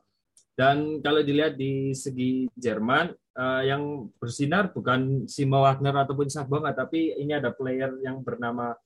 dan 0.55 1.01
kalau 1.01 1.25
dilihat 1.25 1.57
di 1.57 1.91
segi 1.91 2.45
Jerman 2.55 3.11
uh, 3.35 3.61
yang 3.65 4.07
bersinar 4.21 4.71
bukan 4.71 5.25
Simo 5.25 5.65
Wagner 5.65 5.95
ataupun 6.05 6.29
Sabonga 6.29 6.71
tapi 6.71 7.17
ini 7.17 7.35
ada 7.35 7.51
player 7.51 7.97
yang 8.05 8.21
bernama 8.21 8.77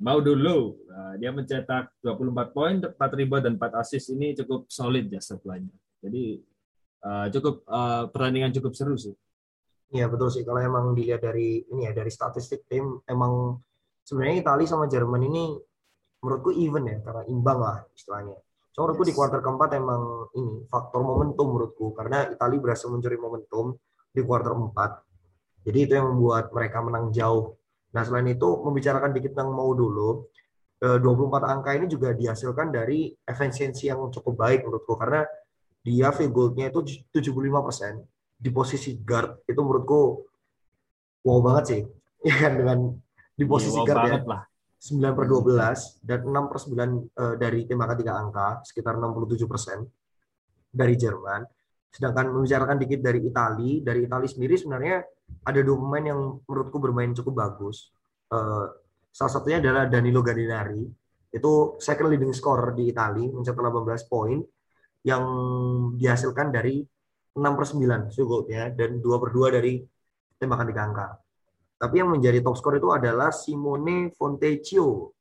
mau 0.00 0.18
dulu. 0.18 0.80
Nah, 0.88 1.14
dia 1.20 1.30
mencetak 1.30 1.92
24 2.00 2.56
poin, 2.56 2.80
4 2.80 2.96
rebound 2.96 3.44
dan 3.44 3.54
4 3.60 3.80
assist 3.84 4.10
ini 4.16 4.32
cukup 4.32 4.66
solid 4.72 5.06
ya 5.12 5.20
supply-nya. 5.20 5.76
Jadi 6.00 6.40
uh, 7.04 7.26
cukup 7.28 7.62
uh, 7.68 8.08
pertandingan 8.08 8.50
cukup 8.56 8.72
seru 8.72 8.96
sih. 8.96 9.12
Iya 9.90 10.06
betul 10.06 10.30
sih 10.30 10.46
kalau 10.46 10.62
emang 10.62 10.94
dilihat 10.94 11.20
dari 11.20 11.66
ini 11.66 11.90
ya 11.90 11.92
dari 11.92 12.14
statistik 12.14 12.70
tim 12.70 13.02
emang 13.10 13.58
sebenarnya 14.06 14.46
Italia 14.46 14.70
sama 14.70 14.86
Jerman 14.86 15.22
ini 15.26 15.58
menurutku 16.22 16.54
even 16.54 16.86
ya 16.86 17.02
karena 17.02 17.26
imbang 17.26 17.58
lah 17.58 17.82
istilahnya. 17.92 18.38
Cuma 18.70 18.86
menurutku 18.86 19.02
yes. 19.02 19.10
di 19.10 19.14
kuarter 19.18 19.40
keempat 19.42 19.70
emang 19.76 20.30
ini 20.38 20.62
faktor 20.70 21.02
momentum 21.02 21.46
menurutku 21.50 21.90
karena 21.90 22.30
Italia 22.30 22.62
berhasil 22.62 22.86
mencuri 22.86 23.18
momentum 23.18 23.74
di 24.14 24.20
kuarter 24.22 24.54
4. 24.54 25.66
Jadi 25.66 25.78
itu 25.84 25.92
yang 25.92 26.16
membuat 26.16 26.54
mereka 26.54 26.78
menang 26.80 27.10
jauh 27.12 27.59
Nah, 27.90 28.02
selain 28.06 28.30
itu 28.30 28.48
membicarakan 28.62 29.10
dikit 29.10 29.34
tentang 29.34 29.50
mau 29.50 29.74
dulu, 29.74 30.30
24 30.80 31.04
eh, 31.44 31.48
angka 31.52 31.70
ini 31.76 31.86
juga 31.92 32.16
dihasilkan 32.16 32.72
dari 32.72 33.12
efisiensi 33.12 33.92
yang 33.92 34.08
cukup 34.08 34.34
baik 34.48 34.64
menurutku 34.64 34.96
karena 34.96 35.28
dia 35.84 36.08
field 36.08 36.32
goal-nya 36.32 36.72
itu 36.72 37.04
75 37.12 37.36
persen 37.60 38.00
di 38.40 38.48
posisi 38.48 38.96
guard 38.96 39.44
itu 39.44 39.60
menurutku 39.60 40.00
wow 41.28 41.38
banget 41.44 41.64
sih. 41.68 41.82
Ya 42.20 42.36
kan 42.36 42.52
dengan 42.52 42.78
di 43.32 43.44
posisi 43.48 43.80
Iya, 43.80 43.84
wow 43.84 43.88
guard 43.88 44.24
ya. 44.24 44.28
lah. 44.28 44.42
9 44.80 45.12
per 45.12 45.24
12 45.28 46.08
dan 46.08 46.20
6 46.24 46.48
per 46.48 46.58
9 46.64 46.72
eh, 46.72 47.34
dari 47.36 47.60
tembakan 47.68 47.96
tiga 48.00 48.12
angka, 48.16 48.48
sekitar 48.64 48.96
67 48.96 49.44
persen 49.44 49.84
dari 50.72 50.96
Jerman. 50.96 51.44
Sedangkan 51.92 52.32
membicarakan 52.32 52.80
dikit 52.80 53.04
dari 53.04 53.20
Itali, 53.20 53.84
dari 53.84 54.08
Itali 54.08 54.24
sendiri 54.24 54.56
sebenarnya 54.56 55.04
ada 55.44 55.60
dua 55.64 55.76
pemain 55.78 56.04
yang 56.04 56.20
menurutku 56.44 56.78
bermain 56.78 57.10
cukup 57.14 57.34
bagus. 57.46 57.90
Eh, 58.30 58.66
salah 59.10 59.32
satunya 59.32 59.58
adalah 59.58 59.90
Danilo 59.90 60.22
Gallinari, 60.22 60.86
itu 61.30 61.78
second 61.78 62.10
leading 62.10 62.34
scorer 62.34 62.74
di 62.74 62.90
Itali, 62.90 63.30
mencetak 63.30 63.62
18 63.62 64.10
poin 64.10 64.42
yang 65.06 65.22
dihasilkan 65.96 66.50
dari 66.50 66.82
6 67.34 67.54
per 67.54 67.64
9 67.64 68.10
field 68.10 68.28
goal-nya 68.28 68.74
dan 68.74 68.98
2 68.98 69.22
per 69.22 69.30
2 69.30 69.56
dari 69.56 69.78
tembakan 70.36 70.66
tiga 70.66 70.82
angka. 70.90 71.08
Tapi 71.80 71.94
yang 71.96 72.10
menjadi 72.12 72.44
top 72.44 72.56
skor 72.58 72.76
itu 72.76 72.90
adalah 72.92 73.32
Simone 73.32 74.12
Fontecchio. 74.12 75.16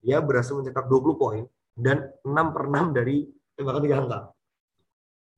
Dia 0.00 0.22
berhasil 0.24 0.56
mencetak 0.56 0.88
20 0.88 1.20
poin 1.20 1.42
dan 1.76 2.08
6 2.24 2.54
per 2.54 2.62
6 2.70 2.96
dari 2.96 3.26
tembakan 3.58 3.82
tiga 3.84 3.96
angka. 4.00 4.20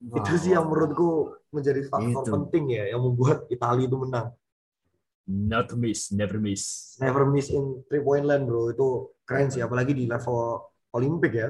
Itu 0.04 0.20
Wah, 0.20 0.40
sih 0.40 0.52
yang 0.52 0.68
menurutku 0.68 1.32
menjadi 1.48 1.80
faktor 1.88 2.24
Itu. 2.24 2.32
penting 2.36 2.64
ya 2.76 2.84
yang 2.92 3.00
membuat 3.00 3.48
Italia 3.48 3.88
itu 3.88 3.96
menang. 3.96 4.28
Not 5.24 5.72
miss, 5.80 6.12
never 6.12 6.36
miss. 6.36 6.94
Never 7.00 7.24
miss 7.24 7.48
in 7.48 7.80
three 7.88 8.04
point 8.04 8.28
line 8.28 8.44
bro 8.44 8.68
itu 8.68 8.88
keren 9.24 9.48
sih 9.48 9.64
apalagi 9.64 9.96
di 9.96 10.04
level 10.04 10.60
Olimpik 10.92 11.32
ya. 11.32 11.48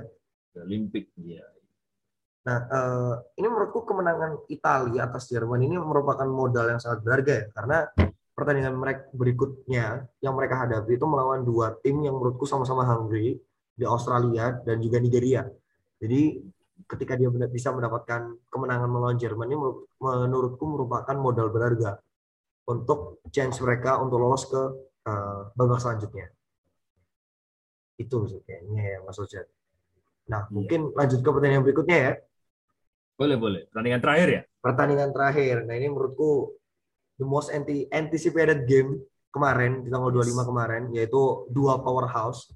Olimpik, 0.54 1.10
ya. 1.18 1.42
Nah 2.46 2.58
eh, 2.70 3.14
ini 3.42 3.46
menurutku 3.50 3.82
kemenangan 3.82 4.46
Italia 4.46 5.10
atas 5.10 5.26
Jerman 5.26 5.58
ini 5.66 5.74
merupakan 5.74 6.28
modal 6.28 6.70
yang 6.70 6.78
sangat 6.78 7.02
berharga 7.02 7.32
ya 7.34 7.46
karena 7.50 7.78
pertandingan 8.34 8.74
mereka 8.78 9.10
berikutnya 9.10 10.06
yang 10.22 10.34
mereka 10.38 10.62
hadapi 10.62 10.94
itu 10.94 11.06
melawan 11.10 11.42
dua 11.42 11.74
tim 11.82 11.98
yang 12.06 12.14
menurutku 12.14 12.46
sama-sama 12.46 12.86
hungry 12.86 13.42
di 13.74 13.84
Australia 13.86 14.54
dan 14.62 14.78
juga 14.78 15.02
Nigeria. 15.02 15.42
Jadi 15.98 16.38
ketika 16.84 17.14
dia 17.14 17.30
benar- 17.30 17.48
bisa 17.48 17.70
mendapatkan 17.70 18.34
kemenangan 18.50 18.90
melawan 18.90 19.16
Jerman 19.16 19.46
ini 19.46 19.56
menurut- 19.56 19.86
menurutku 19.98 20.64
merupakan 20.66 21.16
modal 21.16 21.48
berharga 21.48 21.98
untuk 22.66 23.22
chance 23.30 23.60
mereka 23.60 24.00
untuk 24.00 24.18
lolos 24.18 24.44
ke 24.46 24.62
eh, 25.04 25.40
babak 25.52 25.84
selanjutnya. 25.84 26.32
Itu 27.94 28.24
sih 28.26 28.40
kayaknya 28.42 28.82
ya 28.82 28.98
Mas 29.04 29.20
Ojat. 29.20 29.44
Nah, 30.32 30.48
Iya. 30.48 30.50
mungkin 30.50 30.80
lanjut 30.96 31.20
ke 31.20 31.28
pertandingan 31.28 31.60
berikutnya 31.62 31.98
ya. 32.00 32.12
Boleh, 33.14 33.36
boleh. 33.36 33.60
Pertandingan 33.68 34.00
terakhir 34.00 34.28
ya? 34.32 34.42
Pertandingan 34.58 35.10
terakhir. 35.12 35.56
Nah, 35.68 35.74
ini 35.76 35.86
menurutku 35.86 36.56
the 37.14 37.26
most 37.28 37.52
anti 37.52 37.84
anticipated 37.92 38.64
game 38.64 38.98
kemarin 39.28 39.84
di 39.84 39.92
tanggal 39.92 40.08
25 40.10 40.48
kemarin 40.48 40.82
yaitu 40.90 41.20
dua 41.52 41.78
powerhouse 41.78 42.48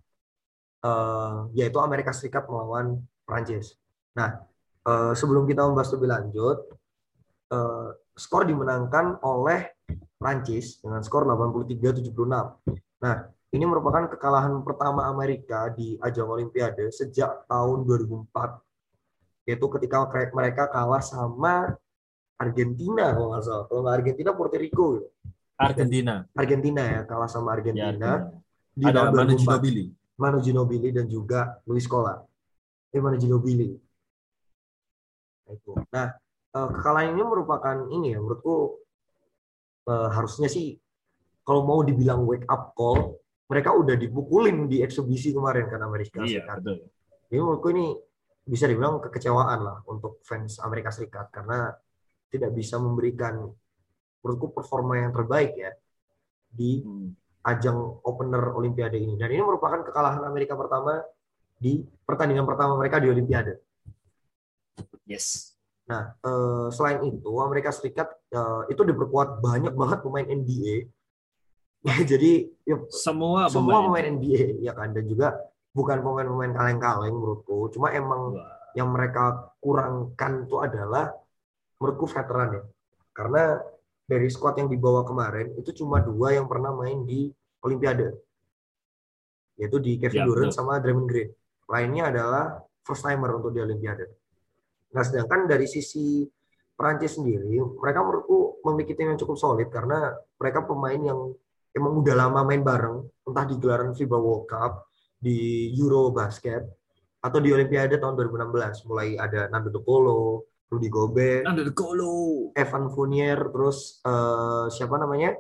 eh, 0.81 1.37
yaitu 1.52 1.78
Amerika 1.78 2.11
Serikat 2.11 2.48
melawan 2.48 2.98
Prancis. 3.22 3.76
Nah, 4.16 4.40
eh, 4.86 5.12
sebelum 5.12 5.44
kita 5.44 5.66
membahas 5.66 5.90
lebih 5.92 6.08
lanjut, 6.08 6.58
eh, 7.52 7.88
skor 8.16 8.48
dimenangkan 8.48 9.20
oleh 9.20 9.74
Prancis 10.18 10.82
dengan 10.82 11.00
skor 11.04 11.28
83-76. 11.28 12.58
Nah, 12.98 13.16
ini 13.54 13.64
merupakan 13.64 14.10
kekalahan 14.10 14.60
pertama 14.66 15.08
Amerika 15.08 15.70
di 15.72 15.96
ajang 16.02 16.28
Olimpiade 16.28 16.90
sejak 16.92 17.46
tahun 17.48 17.86
2004, 17.86 18.60
yaitu 19.48 19.66
ketika 19.78 20.04
mereka 20.34 20.68
kalah 20.68 21.00
sama 21.00 21.72
Argentina 22.38 23.14
kalau 23.14 23.34
nggak 23.34 23.44
salah. 23.46 23.64
Kalau 23.66 23.80
nggak 23.86 23.96
Argentina, 23.98 24.30
Puerto 24.36 24.56
Rico. 24.58 24.86
gitu. 25.00 25.08
Argentina. 25.58 26.14
Argentina 26.38 26.82
ya 26.86 27.00
kalah 27.02 27.26
sama 27.26 27.50
Ya, 27.50 27.54
Argentina 27.58 28.10
Argentina. 28.14 28.76
di 28.78 28.84
Ada 28.86 29.00
Manu 29.10 29.34
2004. 29.34 29.42
Ginobili. 29.42 29.84
Manu 30.18 30.38
Ginobili 30.38 30.88
dan 30.94 31.06
juga 31.10 31.40
Luis 31.66 31.82
Scola. 31.82 32.22
Eh, 32.94 33.00
Manu 33.02 33.18
Ginobili. 33.18 33.74
Nah, 35.48 35.56
itu. 35.56 35.72
Nah, 35.88 36.06
eh, 36.52 36.68
kekalahan 36.76 37.16
ini 37.16 37.22
merupakan 37.24 37.76
ini 37.88 38.12
ya, 38.12 38.18
menurutku 38.20 38.84
eh, 39.88 40.08
harusnya 40.12 40.52
sih 40.52 40.76
kalau 41.40 41.64
mau 41.64 41.80
dibilang 41.80 42.28
wake 42.28 42.44
up 42.44 42.76
call, 42.76 43.16
mereka 43.48 43.72
udah 43.72 43.96
dipukulin 43.96 44.68
di 44.68 44.84
eksebisi 44.84 45.32
kemarin 45.32 45.64
kan 45.72 45.80
Amerika 45.80 46.20
Iya, 46.20 46.44
Serikat. 46.44 46.56
betul. 46.61 46.76
Jadi 47.32 47.40
menurutku 47.40 47.68
ini 47.72 47.87
bisa 48.44 48.68
dibilang 48.68 49.00
kekecewaan 49.00 49.61
lah 49.64 49.76
untuk 49.88 50.20
fans 50.24 50.61
Amerika 50.61 50.92
Serikat 50.92 51.32
karena 51.32 51.72
tidak 52.28 52.52
bisa 52.52 52.76
memberikan 52.76 53.48
menurutku 54.20 54.52
performa 54.52 55.00
yang 55.00 55.12
terbaik 55.16 55.56
ya 55.56 55.72
di 56.48 56.84
Hmm. 56.84 57.16
ajang 57.48 58.04
opener 58.04 58.52
Olimpiade 58.52 59.00
ini. 59.00 59.16
Dan 59.16 59.32
ini 59.32 59.40
merupakan 59.40 59.80
kekalahan 59.80 60.20
Amerika 60.28 60.52
pertama 60.52 61.00
di 61.56 61.80
pertandingan 62.04 62.44
pertama 62.44 62.76
mereka 62.76 63.00
di 63.00 63.08
Olimpiade. 63.08 63.56
Yes. 65.08 65.56
Nah, 65.88 66.12
eh, 66.20 66.66
selain 66.68 67.00
itu 67.00 67.32
Amerika 67.40 67.72
Serikat 67.72 68.12
eh, 68.28 68.62
itu 68.68 68.84
diperkuat 68.84 69.40
banyak 69.40 69.72
banget 69.72 69.98
pemain 70.04 70.28
NBA. 70.28 70.76
Jadi 72.10 72.44
ya, 72.68 72.76
Semua 72.92 73.48
semua 73.48 73.80
pemain. 73.80 74.04
pemain 74.04 74.06
NBA 74.20 74.60
ya 74.60 74.76
kan 74.76 74.92
dan 74.92 75.08
juga 75.08 75.32
bukan 75.72 76.04
pemain-pemain 76.04 76.52
kaleng-kaleng 76.52 77.14
menurutku. 77.16 77.72
Cuma 77.72 77.88
emang 77.96 78.36
Wah, 78.36 78.52
yang 78.76 78.92
mereka 78.92 79.54
kurangkan 79.64 80.44
itu 80.44 80.60
adalah 80.60 81.08
menurutku 81.80 82.04
veteran 82.10 82.48
ya. 82.60 82.62
Karena 83.16 83.56
dari 84.04 84.28
squad 84.28 84.60
yang 84.60 84.68
dibawa 84.68 85.06
kemarin 85.08 85.56
itu 85.56 85.72
cuma 85.72 86.04
dua 86.04 86.36
yang 86.36 86.44
pernah 86.50 86.74
main 86.76 87.06
di 87.08 87.32
Olimpiade. 87.64 88.12
Yaitu 89.58 89.78
di 89.82 89.98
Kevin 89.98 90.22
Ya, 90.22 90.26
Durant 90.28 90.50
betul. 90.52 90.58
sama 90.58 90.78
Draymond 90.78 91.08
Green. 91.08 91.30
Lainnya 91.68 92.04
adalah 92.12 92.44
first 92.86 93.02
timer 93.04 93.38
untuk 93.38 93.50
di 93.54 93.60
Olimpiade. 93.62 94.06
Nah, 94.94 95.03
sedangkan 95.05 95.44
dari 95.44 95.68
sisi 95.68 96.24
Prancis 96.79 97.18
sendiri, 97.18 97.59
mereka 97.59 98.07
menurutku 98.07 98.62
memiliki 98.62 98.94
tim 98.94 99.11
yang 99.11 99.18
cukup 99.18 99.37
solid 99.37 99.68
karena 99.68 100.14
mereka 100.38 100.62
pemain 100.62 101.01
yang 101.01 101.35
emang 101.74 102.01
udah 102.01 102.14
lama 102.14 102.40
main 102.46 102.62
bareng, 102.62 103.03
entah 103.27 103.44
di 103.44 103.55
gelaran 103.59 103.92
FIBA 103.92 104.18
World 104.18 104.46
Cup, 104.46 104.87
di 105.18 105.68
Euro 105.74 106.14
Basket, 106.14 106.62
atau 107.18 107.38
di 107.42 107.51
Olimpiade 107.51 107.98
tahun 107.98 108.14
2016. 108.14 108.87
Mulai 108.87 109.18
ada 109.18 109.51
Nando 109.51 109.74
De 109.74 109.83
Colo, 109.83 110.46
Rudy 110.70 110.88
Gobert, 110.92 111.44
Under 111.48 111.66
the 111.66 111.74
Colo. 111.74 112.53
Evan 112.55 112.92
Fournier, 112.92 113.38
terus 113.51 113.98
eh, 114.05 114.66
siapa 114.70 115.01
namanya? 115.01 115.35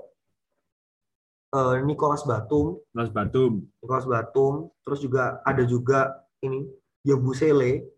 Eh, 1.48 1.76
Nicolas 1.84 2.24
Batum, 2.24 2.80
Mas 2.92 3.08
Batum. 3.12 3.64
Nicolas 3.80 4.04
Batum, 4.04 4.68
terus 4.84 5.00
juga 5.00 5.40
ada 5.44 5.62
juga 5.64 6.12
ini 6.42 6.64
Yabusele. 7.04 7.97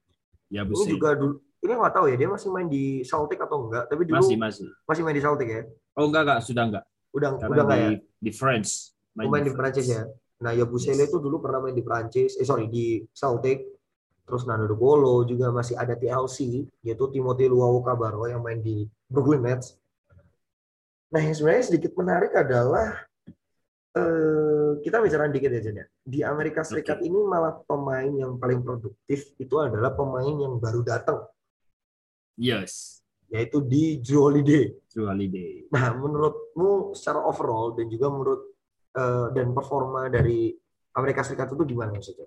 Ya, 0.50 0.66
Ini 0.66 0.70
besi. 0.74 0.90
juga 0.90 1.14
dulu 1.14 1.38
ini 1.60 1.72
nggak 1.76 1.94
tahu 1.94 2.06
ya 2.10 2.16
dia 2.16 2.28
masih 2.28 2.48
main 2.50 2.66
di 2.66 3.04
Celtic 3.04 3.38
atau 3.38 3.68
enggak, 3.68 3.84
tapi 3.86 4.02
dulu 4.08 4.16
Masih, 4.18 4.36
masih, 4.36 4.66
masih. 4.82 5.02
main 5.04 5.14
di 5.14 5.22
Celtic 5.22 5.48
ya. 5.48 5.62
Oh, 5.94 6.08
enggak, 6.08 6.22
enggak. 6.26 6.40
Sudah 6.42 6.64
enggak. 6.66 6.84
Udah 7.12 7.28
Karena 7.36 7.46
udah 7.46 7.62
enggak 7.64 7.78
di, 7.78 7.86
ya? 7.86 7.98
di 8.18 8.30
France. 8.32 8.70
Oh, 9.14 9.28
main 9.28 9.44
di 9.44 9.52
Prancis 9.52 9.86
ya. 9.86 10.02
Nah, 10.40 10.56
Yabusele 10.56 11.04
Yes. 11.04 11.12
itu 11.12 11.20
dulu 11.20 11.36
pernah 11.38 11.60
main 11.60 11.76
di 11.76 11.84
Prancis, 11.84 12.34
eh 12.34 12.46
sorry 12.48 12.66
di 12.66 13.04
Celtic. 13.12 13.60
Terus 14.24 14.46
Nando 14.46 14.64
De 14.64 14.74
Colo 14.74 15.26
juga 15.26 15.50
masih 15.50 15.74
ada 15.74 15.92
TLC, 15.92 16.64
yaitu 16.80 17.04
Timothy 17.10 17.44
Luau 17.44 17.82
Cabarro 17.82 18.24
yang 18.24 18.40
main 18.40 18.58
di 18.58 18.86
Brooklyn 19.04 19.42
Nets. 19.42 19.74
Nah, 21.10 21.20
yang 21.20 21.34
sebenarnya 21.34 21.64
sedikit 21.66 21.92
menarik 21.92 22.30
adalah 22.32 23.04
eh, 23.96 24.70
kita 24.84 25.02
bicara 25.02 25.26
dikit 25.30 25.50
aja 25.50 25.70
ya. 25.70 25.86
Di 26.04 26.20
Amerika 26.22 26.62
Serikat 26.62 27.02
ini 27.02 27.16
malah 27.26 27.58
pemain 27.66 28.10
yang 28.10 28.38
paling 28.38 28.62
produktif 28.62 29.34
itu 29.36 29.54
adalah 29.58 29.94
pemain 29.94 30.30
yang 30.30 30.58
baru 30.58 30.80
datang, 30.86 31.26
Yes. 32.38 33.02
yaitu 33.28 33.60
di 33.62 33.98
Drew 34.00 34.26
Holiday. 34.26 34.74
True 34.90 35.06
Holiday. 35.10 35.66
Nah, 35.70 35.94
menurutmu 35.94 36.96
secara 36.96 37.22
overall 37.22 37.74
dan 37.74 37.86
juga 37.90 38.06
menurut 38.10 38.40
eh, 38.96 39.26
dan 39.34 39.54
performa 39.54 40.10
dari 40.10 40.54
Amerika 40.94 41.22
Serikat 41.22 41.54
itu 41.54 41.62
gimana 41.62 41.94
maksudnya? 41.94 42.26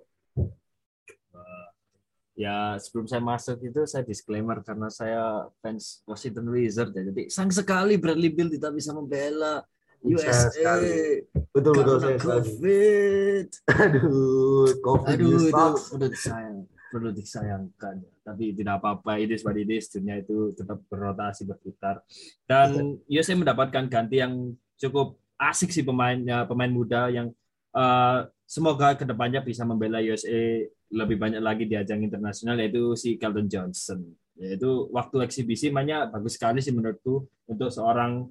Ya, 2.33 2.81
sebelum 2.81 3.05
saya 3.05 3.21
masuk 3.21 3.61
itu 3.61 3.85
saya 3.85 4.01
disclaimer 4.01 4.57
karena 4.65 4.89
saya 4.89 5.45
fans 5.61 6.01
Washington 6.09 6.49
Wizards 6.49 6.89
ya. 6.89 7.05
Jadi 7.05 7.29
sayang 7.29 7.53
sekali 7.53 7.93
Bradley 7.93 8.33
Beal 8.33 8.49
tidak 8.49 8.73
bisa 8.73 8.89
membela 8.89 9.61
USA 10.03 10.51
sekali. 10.51 11.23
Betul 11.55 11.73
betul 11.79 11.97
saya. 12.03 12.17
COVID. 12.19 13.47
Aduh, 13.71 14.67
COVID 14.83 15.15
Aduh, 15.15 15.39
itu 15.47 15.49
perlu 15.89 16.07
disayang, 16.11 16.57
perlu 16.91 17.09
disayangkan. 17.15 17.95
Tapi 18.23 18.43
tidak 18.55 18.83
apa-apa, 18.83 19.19
ini 19.19 19.35
it 19.39 19.69
is. 19.71 19.87
Dunia 19.87 20.19
itu 20.19 20.51
tetap 20.51 20.83
berotasi, 20.91 21.47
berputar. 21.47 22.03
Dan 22.43 22.99
USA 23.07 23.35
mendapatkan 23.39 23.87
ganti 23.87 24.19
yang 24.19 24.55
cukup 24.75 25.15
asik 25.39 25.71
sih 25.71 25.83
pemainnya, 25.87 26.43
pemain 26.43 26.71
muda 26.71 27.07
yang 27.07 27.31
eh, 27.75 28.19
semoga 28.43 28.95
ke 28.99 29.07
depannya 29.07 29.39
bisa 29.39 29.63
membela 29.63 30.03
USA 30.03 30.67
lebih 30.93 31.17
banyak 31.17 31.41
lagi 31.41 31.63
di 31.65 31.79
ajang 31.79 32.03
internasional, 32.05 32.59
yaitu 32.59 32.93
si 32.99 33.15
Keldon 33.15 33.47
Johnson. 33.49 34.03
Yaitu 34.37 34.89
waktu 34.91 35.25
eksibisi 35.25 35.69
mainnya 35.69 36.09
bagus 36.09 36.37
sekali 36.37 36.59
sih 36.59 36.73
menurutku 36.73 37.25
untuk 37.49 37.69
seorang 37.69 38.29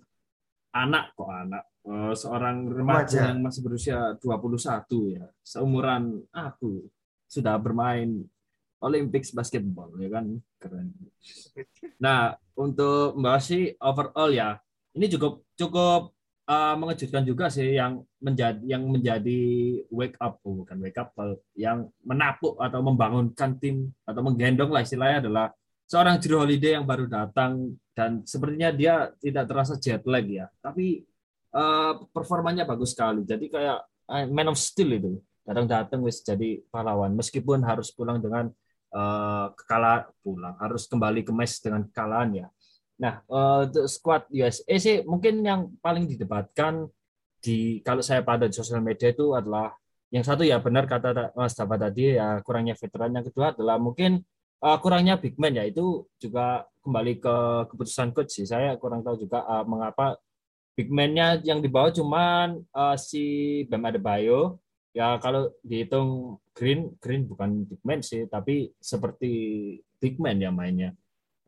anak 0.73 1.13
kok 1.15 1.29
anak. 1.31 1.65
Uh, 1.83 2.15
seorang 2.15 2.71
remaja, 2.71 3.35
yang 3.35 3.43
masih 3.43 3.59
berusia 3.67 4.15
21 4.23 5.19
ya, 5.19 5.27
seumuran 5.43 6.23
aku. 6.31 6.87
Sudah 7.27 7.59
bermain 7.59 8.23
Olympics 8.83 9.31
basketball 9.31 9.95
ya 9.97 10.11
kan? 10.11 10.27
Keren. 10.59 10.91
Nah 12.03 12.35
untuk 12.59 13.15
membahas 13.15 13.47
sih 13.47 13.73
overall 13.79 14.31
ya 14.35 14.59
ini 14.99 15.07
cukup 15.09 15.47
cukup 15.55 16.13
uh, 16.51 16.75
mengejutkan 16.77 17.23
juga 17.23 17.47
sih 17.49 17.79
yang 17.79 18.03
menjadi 18.19 18.61
yang 18.67 18.83
menjadi 18.91 19.41
wake 19.89 20.19
up. 20.19 20.43
Oh, 20.43 20.67
bukan 20.67 20.83
wake 20.83 20.99
up 20.99 21.15
yang 21.55 21.89
menapuk 22.03 22.59
atau 22.59 22.83
membangunkan 22.83 23.57
tim 23.63 23.95
atau 24.03 24.21
menggendong 24.21 24.75
lah 24.75 24.83
istilahnya 24.83 25.25
adalah 25.25 25.47
seorang 25.93 26.17
Drew 26.17 26.41
Holiday 26.41 26.81
yang 26.81 26.89
baru 26.89 27.05
datang 27.05 27.77
dan 27.93 28.25
sepertinya 28.25 28.73
dia 28.73 29.13
tidak 29.21 29.45
terasa 29.45 29.77
jet 29.77 30.01
lag 30.09 30.25
ya. 30.25 30.49
Tapi 30.65 31.05
uh, 31.53 32.09
performanya 32.09 32.65
bagus 32.65 32.97
sekali. 32.97 33.29
Jadi 33.29 33.53
kayak 33.53 33.85
uh, 34.09 34.25
man 34.33 34.49
of 34.49 34.57
steel 34.57 34.89
itu. 34.97 35.13
Datang-datang 35.45 36.01
wis 36.01 36.25
jadi 36.25 36.65
pahlawan. 36.73 37.13
Meskipun 37.13 37.61
harus 37.61 37.93
pulang 37.93 38.25
dengan 38.25 38.49
uh, 38.97 39.53
kekalahan 39.53 40.09
pulang 40.25 40.57
harus 40.57 40.89
kembali 40.89 41.29
ke 41.29 41.33
mes 41.37 41.61
dengan 41.61 41.85
kekalahan 41.85 42.31
ya. 42.41 42.47
Nah, 42.97 43.21
uh, 43.29 43.69
squad 43.85 44.25
USA 44.33 44.73
sih 44.81 45.05
mungkin 45.05 45.45
yang 45.45 45.77
paling 45.85 46.09
didebatkan 46.09 46.89
di 47.43 47.85
kalau 47.85 48.01
saya 48.01 48.25
pada 48.25 48.49
di 48.49 48.55
sosial 48.57 48.81
media 48.81 49.13
itu 49.13 49.37
adalah 49.37 49.77
yang 50.09 50.25
satu 50.25 50.47
ya 50.47 50.57
benar 50.63 50.89
kata 50.89 51.37
Mas 51.37 51.53
Dava 51.53 51.77
tadi 51.77 52.17
ya 52.17 52.41
kurangnya 52.41 52.79
veteran. 52.81 53.13
Yang 53.13 53.35
kedua 53.35 53.53
adalah 53.53 53.77
mungkin 53.77 54.25
uh, 54.63 54.79
kurangnya 54.79 55.19
big 55.19 55.35
man 55.37 55.59
ya 55.59 55.67
itu 55.67 56.07
juga 56.23 56.65
kembali 56.83 57.19
ke 57.19 57.37
keputusan 57.71 58.15
coach 58.15 58.31
sih. 58.39 58.47
Saya 58.47 58.79
kurang 58.79 59.03
tahu 59.03 59.19
juga 59.19 59.43
uh, 59.47 59.67
mengapa 59.67 60.19
big 60.79 60.89
man-nya 60.89 61.43
yang 61.45 61.61
dibawa 61.61 61.93
cuman 61.93 62.63
uh, 62.73 62.97
si 62.97 63.23
Bam 63.69 63.85
Adebayo. 63.85 64.63
Ya 64.93 65.17
kalau 65.25 65.49
dihitung 65.65 66.37
Green 66.53 66.93
Green 67.01 67.25
bukan 67.25 67.65
big 67.65 67.81
man 67.81 68.05
sih 68.05 68.29
tapi 68.29 68.77
seperti 68.79 69.31
big 70.01 70.21
man 70.23 70.39
ya 70.39 70.51
mainnya. 70.53 70.93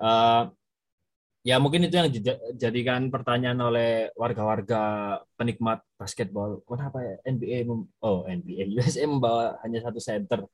Uh, 0.00 0.48
ya 1.44 1.60
mungkin 1.60 1.84
itu 1.84 1.94
yang 2.00 2.08
dijadikan 2.08 3.12
pertanyaan 3.12 3.60
oleh 3.60 4.08
warga-warga 4.16 4.80
penikmat 5.36 5.84
basketball. 6.00 6.64
Kenapa 6.64 7.04
ya 7.04 7.14
NBA 7.28 7.68
oh 8.00 8.24
NBA 8.24 8.72
USA 8.80 9.04
membawa 9.04 9.60
hanya 9.60 9.84
satu 9.84 10.00
center? 10.00 10.48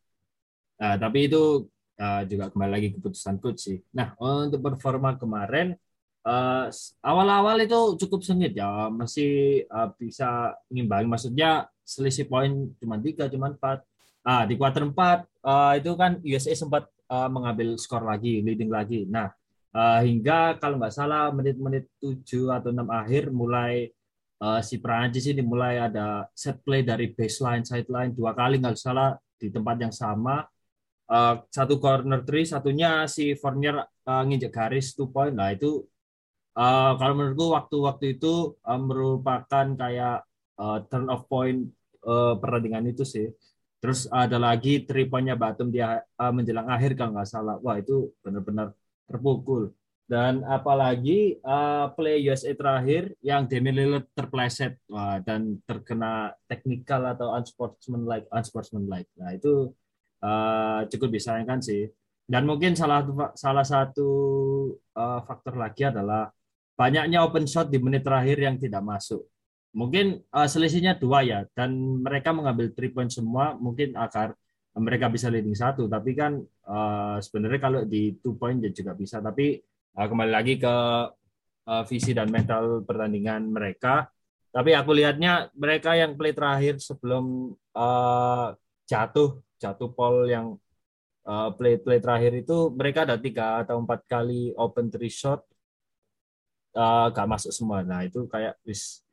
Uh, 0.81 0.97
tapi 0.99 1.31
itu 1.31 1.71
uh, 2.01 2.25
juga 2.25 2.49
kembali 2.49 2.73
lagi 2.73 2.89
keputusan 2.97 3.37
coach 3.37 3.61
sih 3.61 3.79
nah 3.93 4.17
untuk 4.17 4.65
performa 4.65 5.21
kemarin 5.21 5.77
awal 6.21 6.69
awal-awal 7.01 7.57
itu 7.65 7.97
cukup 8.05 8.21
sengit 8.21 8.53
ya 8.53 8.93
masih 8.93 9.65
uh, 9.73 9.89
bisa 9.97 10.53
ngimbangi 10.69 11.09
maksudnya 11.09 11.69
selisih 11.91 12.31
poin 12.31 12.71
cuma 12.79 12.95
tiga, 13.03 13.27
cuma 13.27 13.51
empat. 13.51 13.83
Ah, 14.21 14.45
di 14.45 14.53
kuarter 14.55 14.85
empat 14.85 15.25
uh, 15.49 15.73
itu 15.81 15.97
kan 15.97 16.21
USA 16.21 16.53
sempat 16.53 16.85
uh, 17.09 17.25
mengambil 17.33 17.81
skor 17.81 18.05
lagi, 18.05 18.45
leading 18.45 18.69
lagi. 18.69 19.09
Nah, 19.09 19.33
uh, 19.73 20.05
hingga 20.05 20.61
kalau 20.61 20.77
nggak 20.77 20.93
salah 20.93 21.33
menit-menit 21.33 21.89
tujuh 22.05 22.53
atau 22.53 22.69
enam 22.69 22.93
akhir 22.93 23.33
mulai 23.33 23.89
uh, 24.45 24.61
si 24.61 24.77
Prancis 24.77 25.25
ini 25.25 25.41
mulai 25.41 25.81
ada 25.81 26.29
set 26.37 26.61
play 26.61 26.85
dari 26.85 27.09
baseline, 27.17 27.65
sideline 27.65 28.13
dua 28.13 28.37
kali 28.37 28.61
nggak 28.61 28.77
salah 28.77 29.17
di 29.41 29.49
tempat 29.49 29.89
yang 29.89 29.95
sama. 29.97 30.45
Uh, 31.11 31.43
satu 31.51 31.83
corner 31.83 32.23
three, 32.23 32.47
satunya 32.47 33.03
si 33.11 33.35
Fournier 33.35 33.83
uh, 33.83 34.23
nginjek 34.23 34.55
garis 34.55 34.95
two 34.95 35.11
point. 35.11 35.35
Nah 35.35 35.51
itu 35.51 35.83
uh, 36.55 36.95
kalau 36.95 37.15
menurutku 37.19 37.51
waktu-waktu 37.51 38.15
itu 38.15 38.55
uh, 38.63 38.79
merupakan 38.79 39.67
kayak 39.75 40.23
uh, 40.55 40.79
turn 40.87 41.11
off 41.11 41.27
point 41.27 41.67
uh, 42.07 42.39
pertandingan 42.39 42.95
itu 42.95 43.03
sih. 43.03 43.27
Terus 43.83 44.07
ada 44.13 44.39
lagi 44.39 44.87
three 44.87 45.11
point-nya 45.11 45.35
Batum 45.35 45.75
dia 45.75 45.99
uh, 45.99 46.31
menjelang 46.31 46.71
akhir 46.71 46.95
kalau 46.95 47.19
nggak 47.19 47.27
salah. 47.27 47.59
Wah 47.59 47.81
itu 47.81 48.15
benar-benar 48.23 48.71
terpukul. 49.11 49.75
Dan 50.11 50.43
apalagi 50.43 51.39
uh, 51.43 51.91
play 51.95 52.23
USA 52.27 52.51
terakhir 52.55 53.15
yang 53.23 53.47
Demi 53.47 53.71
Lillard 53.71 54.11
terpleset 54.15 54.79
wah, 54.91 55.23
dan 55.23 55.59
terkena 55.67 56.35
technical 56.51 57.15
atau 57.15 57.35
unsportsmanlike 57.35 58.27
unsportsmanlike. 58.31 59.07
Nah 59.19 59.35
itu 59.35 59.71
uh, 60.25 60.87
cukup 60.89 61.09
disayangkan 61.17 61.61
sih. 61.61 61.89
Dan 62.31 62.47
mungkin 62.47 62.79
salah 62.79 63.03
salah 63.35 63.67
satu 63.67 64.09
uh, 64.95 65.21
faktor 65.27 65.59
lagi 65.59 65.91
adalah 65.91 66.31
banyaknya 66.79 67.27
open 67.27 67.45
shot 67.45 67.69
di 67.69 67.83
menit 67.83 68.07
terakhir 68.07 68.39
yang 68.39 68.57
tidak 68.57 68.87
masuk. 68.87 69.27
Mungkin 69.75 70.23
uh, 70.31 70.47
selisihnya 70.47 70.95
dua 70.95 71.27
ya 71.27 71.43
dan 71.59 71.75
mereka 71.75 72.31
mengambil 72.31 72.71
three 72.71 72.95
point 72.95 73.11
semua 73.11 73.59
mungkin 73.59 73.99
agar 73.99 74.39
mereka 74.79 75.11
bisa 75.11 75.27
leading 75.27 75.59
satu. 75.59 75.91
Tapi 75.91 76.11
kan 76.15 76.39
uh, 76.71 77.19
sebenarnya 77.19 77.61
kalau 77.61 77.81
di 77.83 78.15
two 78.23 78.39
point 78.39 78.63
ya 78.63 78.71
juga 78.71 78.95
bisa. 78.95 79.19
Tapi 79.19 79.59
uh, 79.99 80.07
kembali 80.07 80.31
lagi 80.31 80.55
ke 80.63 80.75
uh, 81.67 81.83
visi 81.91 82.15
dan 82.15 82.31
mental 82.31 82.87
pertandingan 82.87 83.51
mereka. 83.51 84.07
Tapi 84.51 84.75
aku 84.75 84.91
lihatnya 84.95 85.51
mereka 85.55 85.95
yang 85.95 86.19
play 86.19 86.35
terakhir 86.35 86.83
sebelum 86.83 87.55
uh, 87.75 88.55
jatuh 88.87 89.39
jatuh 89.61 89.93
pol 89.93 90.25
yang 90.25 90.57
uh, 91.29 91.53
play 91.55 91.77
play 91.77 92.01
terakhir 92.01 92.33
itu 92.41 92.73
mereka 92.73 93.05
ada 93.05 93.21
tiga 93.21 93.61
atau 93.61 93.77
empat 93.79 94.09
kali 94.09 94.57
open 94.57 94.89
three 94.89 95.13
shot 95.13 95.45
uh, 96.75 97.13
gak 97.13 97.29
masuk 97.29 97.53
semua. 97.53 97.85
Nah 97.85 98.07
itu 98.09 98.25
kayak 98.25 98.57
wis 98.65 99.05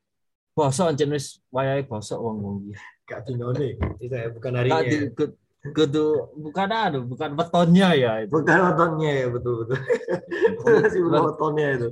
bosok 0.56 0.96
jenis 0.98 1.44
wayai 1.54 1.86
bosok 1.86 2.18
wong 2.18 2.38
wong 2.42 2.58
gak 3.06 3.28
dinone 3.30 3.78
itu 4.02 4.14
ya 4.14 4.32
bukan 4.34 4.58
harinya. 4.58 4.82
di, 4.82 4.98
kudu 5.68 6.32
bukan 6.40 6.68
ada 6.70 6.98
bukan 7.04 7.36
betonnya 7.36 7.92
ya 7.94 8.12
itu. 8.24 8.32
bukan 8.32 8.58
betonnya 8.72 9.12
ya 9.12 9.28
betul 9.30 9.54
betul. 9.66 9.80
Masih 10.64 11.02
bukan 11.06 11.22
betonnya 11.34 11.68
itu. 11.76 11.90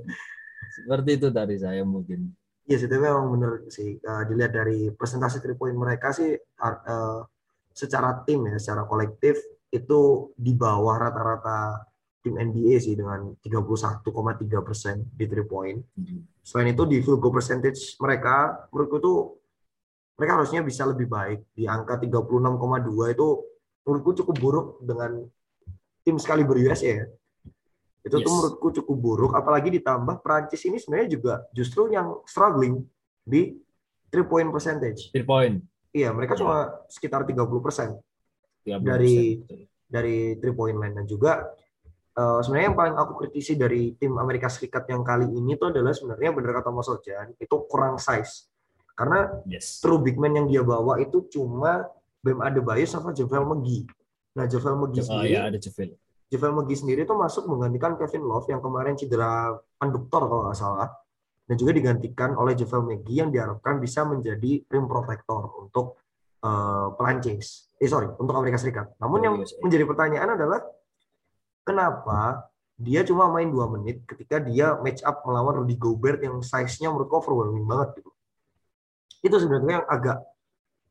Seperti 0.75 1.09
itu 1.15 1.27
dari 1.31 1.55
saya 1.55 1.83
mungkin. 1.87 2.35
Iya 2.65 2.81
sih, 2.81 2.87
tapi 2.89 3.05
memang 3.05 3.29
benar 3.37 3.51
sih. 3.69 4.01
Uh, 4.01 4.25
dilihat 4.25 4.51
dari 4.57 4.89
presentasi 4.89 5.37
three 5.37 5.53
point 5.53 5.77
mereka 5.77 6.09
sih, 6.09 6.33
uh, 6.33 7.21
secara 7.75 8.23
tim 8.23 8.47
ya, 8.47 8.55
secara 8.55 8.87
kolektif 8.87 9.35
itu 9.67 10.31
di 10.39 10.55
bawah 10.55 10.95
rata-rata 10.95 11.83
tim 12.23 12.39
NBA 12.39 12.79
sih 12.79 12.95
dengan 12.95 13.35
31,3 13.43 14.01
persen 14.65 15.03
di 15.11 15.27
three 15.27 15.45
point. 15.45 15.83
Hmm. 15.99 16.23
Selain 16.39 16.71
itu 16.71 16.87
di 16.87 17.03
field 17.03 17.19
goal 17.19 17.35
percentage 17.35 17.99
mereka, 17.99 18.65
menurutku 18.71 18.97
tuh 19.03 19.17
mereka 20.15 20.39
harusnya 20.39 20.63
bisa 20.63 20.87
lebih 20.87 21.11
baik 21.11 21.51
di 21.51 21.67
angka 21.67 21.99
36,2 21.99 23.13
itu 23.13 23.27
menurutku 23.83 24.11
cukup 24.23 24.35
buruk 24.39 24.67
dengan 24.81 25.21
tim 26.01 26.15
sekali 26.15 26.47
USA 26.47 27.03
ya. 27.03 27.07
Itu 28.05 28.21
yes. 28.21 28.25
tuh 28.25 28.31
menurutku 28.31 28.67
cukup 28.81 28.97
buruk, 28.97 29.31
apalagi 29.35 29.69
ditambah 29.81 30.23
Prancis 30.23 30.61
ini 30.65 30.77
sebenarnya 30.79 31.09
juga 31.19 31.33
justru 31.51 31.89
yang 31.91 32.21
struggling 32.25 32.85
di 33.25 33.57
three 34.09 34.25
point 34.25 34.49
percentage. 34.49 35.09
Three 35.11 35.25
point. 35.25 35.61
Iya, 35.95 36.11
mereka 36.11 36.35
cuma 36.35 36.83
sekitar 36.91 37.23
30 37.23 37.47
persen 37.63 37.95
dari 38.83 39.39
dari 39.87 40.35
three 40.41 40.51
point 40.51 40.75
line 40.75 40.91
dan 40.91 41.05
juga 41.07 41.55
uh, 42.19 42.43
sebenarnya 42.43 42.67
yang 42.73 42.77
paling 42.77 42.95
aku 42.99 43.11
kritisi 43.23 43.55
dari 43.55 43.95
tim 43.95 44.17
Amerika 44.19 44.51
Serikat 44.51 44.89
yang 44.91 45.05
kali 45.07 45.29
ini 45.29 45.55
tuh 45.55 45.71
adalah 45.71 45.95
sebenarnya 45.95 46.35
benar 46.35 46.51
kata 46.59 46.69
Mas 46.73 46.89
Ojan 46.91 47.31
itu 47.39 47.55
kurang 47.71 47.95
size 47.95 48.49
karena 48.97 49.39
yes. 49.47 49.79
true 49.79 50.01
big 50.01 50.19
man 50.19 50.35
yang 50.35 50.47
dia 50.51 50.63
bawa 50.65 50.99
itu 50.99 51.27
cuma 51.31 51.87
Bam 52.19 52.41
Adebayo 52.41 52.83
sama 52.89 53.13
Javel 53.13 53.45
McGee. 53.45 53.85
Nah 54.33 54.49
Javel 54.49 54.75
McGee 54.81 55.03
oh, 55.03 55.07
sendiri, 55.13 55.35
ya, 55.37 55.45
ada 55.45 55.59
Javel. 55.61 55.93
Javel 56.25 56.53
McGee 56.57 56.79
sendiri 56.81 57.01
itu 57.05 57.13
masuk 57.13 57.45
menggantikan 57.45 57.93
Kevin 58.01 58.25
Love 58.25 58.49
yang 58.49 58.59
kemarin 58.65 58.97
cedera 58.97 59.53
konduktor 59.77 60.25
kalau 60.25 60.49
nggak 60.49 60.57
salah 60.57 60.89
dan 61.45 61.55
juga 61.61 61.71
digantikan 61.77 62.33
oleh 62.33 62.57
Javel 62.57 62.85
McGee 62.89 63.21
yang 63.21 63.29
diharapkan 63.29 63.77
bisa 63.77 64.01
menjadi 64.01 64.65
rim 64.65 64.85
protector 64.89 65.45
untuk 65.61 66.01
uh, 66.41 66.93
Perancis. 66.97 67.69
Eh 67.77 67.85
sorry, 67.85 68.09
untuk 68.17 68.33
Amerika 68.33 68.57
Serikat. 68.57 68.97
Namun 68.97 69.19
yang 69.21 69.35
menjadi 69.61 69.85
pertanyaan 69.85 70.33
adalah 70.33 70.65
kenapa 71.61 72.49
dia 72.75 73.05
cuma 73.07 73.29
main 73.31 73.47
dua 73.47 73.69
menit 73.71 74.03
ketika 74.03 74.41
dia 74.41 74.75
match 74.81 75.05
up 75.05 75.23
melawan 75.23 75.63
Rudy 75.63 75.77
Gobert 75.79 76.19
yang 76.19 76.41
size-nya 76.41 76.91
menurutku 76.91 77.21
overwhelming 77.21 77.63
banget 77.63 78.01
gitu. 78.01 78.11
Itu 79.21 79.35
sebenarnya 79.37 79.81
yang 79.81 79.87
agak 79.87 80.17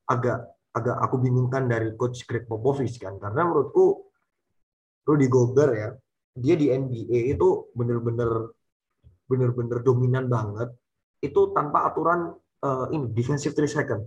agak 0.04 0.38
agak 0.74 0.96
aku 1.02 1.16
bingungkan 1.22 1.70
dari 1.70 1.94
coach 1.94 2.26
Greg 2.26 2.50
Popovich 2.50 2.98
kan 2.98 3.14
karena 3.22 3.46
menurutku 3.46 4.10
Rudy 5.06 5.28
Gobert 5.30 5.72
ya 5.76 5.88
dia 6.34 6.54
di 6.58 6.66
NBA 6.66 7.38
itu 7.38 7.70
bener-bener 7.78 8.50
bener-bener 9.24 9.80
dominan 9.80 10.28
banget 10.28 10.72
itu 11.24 11.50
tanpa 11.56 11.88
aturan 11.88 12.36
uh, 12.60 12.86
ini 12.92 13.08
defensive 13.12 13.56
three 13.56 13.70
second 13.70 14.04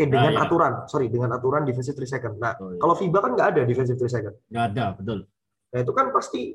eh 0.00 0.08
dengan 0.08 0.32
nah, 0.32 0.44
ya. 0.44 0.46
aturan 0.48 0.72
sorry 0.88 1.12
dengan 1.12 1.36
aturan 1.36 1.64
defensive 1.64 1.96
three 1.96 2.08
second 2.08 2.36
nah 2.40 2.56
oh, 2.60 2.72
iya. 2.72 2.80
kalau 2.80 2.94
FIBA 2.96 3.18
kan 3.20 3.30
nggak 3.36 3.48
ada 3.56 3.62
defensive 3.64 3.96
three 3.96 4.12
second 4.12 4.36
nggak 4.48 4.64
ada 4.72 4.84
betul 4.96 5.24
Nah 5.70 5.78
itu 5.78 5.92
kan 5.94 6.06
pasti 6.10 6.54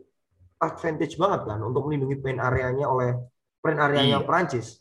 advantage 0.59 1.15
banget 1.19 1.41
kan 1.47 1.59
untuk 1.63 1.87
melindungi 1.87 2.19
paint 2.19 2.39
areanya 2.39 2.85
oleh 2.87 3.15
paint 3.63 3.79
areanya 3.79 4.19
Iya. 4.21 4.27
Prancis. 4.27 4.79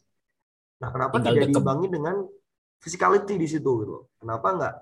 Nah 0.83 0.91
kenapa 0.91 1.19
Tinggal 1.19 1.35
tidak 1.35 1.49
diimbangi 1.55 1.89
dengan 1.91 2.17
physicality 2.83 3.35
di 3.39 3.47
situ 3.49 3.71
gitu? 3.83 3.97
Kenapa 4.19 4.47
nggak? 4.55 4.75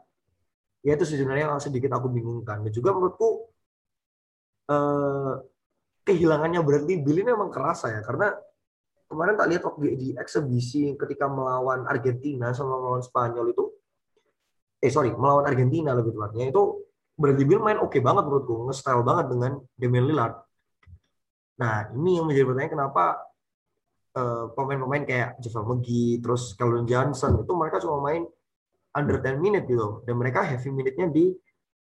Ya 0.82 0.92
itu 0.98 1.04
sebenarnya 1.06 1.54
sedikit 1.62 1.94
aku 1.94 2.10
bingungkan. 2.10 2.64
Dan 2.66 2.72
juga 2.72 2.90
menurutku 2.96 3.28
eh, 4.72 5.32
kehilangannya 6.03 6.61
Bradley 6.62 7.00
Bill 7.03 7.22
ini 7.22 7.30
memang 7.30 7.50
kerasa 7.50 7.90
ya. 7.90 8.00
Karena 8.03 8.34
kemarin 9.07 9.34
tak 9.38 9.48
lihat 9.50 9.62
waktu 9.66 9.94
di 9.94 10.09
eksebisi 10.18 10.94
ketika 10.98 11.30
melawan 11.30 11.86
Argentina 11.86 12.50
sama 12.50 12.78
melawan 12.78 13.03
Spanyol 13.03 13.55
itu. 13.55 13.64
Eh 14.82 14.90
sorry 14.90 15.14
melawan 15.14 15.46
Argentina 15.46 15.94
lebih 15.94 16.14
tepatnya. 16.14 16.50
Itu 16.50 16.82
Bradley 17.14 17.46
Bill 17.46 17.62
main 17.62 17.78
oke 17.78 17.98
banget 18.03 18.24
menurutku 18.26 18.66
nge-style 18.66 19.05
banget 19.07 19.26
dengan 19.30 19.53
Damian 19.78 20.07
Lillard. 20.11 20.34
Nah 21.62 21.92
ini 21.94 22.18
yang 22.18 22.26
menjadi 22.26 22.46
pertanyaan 22.50 22.72
kenapa 22.74 23.05
eh, 24.18 24.44
pemain-pemain 24.59 25.05
kayak 25.07 25.30
Javel 25.38 25.64
McGee 25.70 26.18
terus 26.18 26.59
Calvin 26.59 26.88
Johnson 26.88 27.38
itu 27.38 27.53
mereka 27.55 27.78
cuma 27.78 28.03
main 28.03 28.26
under 28.96 29.22
10 29.22 29.38
minute 29.38 29.64
gitu. 29.70 30.03
Dan 30.03 30.18
mereka 30.18 30.42
heavy 30.42 30.74
minute-nya 30.74 31.12
di 31.14 31.30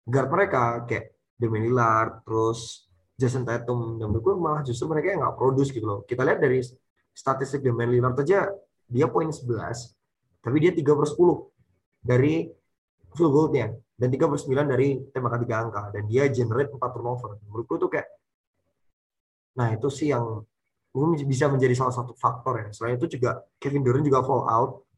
guard 0.05 0.29
mereka. 0.29 0.85
Kayak 0.85 1.17
Damian 1.41 1.73
Lillard 1.73 2.21
terus 2.29 2.90
Jason 3.21 3.45
Tatum. 3.45 4.01
Dan 4.01 4.09
menurut 4.09 4.25
gue 4.25 4.35
malah 4.41 4.63
justru 4.65 4.89
mereka 4.89 5.13
yang 5.13 5.21
nggak 5.21 5.37
produce 5.37 5.69
gitu 5.69 5.85
loh. 5.85 6.01
Kita 6.09 6.25
lihat 6.25 6.41
dari 6.41 6.65
statistik 7.13 7.61
Damian 7.61 7.93
Lillard 7.93 8.17
aja 8.25 8.49
dia 8.91 9.07
poin 9.07 9.29
11 9.29 9.45
tapi 10.41 10.57
dia 10.57 10.73
3 10.73 10.83
per 10.83 11.07
10 11.07 11.21
dari 12.01 12.49
field 13.13 13.33
goal-nya. 13.33 13.77
Dan 14.01 14.09
3 14.09 14.33
per 14.33 14.39
9 14.41 14.73
dari 14.73 14.89
tembakan 15.13 15.41
tiga 15.45 15.57
angka. 15.61 15.83
Dan 15.93 16.09
dia 16.09 16.25
generate 16.33 16.73
4 16.73 16.81
turnover. 16.81 17.37
Menurutku 17.45 17.77
tuh 17.77 17.93
kayak 17.93 18.09
nah 19.51 19.69
itu 19.75 19.91
sih 19.93 20.09
yang 20.09 20.47
mungkin 20.95 21.27
bisa 21.29 21.51
menjadi 21.53 21.77
salah 21.77 21.93
satu 21.93 22.17
faktor 22.17 22.65
ya. 22.65 22.69
Selain 22.73 22.97
itu 22.97 23.07
juga 23.21 23.45
Kevin 23.61 23.85
Durant 23.85 24.05
juga 24.05 24.25
fall 24.25 24.49
out. 24.49 24.89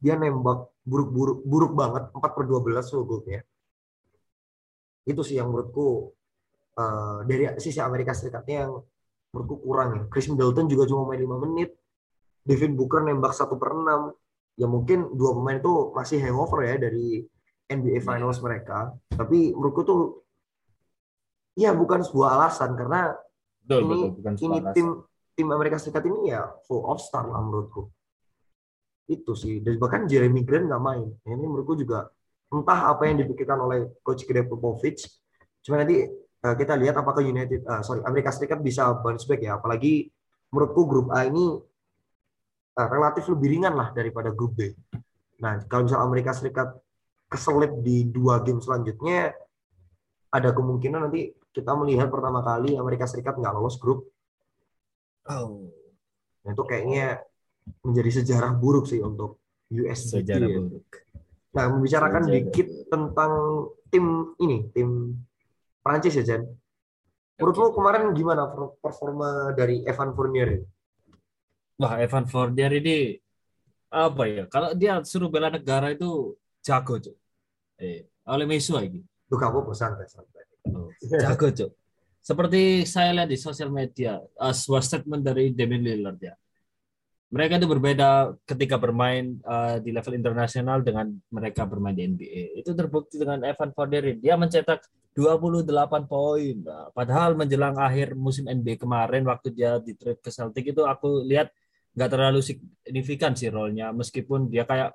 Dia 0.00 0.16
nembak 0.16 0.72
buruk-buruk 0.88 1.44
buruk 1.44 1.72
banget 1.76 2.08
4 2.16 2.16
per 2.16 2.44
12 2.48 2.88
field 2.88 3.04
goal-nya. 3.04 3.40
Itu 5.04 5.20
sih 5.20 5.36
yang 5.36 5.52
menurutku 5.52 6.16
eh, 6.78 7.18
dari 7.26 7.44
sisi 7.58 7.82
Amerika 7.82 8.14
Serikatnya 8.14 8.66
yang 8.66 8.72
menurutku 9.34 9.56
kurang 9.60 9.88
ya. 9.98 10.02
Chris 10.08 10.30
Middleton 10.30 10.70
juga 10.70 10.88
cuma 10.88 11.10
main 11.12 11.20
5 11.20 11.44
menit. 11.44 11.70
Devin 12.46 12.72
Booker 12.78 13.04
nembak 13.04 13.36
1 13.36 13.60
per 13.60 13.70
6. 13.74 14.14
Ya 14.58 14.66
mungkin 14.66 15.14
dua 15.14 15.38
pemain 15.38 15.62
itu 15.62 15.94
masih 15.94 16.18
hangover 16.18 16.66
ya 16.66 16.74
dari 16.82 17.22
NBA 17.70 18.02
Finals 18.02 18.42
mereka. 18.42 18.90
Tapi 19.12 19.54
menurutku 19.54 19.82
tuh 19.86 20.00
ya 21.54 21.70
bukan 21.76 22.02
sebuah 22.02 22.38
alasan 22.38 22.74
karena 22.74 23.14
Betul, 23.62 23.80
ini 23.84 23.98
betul. 24.00 24.16
Bukan 24.16 24.34
ini 24.40 24.58
tim 24.72 24.88
tim 25.36 25.48
Amerika 25.52 25.76
Serikat 25.76 26.02
ini 26.08 26.32
ya 26.32 26.48
full 26.64 26.88
of 26.88 26.98
star 26.98 27.28
lah 27.28 27.38
menurutku. 27.44 27.92
Itu 29.06 29.36
sih. 29.36 29.60
Dan 29.60 29.76
bahkan 29.76 30.08
Jeremy 30.08 30.42
Grant 30.42 30.66
nggak 30.72 30.82
main. 30.82 31.06
Ini 31.22 31.44
menurutku 31.44 31.76
juga 31.76 32.08
entah 32.48 32.88
apa 32.88 33.04
yang 33.04 33.20
dipikirkan 33.20 33.60
oleh 33.60 33.92
coach 34.00 34.24
Greg 34.24 34.48
Popovich. 34.48 35.04
Cuma 35.60 35.84
nanti 35.84 36.08
eh, 36.44 36.54
kita 36.54 36.74
lihat 36.78 36.96
apakah 36.98 37.22
United, 37.24 37.64
eh, 37.64 37.82
sorry 37.82 38.02
Amerika 38.06 38.30
Serikat 38.30 38.60
bisa 38.62 38.90
bounce 38.98 39.24
back 39.24 39.42
ya. 39.42 39.58
Apalagi 39.58 40.08
menurutku 40.52 40.82
grup 40.88 41.08
A 41.14 41.26
ini 41.26 41.58
eh, 42.78 42.88
relatif 42.88 43.26
lebih 43.30 43.48
ringan 43.58 43.74
lah 43.74 43.90
daripada 43.92 44.30
grup 44.30 44.54
B. 44.58 44.72
Nah 45.42 45.62
kalau 45.66 45.86
misal 45.86 46.02
Amerika 46.02 46.30
Serikat 46.34 46.74
keselip 47.28 47.84
di 47.84 48.08
dua 48.08 48.40
game 48.40 48.62
selanjutnya, 48.64 49.34
ada 50.32 50.50
kemungkinan 50.52 51.08
nanti 51.08 51.32
kita 51.52 51.72
melihat 51.76 52.08
pertama 52.08 52.40
kali 52.40 52.78
Amerika 52.78 53.04
Serikat 53.04 53.36
nggak 53.36 53.54
lolos 53.54 53.76
grup. 53.76 54.06
Oh, 55.28 55.68
Nah, 56.48 56.56
itu 56.56 56.64
kayaknya 56.64 57.20
menjadi 57.84 58.10
sejarah 58.24 58.56
buruk 58.56 58.88
sih 58.88 59.04
untuk 59.04 59.36
US. 59.68 60.16
sejarah 60.16 60.48
ya. 60.48 60.56
buruk. 60.64 60.88
Nah, 61.52 61.64
membicarakan 61.68 62.22
Sejarah 62.24 62.40
dikit 62.40 62.68
buruk. 62.72 62.88
tentang 62.88 63.32
tim 63.92 64.04
ini, 64.40 64.58
tim 64.72 64.88
Prancis 65.82 66.18
ya, 66.18 66.24
Jen. 66.24 66.42
Menurutmu 67.38 67.70
kemarin 67.70 68.10
gimana 68.18 68.50
per- 68.50 68.74
performa 68.82 69.54
dari 69.54 69.86
Evan 69.86 70.10
Fournier? 70.12 70.66
Wah, 71.78 72.02
Evan 72.02 72.26
Fournier 72.26 72.72
ini 72.82 73.14
apa 73.88 74.22
ya? 74.26 74.44
Kalau 74.50 74.74
dia 74.74 74.98
suruh 75.06 75.30
bela 75.30 75.46
negara 75.48 75.94
itu 75.94 76.34
jago, 76.66 76.98
Cuk. 76.98 77.14
Eh, 77.78 78.10
oleh 78.26 78.44
Mesu 78.44 78.74
lagi. 78.74 79.00
Tuh 79.30 79.38
kamu 79.38 79.70
santai 79.70 80.10
santai. 80.10 80.44
Oh, 80.74 80.90
jago, 81.00 81.46
Cuk. 81.54 81.70
Seperti 82.18 82.84
saya 82.84 83.14
lihat 83.14 83.30
di 83.30 83.38
sosial 83.38 83.70
media, 83.72 84.18
uh, 84.18 84.52
sebuah 84.52 84.82
statement 84.82 85.22
dari 85.22 85.54
Damian 85.54 85.80
Lillard 85.80 86.18
ya. 86.20 86.34
Mereka 87.28 87.60
itu 87.60 87.68
berbeda 87.68 88.32
ketika 88.48 88.80
bermain 88.80 89.36
uh, 89.44 89.76
di 89.84 89.92
level 89.92 90.16
internasional 90.16 90.80
dengan 90.80 91.12
mereka 91.28 91.68
bermain 91.68 91.92
di 91.92 92.08
NBA. 92.08 92.64
Itu 92.64 92.72
terbukti 92.72 93.20
dengan 93.20 93.44
Evan 93.44 93.76
Fournier. 93.76 94.16
Dia 94.16 94.40
mencetak 94.40 94.88
28 95.18 96.06
poin. 96.06 96.54
Nah, 96.62 96.88
padahal 96.94 97.34
menjelang 97.34 97.74
akhir 97.74 98.14
musim 98.14 98.46
NBA 98.46 98.78
kemarin 98.78 99.26
waktu 99.26 99.50
dia 99.50 99.82
di 99.82 99.98
trade 99.98 100.22
ke 100.22 100.30
Celtic 100.30 100.70
itu 100.70 100.86
aku 100.86 101.26
lihat 101.26 101.50
nggak 101.98 102.10
terlalu 102.14 102.38
signifikan 102.38 103.34
sih 103.34 103.50
role-nya 103.50 103.90
meskipun 103.90 104.46
dia 104.46 104.62
kayak 104.62 104.94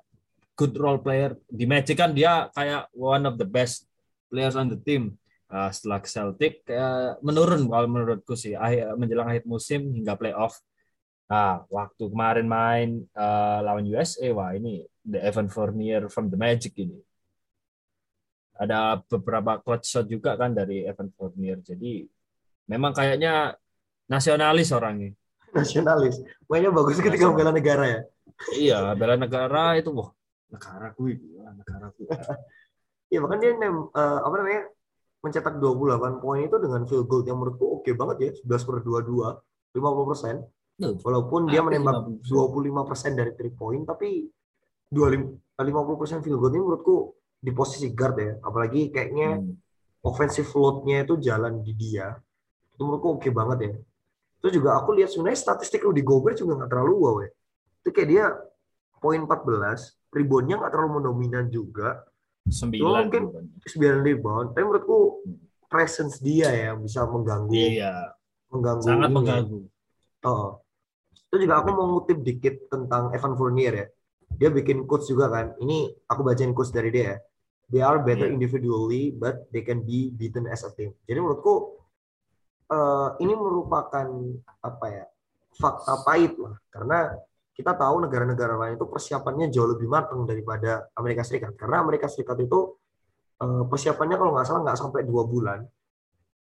good 0.56 0.72
role 0.80 1.04
player 1.04 1.36
di 1.44 1.68
Magic 1.68 2.00
kan 2.00 2.16
dia 2.16 2.48
kayak 2.56 2.88
one 2.96 3.28
of 3.28 3.36
the 3.36 3.44
best 3.44 3.84
players 4.32 4.56
on 4.56 4.72
the 4.72 4.80
team. 4.80 5.20
Uh, 5.52 5.68
setelah 5.70 6.00
Celtic 6.02 6.64
kayak 6.64 7.20
menurun 7.20 7.68
kalau 7.68 7.86
menurutku 7.86 8.34
sih 8.34 8.56
akhir, 8.56 8.96
menjelang 8.96 9.28
akhir 9.28 9.44
musim 9.44 9.92
hingga 9.92 10.16
playoff. 10.16 10.56
Nah, 11.34 11.66
waktu 11.66 12.04
kemarin 12.06 12.46
main 12.46 12.88
uh, 13.18 13.58
lawan 13.66 13.82
USA, 13.90 14.30
wah 14.30 14.54
ini 14.54 14.86
the 15.02 15.18
Evan 15.18 15.50
Fournier 15.50 16.06
from 16.06 16.30
the 16.30 16.38
Magic 16.38 16.78
ini. 16.78 16.94
Ada 18.54 19.02
beberapa 19.10 19.58
clutch 19.58 19.90
shot 19.90 20.06
juga 20.06 20.38
kan 20.38 20.54
dari 20.54 20.86
Evan 20.86 21.10
Fournier. 21.10 21.58
Jadi 21.58 22.06
memang 22.70 22.94
kayaknya 22.94 23.58
nasionalis 24.06 24.70
orangnya. 24.70 25.10
Nasionalis. 25.50 26.22
Mainnya 26.46 26.70
bagus 26.70 27.02
ketika 27.02 27.26
membela 27.26 27.50
negara 27.50 27.82
ya. 27.82 28.00
Iya, 28.54 28.78
bela 28.94 29.18
negara 29.18 29.74
itu 29.74 29.90
wah 29.90 30.14
negara 30.54 30.94
gue, 30.94 31.18
negara 31.34 31.86
gue. 31.98 32.08
Iya, 33.12 33.22
bahkan 33.22 33.38
dia 33.38 33.54
eh, 33.54 34.18
apa 34.26 34.34
namanya? 34.42 34.62
mencetak 35.22 35.56
28 35.62 36.18
poin 36.18 36.40
itu 36.42 36.56
dengan 36.58 36.82
field 36.84 37.06
goal 37.06 37.22
yang 37.22 37.38
menurutku 37.38 37.78
oke 37.78 37.90
banget 37.94 38.16
ya, 38.18 38.30
11 38.42 38.66
per 38.66 38.76
22, 38.82 39.76
50 39.76 40.10
persen. 40.10 40.34
Walaupun 40.78 41.46
dia 41.46 41.62
Hampir 41.62 41.78
menembak 41.78 42.10
50%. 42.26 42.82
25 42.82 42.90
persen 42.90 43.10
dari 43.14 43.30
3 43.30 43.54
point, 43.54 43.82
tapi 43.86 44.26
25 44.90 45.38
50 45.54 46.00
persen 46.00 46.18
field 46.18 46.38
goal 46.42 46.50
ini 46.50 46.60
menurutku 46.60 46.96
di 47.38 47.50
posisi 47.54 47.94
guard 47.94 48.16
ya. 48.18 48.32
Apalagi 48.42 48.90
kayaknya 48.90 49.38
hmm, 49.38 49.54
offensive 50.02 50.50
load-nya 50.50 51.06
itu 51.06 51.14
jalan 51.22 51.62
di 51.62 51.72
dia. 51.78 52.18
Itu 52.74 52.82
menurutku 52.82 53.22
oke 53.22 53.30
banget 53.30 53.58
ya. 53.70 53.72
Itu 54.42 54.48
juga 54.50 54.76
aku 54.82 54.98
lihat 54.98 55.14
sebenarnya 55.14 55.38
statistik 55.38 55.86
Rudy 55.86 56.02
Gobert 56.02 56.36
juga 56.36 56.58
nggak 56.58 56.70
terlalu 56.74 56.94
wow 56.98 57.16
ya. 57.22 57.30
Itu 57.80 57.88
kayak 57.94 58.08
dia 58.10 58.24
poin 58.98 59.20
14, 59.22 59.94
rebound-nya 60.10 60.58
nggak 60.58 60.72
terlalu 60.74 60.90
mendominan 61.00 61.46
juga. 61.48 62.02
sembilan 62.44 63.08
mungkin- 63.08 63.24
bukan. 63.32 63.44
9 63.64 64.04
rebound, 64.04 64.46
tapi 64.52 64.64
menurutku 64.68 64.98
presence 65.64 66.20
dia 66.20 66.52
ya 66.52 66.70
bisa 66.76 67.08
mengganggu 67.08 67.56
Iya, 67.56 68.12
mengganggu 68.52 68.84
sangat 68.84 69.08
ini 69.08 69.14
mengganggu. 69.16 69.60
Oh. 70.28 70.60
Itu 71.34 71.42
juga 71.42 71.58
aku 71.58 71.74
mau 71.74 71.86
ngutip 71.98 72.22
dikit 72.22 72.70
tentang 72.70 73.10
Evan 73.10 73.34
Fournier 73.34 73.74
ya. 73.74 73.86
Dia 74.38 74.48
bikin 74.54 74.86
quotes 74.86 75.10
juga 75.10 75.26
kan. 75.26 75.58
Ini 75.58 75.90
aku 76.06 76.22
bacain 76.22 76.54
quotes 76.54 76.70
dari 76.70 76.94
dia 76.94 77.04
ya. 77.10 77.16
They 77.74 77.82
are 77.82 77.98
better 77.98 78.30
Iya. 78.30 78.38
individually, 78.38 79.10
but 79.10 79.50
they 79.50 79.66
can 79.66 79.82
be 79.82 80.14
beaten 80.14 80.46
as 80.46 80.62
a 80.62 80.70
team. 80.70 80.94
Jadi 81.10 81.18
menurutku 81.18 81.74
eh, 82.70 83.08
ini 83.18 83.34
merupakan 83.34 84.06
apa 84.62 84.86
ya 84.86 85.04
fakta 85.58 86.06
pahit 86.06 86.38
lah. 86.38 86.54
Karena 86.70 87.18
kita 87.50 87.74
tahu 87.74 88.06
negara-negara 88.06 88.54
lain 88.54 88.78
itu 88.78 88.86
persiapannya 88.86 89.50
jauh 89.50 89.74
lebih 89.74 89.90
matang 89.90 90.22
daripada 90.22 90.86
Amerika 90.94 91.26
Serikat. 91.26 91.58
Karena 91.58 91.82
Amerika 91.82 92.06
Serikat 92.06 92.38
itu 92.38 92.78
eh, 93.42 93.62
persiapannya 93.66 94.14
kalau 94.14 94.38
nggak 94.38 94.46
salah 94.46 94.62
nggak 94.70 94.78
sampai 94.78 95.02
dua 95.02 95.26
bulan 95.26 95.66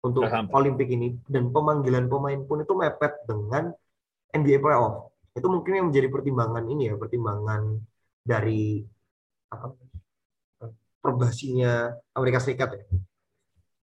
untuk. 0.02 0.26
Olimpik 0.50 0.90
ini 0.90 1.14
dan 1.30 1.54
pemanggilan 1.54 2.10
pemain 2.10 2.42
pun 2.42 2.64
itu 2.64 2.74
mepet 2.74 3.14
dengan 3.30 3.70
NBA 4.34 4.58
playoff. 4.62 5.10
Itu 5.34 5.48
mungkin 5.48 5.72
yang 5.78 5.88
menjadi 5.94 6.08
pertimbangan 6.12 6.64
ini 6.68 6.90
ya, 6.92 6.96
pertimbangan 7.00 7.62
dari 8.22 8.84
apa 9.50 9.74
perbasinya 11.00 11.96
Amerika 12.14 12.40
Serikat 12.44 12.70
ya. 12.76 12.84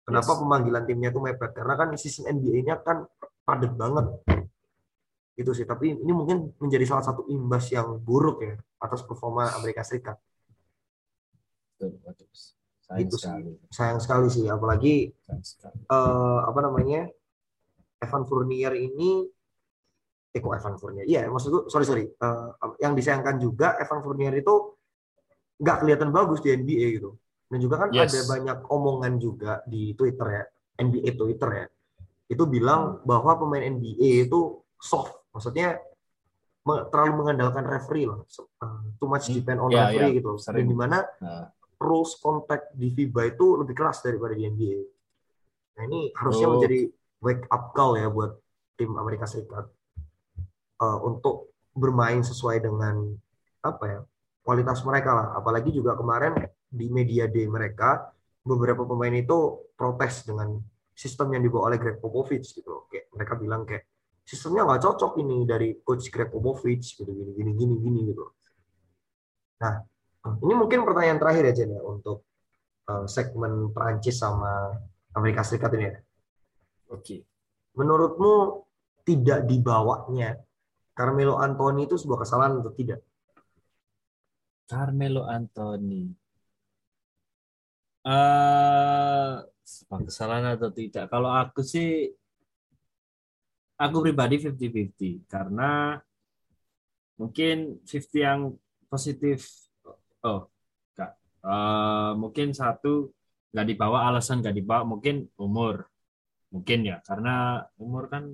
Kenapa 0.02 0.34
Yes. 0.34 0.38
pemanggilan 0.42 0.82
timnya 0.86 1.10
itu 1.14 1.20
mepet? 1.22 1.50
Karena 1.54 1.74
kan 1.78 1.88
season 1.94 2.26
NBA-nya 2.26 2.82
kan 2.82 3.06
padat 3.46 3.72
banget. 3.74 4.06
Itu 5.38 5.50
sih, 5.56 5.64
tapi 5.64 5.94
ini 5.96 6.12
mungkin 6.12 6.52
menjadi 6.58 6.84
salah 6.90 7.04
satu 7.06 7.24
imbas 7.30 7.70
yang 7.72 7.98
buruk 8.02 8.42
ya 8.42 8.54
atas 8.82 9.00
performa 9.06 9.50
Amerika 9.58 9.82
Serikat. 9.86 10.18
Betul, 11.78 11.98
betul. 12.02 12.28
Sayang 12.82 13.08
sih. 13.10 13.18
sekali. 13.18 13.50
sayang 13.72 14.00
sekali 14.02 14.26
sih 14.28 14.46
apalagi 14.50 15.10
sekali. 15.42 15.80
eh, 15.88 16.38
apa 16.44 16.60
namanya 16.60 17.08
Evan 18.02 18.24
Fournier 18.28 18.74
ini 18.76 19.24
eh 20.32 20.40
kok 20.40 20.52
Evan 20.52 20.74
Fournier 20.80 21.04
iya 21.04 21.28
maksudku 21.28 21.68
sorry 21.68 21.84
sorry 21.84 22.04
Eh, 22.08 22.48
yang 22.80 22.96
disayangkan 22.96 23.36
juga 23.36 23.76
Evan 23.76 24.00
Fournier 24.00 24.32
itu 24.32 24.54
nggak 25.60 25.76
kelihatan 25.80 26.08
bagus 26.10 26.40
di 26.40 26.50
NBA 26.50 26.86
gitu 26.98 27.14
dan 27.46 27.58
juga 27.60 27.76
kan 27.84 27.88
Yes. 27.92 28.08
ada 28.08 28.20
banyak 28.32 28.58
omongan 28.66 29.12
juga 29.16 29.60
di 29.64 29.92
Twitter 29.92 30.26
ya 30.26 30.44
NBA 30.80 31.14
Twitter 31.14 31.50
ya 31.52 31.66
itu 32.26 32.44
bilang 32.48 33.04
bahwa 33.04 33.36
pemain 33.36 33.60
NBA 33.62 34.26
itu 34.26 34.40
soft 34.80 35.28
maksudnya 35.30 35.76
terlalu 36.64 37.12
mengandalkan 37.20 37.66
referee 37.66 38.06
So, 38.24 38.48
eh, 38.56 38.96
too 38.96 39.06
much 39.06 39.28
Hmm. 39.28 39.36
depend 39.36 39.58
on 39.60 39.68
Ya, 39.68 39.90
referee 39.90 40.14
ya. 40.14 40.18
gitu 40.18 40.30
dan 40.38 40.44
Sering. 40.56 40.66
di 40.66 40.76
mana 40.76 40.98
Nah, 41.20 41.44
rules 41.76 42.14
contact 42.16 42.70
di 42.72 42.88
FIBA 42.88 43.34
itu 43.34 43.58
lebih 43.58 43.74
keras 43.74 44.00
daripada 44.00 44.32
di 44.32 44.46
NBA. 44.46 44.80
Nah 45.74 45.82
ini 45.84 46.14
harusnya 46.14 46.46
Oh. 46.46 46.52
menjadi 46.56 46.86
wake 47.18 47.44
up 47.48 47.74
call 47.74 47.98
ya 47.98 48.06
buat 48.06 48.38
tim 48.78 48.94
Amerika 48.94 49.26
Serikat 49.26 49.66
Eh, 50.82 50.98
untuk 51.06 51.54
bermain 51.78 52.18
sesuai 52.26 52.58
dengan 52.58 53.14
apa 53.62 53.84
ya 53.86 54.00
kualitas 54.42 54.82
mereka 54.82 55.14
lah. 55.14 55.26
Apalagi 55.38 55.70
juga 55.70 55.94
kemarin 55.94 56.34
di 56.66 56.90
media 56.90 57.30
day 57.30 57.46
mereka 57.46 58.10
beberapa 58.42 58.82
pemain 58.82 59.14
itu 59.14 59.70
protes 59.78 60.26
dengan 60.26 60.58
sistem 60.90 61.38
yang 61.38 61.46
dibawa 61.46 61.70
oleh 61.70 61.78
Greg 61.78 62.02
Popovich 62.02 62.50
gitu. 62.50 62.66
loh. 62.66 62.82
Kayak 62.90 63.06
mereka 63.14 63.32
bilang 63.38 63.62
kayak 63.62 63.86
sistemnya 64.26 64.66
nggak 64.66 64.82
cocok 64.82 65.12
ini 65.22 65.46
dari 65.46 65.68
coach 65.86 66.10
Greg 66.10 66.34
Popovich 66.34 66.98
gitu 66.98 67.06
gini 67.06 67.30
gini 67.30 67.52
gini 67.54 67.74
gini 67.78 68.00
gitu. 68.10 68.24
Nah 69.62 69.86
ini 70.42 70.54
mungkin 70.58 70.82
pertanyaan 70.82 71.22
terakhir 71.22 71.46
ya 71.46 71.54
Jen 71.62 71.78
ya 71.78 71.82
untuk 71.86 72.26
eh, 72.90 73.06
segmen 73.06 73.70
Prancis 73.70 74.18
sama 74.18 74.74
Amerika 75.14 75.46
Serikat 75.46 75.78
ini 75.78 75.86
ya. 75.86 75.94
Oke. 76.90 77.22
Menurutmu 77.78 78.66
tidak 79.06 79.46
dibawanya 79.46 80.42
Carmelo 80.92 81.40
Anthony 81.40 81.88
itu 81.88 81.96
sebuah 81.96 82.20
kesalahan 82.24 82.60
atau 82.60 82.72
tidak? 82.76 83.00
Carmelo 84.68 85.24
Anthony. 85.28 86.12
Eh, 88.02 89.32
sebuah 89.62 90.00
kesalahan 90.08 90.56
atau 90.58 90.70
tidak? 90.74 91.08
Kalau 91.12 91.30
aku 91.32 91.60
sih, 91.64 92.12
aku 93.78 93.96
pribadi 94.04 94.36
50-50 94.42 95.24
karena 95.28 95.96
mungkin 97.20 97.80
50 97.84 98.20
yang 98.20 98.40
positif. 98.90 99.68
Oh, 100.24 100.48
enggak. 100.92 101.12
Eh, 101.44 102.12
mungkin 102.20 102.48
satu 102.52 103.12
nggak 103.52 103.66
dibawa 103.68 104.08
alasan 104.08 104.40
nggak 104.40 104.56
dibawa 104.56 104.82
mungkin 104.88 105.28
umur 105.36 105.84
mungkin 106.52 106.88
ya 106.88 107.04
karena 107.04 107.60
umur 107.76 108.08
kan 108.08 108.24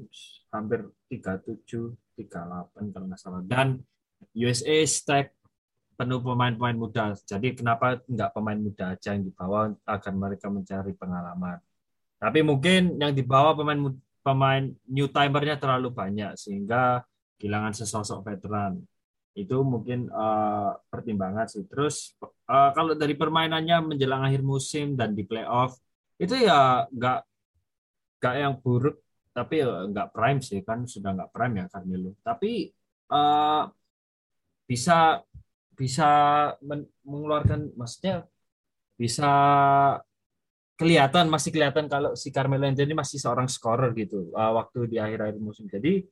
hampir 0.54 0.90
37 1.10 1.90
38 2.18 2.90
kalau 2.90 3.06
nggak 3.06 3.20
salah 3.20 3.42
dan 3.46 3.78
USA 4.34 4.82
stack 4.82 5.38
penuh 5.98 6.22
pemain-pemain 6.22 6.78
muda. 6.78 7.14
Jadi 7.26 7.58
kenapa 7.58 7.98
nggak 8.06 8.30
pemain 8.30 8.58
muda 8.58 8.94
aja 8.94 9.18
yang 9.18 9.26
dibawa 9.26 9.74
agar 9.82 10.12
mereka 10.14 10.46
mencari 10.46 10.94
pengalaman. 10.94 11.58
Tapi 12.18 12.42
mungkin 12.46 12.98
yang 13.02 13.10
dibawa 13.10 13.54
pemain 13.54 13.94
pemain 14.22 14.64
new 14.86 15.10
timernya 15.10 15.58
terlalu 15.58 15.90
banyak 15.90 16.38
sehingga 16.38 17.02
kehilangan 17.38 17.74
sesosok 17.74 18.22
veteran. 18.26 18.78
Itu 19.34 19.66
mungkin 19.66 20.06
eh, 20.06 20.70
pertimbangan 20.86 21.50
sih. 21.50 21.66
Terus 21.66 22.14
eh, 22.22 22.70
kalau 22.74 22.94
dari 22.94 23.18
permainannya 23.18 23.94
menjelang 23.94 24.22
akhir 24.22 24.42
musim 24.46 24.94
dan 24.94 25.18
di 25.18 25.26
playoff 25.26 25.74
itu 26.18 26.34
ya 26.34 26.86
nggak 26.90 27.18
nggak 28.18 28.34
yang 28.38 28.54
buruk 28.58 28.98
tapi 29.30 29.62
ya 29.62 29.86
nggak 29.88 30.08
prime 30.14 30.40
sih 30.42 30.60
kan 30.64 30.84
sudah 30.84 31.10
nggak 31.16 31.30
prime 31.34 31.54
ya 31.60 31.66
Carmelo. 31.70 32.10
Tapi 32.24 32.70
eh, 33.12 33.62
bisa 34.68 35.22
bisa 35.78 36.10
men- 36.60 36.90
mengeluarkan 37.06 37.72
maksudnya 37.78 38.26
bisa 38.98 39.30
kelihatan 40.78 41.26
masih 41.26 41.50
kelihatan 41.50 41.86
kalau 41.90 42.14
si 42.14 42.30
Carmelo 42.30 42.66
Anthony 42.66 42.94
masih 42.94 43.18
seorang 43.18 43.50
scorer 43.50 43.90
gitu 43.94 44.30
uh, 44.34 44.54
waktu 44.58 44.90
di 44.90 44.96
akhir-akhir 44.98 45.38
musim. 45.42 45.66
Jadi 45.66 46.06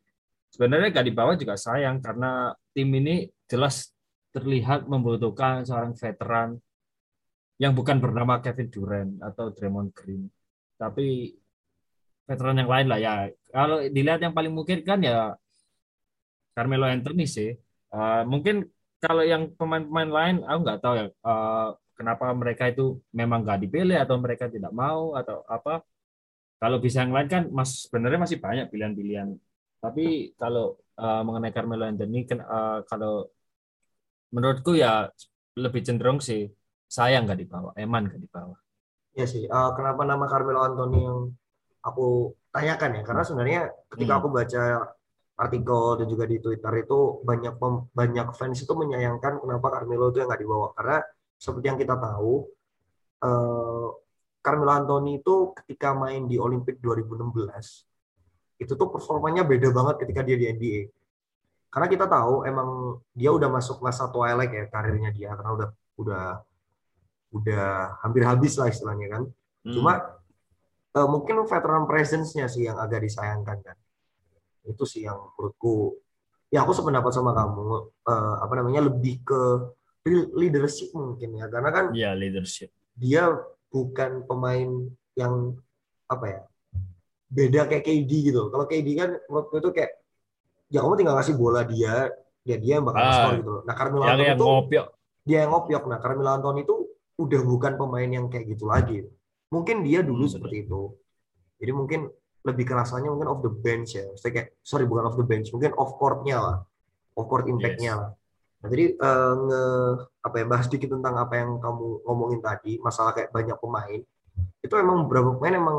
sebenarnya 0.50 0.90
gak 0.90 1.06
dibawa 1.06 1.32
juga 1.38 1.54
sayang 1.54 2.02
karena 2.02 2.50
tim 2.74 2.90
ini 2.94 3.30
jelas 3.46 3.94
terlihat 4.34 4.90
membutuhkan 4.90 5.62
seorang 5.66 5.94
veteran 5.94 6.58
yang 7.62 7.72
bukan 7.72 8.02
bernama 8.02 8.42
Kevin 8.42 8.68
Durant 8.68 9.12
atau 9.24 9.48
Draymond 9.48 9.96
Green, 9.96 10.28
tapi 10.76 11.32
veteran 12.28 12.58
yang 12.60 12.70
lain 12.70 12.86
lah 12.90 12.98
ya. 13.00 13.12
Kalau 13.50 13.76
dilihat 13.86 14.20
yang 14.22 14.34
paling 14.36 14.52
mungkin 14.52 14.78
kan 14.82 14.98
ya 15.00 15.34
Carmelo 16.54 16.86
Anthony 16.90 17.24
sih. 17.26 17.54
Uh, 17.90 18.22
mungkin 18.26 18.66
kalau 19.00 19.22
yang 19.22 19.52
pemain-pemain 19.54 20.10
lain 20.10 20.36
aku 20.42 20.58
nggak 20.66 20.80
tahu 20.82 20.94
ya 20.98 21.06
uh, 21.22 21.70
kenapa 21.94 22.32
mereka 22.34 22.64
itu 22.72 22.98
memang 23.14 23.46
nggak 23.46 23.60
dipilih 23.68 23.96
atau 24.02 24.16
mereka 24.18 24.50
tidak 24.50 24.72
mau 24.74 25.14
atau 25.14 25.46
apa 25.46 25.84
kalau 26.58 26.82
bisa 26.82 27.04
yang 27.04 27.14
lain 27.14 27.28
kan 27.30 27.42
mas 27.52 27.86
sebenarnya 27.86 28.20
masih 28.24 28.38
banyak 28.42 28.66
pilihan-pilihan 28.72 29.28
tapi 29.78 30.34
kalau 30.40 30.80
uh, 30.98 31.22
mengenai 31.22 31.54
Carmelo 31.54 31.84
Anthony 31.86 32.26
kan 32.26 32.42
uh, 32.42 32.82
kalau 32.90 33.30
menurutku 34.34 34.74
ya 34.74 35.06
lebih 35.54 35.86
cenderung 35.86 36.18
sih 36.18 36.50
sayang 36.90 37.28
nggak 37.28 37.40
dibawa 37.46 37.70
eman 37.78 38.10
nggak 38.10 38.22
dibawa 38.26 38.56
Ya 39.16 39.24
sih. 39.24 39.48
Eh, 39.48 39.70
kenapa 39.76 40.04
nama 40.04 40.28
Carmelo 40.28 40.60
Anthony 40.60 41.00
yang 41.00 41.32
aku 41.86 42.34
tanyakan 42.50 42.98
ya? 42.98 43.02
Karena 43.06 43.22
sebenarnya 43.22 43.60
ketika 43.86 44.12
Hmm. 44.16 44.20
aku 44.20 44.28
baca 44.34 44.62
artikel 45.36 45.82
dan 46.00 46.06
juga 46.08 46.24
di 46.24 46.40
Twitter 46.40 46.72
itu 46.80 46.98
banyak 47.22 47.54
pem- 47.60 47.86
banyak 47.92 48.28
fans 48.34 48.58
itu 48.58 48.72
menyayangkan 48.72 49.38
kenapa 49.38 49.66
Carmelo 49.68 50.10
itu 50.10 50.18
yang 50.24 50.28
nggak 50.32 50.42
dibawa. 50.42 50.72
Karena 50.74 50.98
seperti 51.36 51.66
yang 51.68 51.78
kita 51.78 51.94
tahu, 51.94 52.48
eh, 53.22 53.88
Carmelo 54.40 54.72
Anthony 54.72 55.20
itu 55.20 55.52
ketika 55.62 55.92
main 55.92 56.24
di 56.24 56.38
Olimpik 56.40 56.78
2016 56.80 57.84
itu 58.56 58.72
tuh 58.72 58.88
performanya 58.88 59.44
beda 59.44 59.68
banget 59.68 60.06
ketika 60.06 60.24
dia 60.24 60.36
di 60.40 60.46
NBA. 60.48 60.80
Karena 61.68 61.86
kita 61.92 62.06
tahu 62.08 62.46
emang 62.48 62.96
dia 63.12 63.28
udah 63.28 63.52
masuk 63.52 63.84
masa 63.84 64.08
twilight 64.08 64.48
ya 64.48 64.64
karirnya 64.72 65.12
dia 65.12 65.36
karena 65.36 65.52
udah 65.52 65.68
udah 66.00 66.26
udah 67.36 67.66
hampir 68.00 68.22
habis 68.24 68.56
lah 68.56 68.70
istilahnya 68.72 69.06
kan. 69.12 69.22
Hmm. 69.66 69.74
Cuma 69.76 69.92
eh, 70.96 71.08
mungkin 71.08 71.44
veteran 71.44 71.84
presence-nya 71.84 72.48
sih 72.48 72.66
yang 72.66 72.80
agak 72.80 73.04
disayangkan 73.04 73.60
kan. 73.60 73.76
Itu 74.64 74.82
sih 74.88 75.04
yang 75.04 75.20
menurutku 75.36 75.94
ya 76.48 76.64
aku 76.64 76.72
sependapat 76.72 77.12
sama 77.12 77.36
kamu 77.36 77.64
eh, 78.08 78.34
apa 78.40 78.52
namanya 78.56 78.88
lebih 78.88 79.20
ke 79.22 79.40
leadership 80.38 80.94
mungkin 80.94 81.34
ya 81.34 81.50
karena 81.50 81.70
kan 81.74 81.84
ya 81.90 82.14
leadership 82.14 82.70
dia 82.94 83.26
bukan 83.66 84.22
pemain 84.24 84.86
yang 85.18 85.58
apa 86.06 86.26
ya 86.30 86.40
beda 87.26 87.66
kayak 87.66 87.82
KD 87.82 88.30
gitu. 88.30 88.46
Kalau 88.54 88.64
KD 88.70 88.88
kan 88.94 89.10
menurutku 89.26 89.58
itu 89.58 89.70
kayak 89.74 89.92
ya 90.70 90.78
kamu 90.82 90.94
tinggal 91.02 91.18
kasih 91.18 91.34
bola 91.34 91.66
dia, 91.66 92.10
dia 92.46 92.56
dia 92.62 92.78
yang 92.78 92.86
bakal 92.86 93.02
Ah. 93.02 93.10
skor 93.10 93.32
gitu 93.42 93.50
loh. 93.50 93.62
Nah 93.66 93.74
Carmelo 93.74 94.02
Anthony 94.06 94.30
itu 94.38 94.46
ngopiok 94.46 94.86
dia 95.26 95.38
yang 95.42 95.50
ngopiok. 95.50 95.82
Nah 95.90 95.98
Carmelo 95.98 96.30
Anthony 96.30 96.60
itu 96.62 96.76
udah 97.18 97.40
bukan 97.42 97.72
pemain 97.74 98.06
yang 98.06 98.26
kayak 98.30 98.46
gitu 98.46 98.64
lagi. 98.70 99.02
Mungkin 99.50 99.86
dia 99.86 100.02
dulu 100.02 100.26
Hmm, 100.26 100.32
seperti 100.38 100.66
itu. 100.66 100.90
Jadi 101.62 101.72
mungkin 101.72 102.00
lebih 102.46 102.64
kerasanya 102.66 103.10
mungkin 103.10 103.28
off 103.30 103.42
the 103.42 103.50
bench 103.50 103.98
ya. 103.98 104.06
Maksudnya 104.06 104.32
kayak 104.42 104.48
sorry 104.62 104.84
bukan 104.86 105.04
off 105.10 105.18
the 105.18 105.26
bench, 105.26 105.50
mungkin 105.50 105.74
off 105.74 105.98
court-nya 105.98 106.38
lah, 106.38 106.56
off 107.18 107.26
court 107.26 107.46
impact-nya 107.50 107.92
Yes. 107.94 108.00
lah. 108.00 108.10
Nah, 108.62 108.68
jadi 108.72 108.84
eh, 108.94 109.32
nge 109.46 109.62
apa 110.26 110.36
ya 110.42 110.44
bahas 110.46 110.66
dikit 110.70 110.90
tentang 110.94 111.14
apa 111.18 111.34
yang 111.38 111.58
kamu 111.58 111.86
ngomongin 112.06 112.40
tadi, 112.42 112.78
masalah 112.82 113.12
kayak 113.14 113.30
banyak 113.34 113.58
pemain. 113.58 114.00
Itu 114.62 114.74
emang 114.78 115.06
beberapa 115.06 115.34
pemain 115.38 115.54
emang 115.58 115.78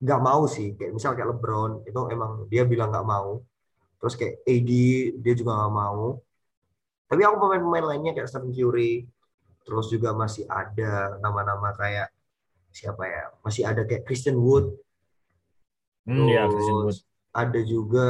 nggak 0.00 0.20
mau 0.22 0.42
sih, 0.48 0.72
kayak 0.78 0.92
misal 0.96 1.12
kayak 1.14 1.28
LeBron 1.36 1.84
itu 1.84 2.00
emang 2.10 2.46
dia 2.48 2.62
bilang 2.64 2.90
nggak 2.90 3.06
mau. 3.06 3.42
Terus 4.00 4.14
kayak 4.16 4.40
AD 4.46 4.70
dia 5.20 5.34
juga 5.36 5.52
nggak 5.60 5.74
mau. 5.74 6.16
Tapi 7.10 7.20
aku 7.26 7.36
pemain-pemain 7.42 7.86
lainnya 7.94 8.12
kayak 8.14 8.30
Stephen 8.30 8.54
Curry, 8.54 9.04
terus 9.66 9.90
juga 9.90 10.14
masih 10.14 10.46
ada 10.46 11.18
nama-nama 11.18 11.74
kayak 11.74 12.08
siapa 12.70 13.02
ya? 13.06 13.22
Masih 13.42 13.62
ada 13.66 13.82
kayak 13.84 14.06
Christian 14.06 14.38
Wood, 14.38 14.74
hmm, 16.06 16.26
ya 16.30 16.46
Christian 16.46 16.78
Wood 16.86 16.98
ada 17.30 17.60
juga 17.62 18.08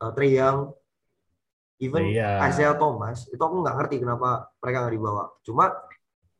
uh, 0.00 0.10
Trae 0.16 0.32
Young, 0.36 0.72
even 1.80 2.08
Iya. 2.08 2.40
Isaiah 2.48 2.76
Thomas. 2.76 3.28
Itu 3.28 3.40
aku 3.40 3.60
nggak 3.60 3.76
ngerti 3.76 3.96
kenapa 4.00 4.48
mereka 4.60 4.76
nggak 4.86 4.94
dibawa. 4.96 5.24
Cuma 5.44 5.64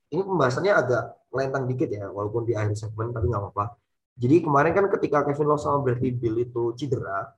ini 0.09 0.23
pembahasannya 0.25 0.73
agak 0.73 1.05
melentang 1.33 1.65
dikit 1.69 1.89
ya, 1.93 2.09
walaupun 2.09 2.49
di 2.49 2.57
akhir 2.57 2.79
segmen, 2.79 3.13
tapi 3.13 3.29
nggak 3.29 3.43
apa-apa. 3.43 3.77
Jadi 4.17 4.49
kemarin 4.49 4.73
kan 4.73 4.87
ketika 4.97 5.29
Kevin 5.29 5.53
Love 5.53 5.61
sama 5.61 5.85
Bradley 5.85 6.17
Beal 6.17 6.41
itu 6.41 6.73
cedera, 6.73 7.29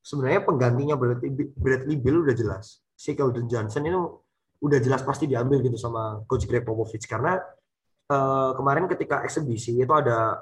sebenarnya 0.00 0.40
penggantinya 0.40 0.96
Bradley, 0.96 1.52
Bradley 1.52 1.96
Beal 2.00 2.24
udah 2.24 2.32
jelas. 2.32 2.80
Si 2.96 3.12
Keldon 3.12 3.44
Johnson 3.50 3.84
itu 3.84 4.00
udah 4.62 4.78
jelas 4.78 5.02
pasti 5.04 5.26
diambil 5.28 5.60
gitu 5.60 5.74
sama 5.76 6.22
Coach 6.24 6.46
Greg 6.46 6.62
Popovich 6.62 7.04
karena 7.04 7.36
eh, 8.12 8.50
kemarin 8.58 8.84
ketika 8.92 9.24
eksebisi 9.24 9.80
itu 9.80 9.92
ada 9.96 10.36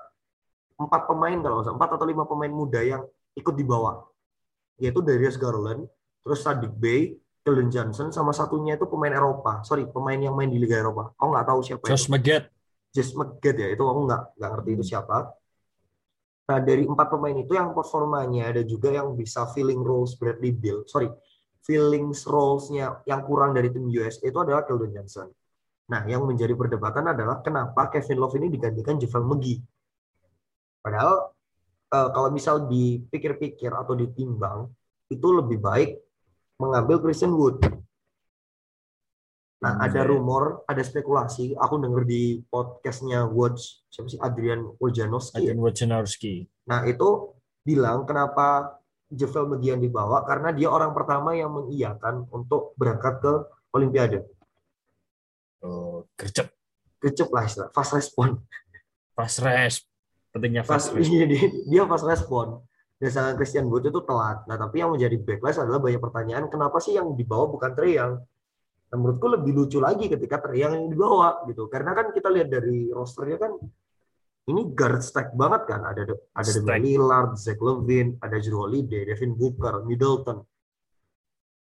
empat 0.74 1.06
pemain 1.06 1.38
kalau 1.38 1.62
nggak 1.62 1.76
empat 1.76 1.90
atau 1.94 2.06
lima 2.08 2.24
pemain 2.26 2.50
muda 2.50 2.80
yang 2.82 3.02
ikut 3.38 3.54
dibawa, 3.54 4.02
yaitu 4.82 4.98
Darius 5.04 5.38
Garland, 5.38 5.86
terus 6.26 6.40
Sadiq 6.42 6.72
Bey, 6.74 7.14
Keldon 7.46 7.70
Johnson, 7.70 8.10
sama 8.10 8.34
satunya 8.34 8.74
itu 8.74 8.90
pemain 8.90 9.12
Eropa. 9.14 9.62
Sorry, 9.62 9.86
pemain 9.86 10.18
yang 10.18 10.34
main 10.34 10.50
di 10.50 10.58
Liga 10.58 10.80
Eropa. 10.82 11.14
Aku 11.14 11.28
nggak 11.30 11.46
tahu 11.46 11.60
siapa 11.62 11.84
Josh 11.86 12.08
itu. 12.08 12.12
Maggett. 12.12 12.44
Just 12.90 13.14
McGett 13.14 13.54
ya, 13.54 13.68
itu 13.70 13.86
aku 13.86 14.00
nggak 14.10 14.22
nggak 14.34 14.50
ngerti 14.50 14.70
itu 14.74 14.84
siapa. 14.90 15.30
Nah, 16.50 16.58
dari 16.58 16.82
empat 16.82 17.06
pemain 17.14 17.36
itu 17.38 17.54
yang 17.54 17.70
performanya 17.70 18.50
ada 18.50 18.62
juga 18.66 18.90
yang 18.90 19.14
bisa 19.14 19.46
filling 19.54 19.78
roles 19.78 20.18
Bradley 20.18 20.50
Beal. 20.50 20.82
Sorry, 20.90 21.06
filling 21.62 22.10
roles-nya 22.10 22.98
yang 23.06 23.22
kurang 23.22 23.54
dari 23.54 23.70
tim 23.70 23.86
US 23.94 24.18
itu 24.18 24.34
adalah 24.34 24.66
Keldon 24.66 24.90
Johnson. 24.90 25.30
Nah, 25.90 26.06
yang 26.06 26.22
menjadi 26.22 26.54
perdebatan 26.54 27.10
adalah 27.10 27.42
kenapa 27.42 27.90
Kevin 27.90 28.18
Love 28.22 28.38
ini 28.38 28.46
digantikan 28.46 28.94
Javel 28.94 29.26
McGee. 29.26 29.58
Padahal 30.80 31.34
eh, 31.90 32.08
kalau 32.14 32.28
misal 32.30 32.70
dipikir-pikir 32.70 33.74
atau 33.74 33.98
ditimbang, 33.98 34.70
itu 35.10 35.26
lebih 35.34 35.58
baik 35.58 35.98
mengambil 36.62 37.02
Christian 37.02 37.34
Wood. 37.34 37.58
Nah, 39.60 39.76
Hmm, 39.76 39.84
ada 39.92 40.00
rumor, 40.08 40.64
ada 40.64 40.80
spekulasi. 40.80 41.52
Aku 41.52 41.76
denger 41.76 42.08
di 42.08 42.40
podcastnya 42.48 43.28
Watch, 43.28 43.84
siapa 43.92 44.08
sih 44.08 44.20
Adrian 44.22 44.64
Wojnarowski. 44.80 45.36
ya? 45.36 45.52
Adrian 45.52 45.60
Wojnarowski. 45.60 46.34
Nah, 46.64 46.88
itu 46.88 47.36
bilang 47.60 48.08
kenapa 48.08 48.80
Javel 49.10 49.58
yang 49.60 49.82
dibawa 49.82 50.22
karena 50.24 50.54
dia 50.54 50.70
orang 50.70 50.94
pertama 50.94 51.34
yang 51.34 51.50
mengiyakan 51.50 52.30
untuk 52.30 52.72
berangkat 52.78 53.20
ke 53.20 53.32
Olimpiade. 53.74 54.39
Oh, 55.60 56.08
gercep. 56.16 56.48
Kecep 57.00 57.28
lah 57.32 57.44
istilah, 57.48 57.68
fast 57.72 57.92
respon. 57.96 58.40
Fast 59.16 59.40
rest. 59.40 59.88
Pentingnya 60.30 60.62
Pas 60.64 60.80
fast 60.80 60.92
rest. 60.96 61.08
iya, 61.08 61.24
dia, 61.24 61.48
dia 61.68 61.82
fast 61.88 62.04
respon. 62.04 62.60
Dan 63.00 63.08
sangat 63.08 63.40
Christian 63.40 63.72
Wood 63.72 63.88
itu 63.88 64.00
telat. 64.04 64.44
Nah, 64.44 64.60
tapi 64.60 64.84
yang 64.84 64.92
menjadi 64.92 65.16
backlash 65.16 65.56
adalah 65.56 65.80
banyak 65.80 66.00
pertanyaan, 66.00 66.44
kenapa 66.52 66.76
sih 66.84 66.96
yang 67.00 67.16
dibawa 67.16 67.48
bukan 67.48 67.72
Trey 67.72 67.96
Young? 67.96 68.20
Nah, 68.90 68.96
menurutku 69.00 69.32
lebih 69.32 69.52
lucu 69.56 69.80
lagi 69.80 70.12
ketika 70.12 70.36
Trey 70.44 70.60
Young 70.60 70.76
yang 70.76 70.88
dibawa 70.92 71.40
gitu. 71.48 71.64
Karena 71.72 71.96
kan 71.96 72.12
kita 72.12 72.28
lihat 72.28 72.52
dari 72.52 72.92
rosternya 72.92 73.40
kan 73.40 73.56
ini 74.52 74.62
guard 74.76 75.00
stack 75.00 75.32
banget 75.32 75.64
kan. 75.64 75.80
Ada 75.88 76.12
ada. 76.12 76.50
Damian 76.60 76.84
Lillard, 76.84 77.32
Zach 77.40 77.56
Levine, 77.62 78.20
ada 78.20 78.36
Drew 78.36 78.60
Holiday, 78.60 79.08
Devin 79.08 79.32
Booker, 79.32 79.86
Middleton. 79.88 80.44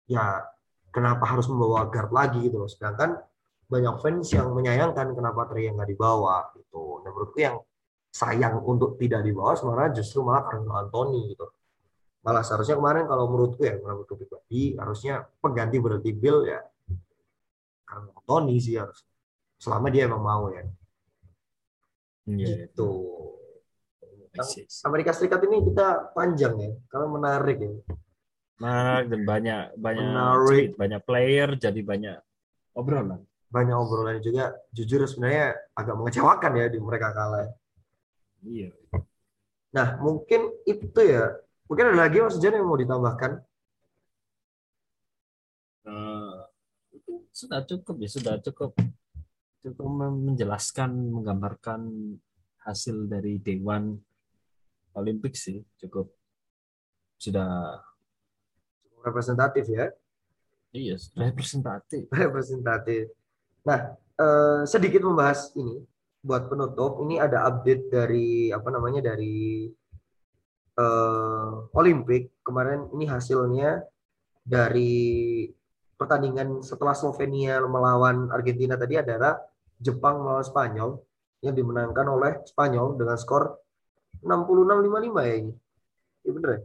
Ya, 0.10 0.42
kenapa 0.90 1.28
harus 1.30 1.46
membawa 1.52 1.86
guard 1.92 2.10
lagi 2.10 2.50
gitu 2.50 2.58
loh. 2.64 2.70
Sedangkan 2.72 3.22
banyak 3.68 3.96
fans 4.00 4.32
yang 4.32 4.56
menyayangkan 4.56 5.12
kenapa 5.12 5.44
Trey 5.52 5.68
Young 5.68 5.76
nggak 5.76 5.92
dibawa 5.92 6.56
gitu. 6.56 7.04
Nah, 7.04 7.12
menurutku 7.12 7.40
yang 7.44 7.60
sayang 8.08 8.64
untuk 8.64 8.96
tidak 8.96 9.28
dibawa 9.28 9.54
sebenarnya 9.60 10.00
justru 10.00 10.24
malah 10.24 10.48
Carmelo 10.48 10.80
Anthony 10.80 11.36
gitu. 11.36 11.46
Malah 12.24 12.44
seharusnya 12.48 12.80
kemarin 12.80 13.06
kalau 13.06 13.28
menurutku 13.28 13.68
ya, 13.68 13.76
menurutku 13.76 14.16
pribadi 14.16 14.80
harusnya 14.80 15.28
pengganti 15.44 15.78
Bradley 15.84 16.16
Beal 16.16 16.48
ya 16.48 16.64
Carmelo 17.84 18.16
Anthony 18.24 18.56
sih 18.64 18.80
harus. 18.80 19.04
Selama 19.60 19.92
dia 19.92 20.08
emang 20.08 20.24
mau 20.24 20.48
ya. 20.48 20.64
Iya. 22.28 22.72
Gitu. 22.72 22.92
Amerika 24.86 25.12
Serikat 25.18 25.42
ini 25.50 25.66
kita 25.66 26.14
panjang 26.14 26.54
ya, 26.62 26.72
karena 26.88 27.08
menarik 27.10 27.58
ya. 27.58 27.72
Nah, 28.58 29.06
dan 29.06 29.22
banyak 29.22 29.78
banyak 29.78 30.08
Menarik. 30.08 30.46
tweet, 30.46 30.72
banyak 30.78 31.02
player, 31.06 31.50
jadi 31.58 31.82
banyak 31.82 32.18
obrolan. 32.74 33.27
Banyak 33.48 33.76
obrolan 33.76 34.20
juga. 34.20 34.56
Jujur 34.76 35.08
sebenarnya 35.08 35.56
agak 35.74 35.96
mengecewakan 35.96 36.52
ya 36.60 36.66
di 36.68 36.80
mereka 36.84 37.16
kalah. 37.16 37.48
Iya. 38.44 38.72
Nah, 39.74 40.00
mungkin 40.00 40.52
itu 40.68 41.00
ya. 41.04 41.32
Mungkin 41.68 41.92
ada 41.92 42.00
lagi 42.08 42.24
Mas 42.24 42.40
Jan 42.40 42.56
yang 42.56 42.68
mau 42.68 42.80
ditambahkan. 42.80 43.44
Eh, 45.88 46.36
itu 46.96 47.12
sudah 47.32 47.64
cukup 47.64 47.96
ya, 48.04 48.10
sudah 48.12 48.34
cukup 48.44 48.72
cukup 49.64 49.88
men- 49.88 50.24
menjelaskan, 50.32 50.92
menggambarkan 51.12 51.82
hasil 52.64 53.08
dari 53.08 53.40
Dewan 53.40 53.96
Olimpik 54.96 55.36
sih, 55.36 55.64
cukup 55.80 56.12
sudah 57.16 57.80
Representatif 59.08 59.72
ya. 59.72 59.88
iya 60.76 61.00
representatif. 61.16 62.12
representatif. 62.28 63.08
Nah, 63.68 63.80
eh, 64.16 64.62
sedikit 64.64 65.04
membahas 65.04 65.52
ini 65.60 65.84
buat 66.24 66.48
penutup. 66.48 67.04
Ini 67.04 67.20
ada 67.20 67.44
update 67.52 67.92
dari 67.92 68.50
apa 68.50 68.72
namanya 68.72 69.12
dari 69.12 69.68
eh, 70.80 71.52
Olimpik 71.76 72.40
kemarin. 72.48 72.88
Ini 72.96 73.06
hasilnya 73.12 73.84
dari 74.48 75.44
pertandingan 76.00 76.64
setelah 76.64 76.96
Slovenia 76.96 77.60
melawan 77.66 78.32
Argentina 78.32 78.80
tadi 78.80 78.96
adalah 78.96 79.36
Jepang 79.78 80.24
melawan 80.24 80.46
Spanyol 80.46 81.04
yang 81.44 81.54
dimenangkan 81.54 82.08
oleh 82.08 82.32
Spanyol 82.48 82.96
dengan 82.96 83.18
skor 83.20 83.60
66-55 84.24 85.28
ya 85.28 85.36
ini. 85.44 85.54
Iya 86.26 86.32
bener 86.34 86.50
ya? 86.50 86.60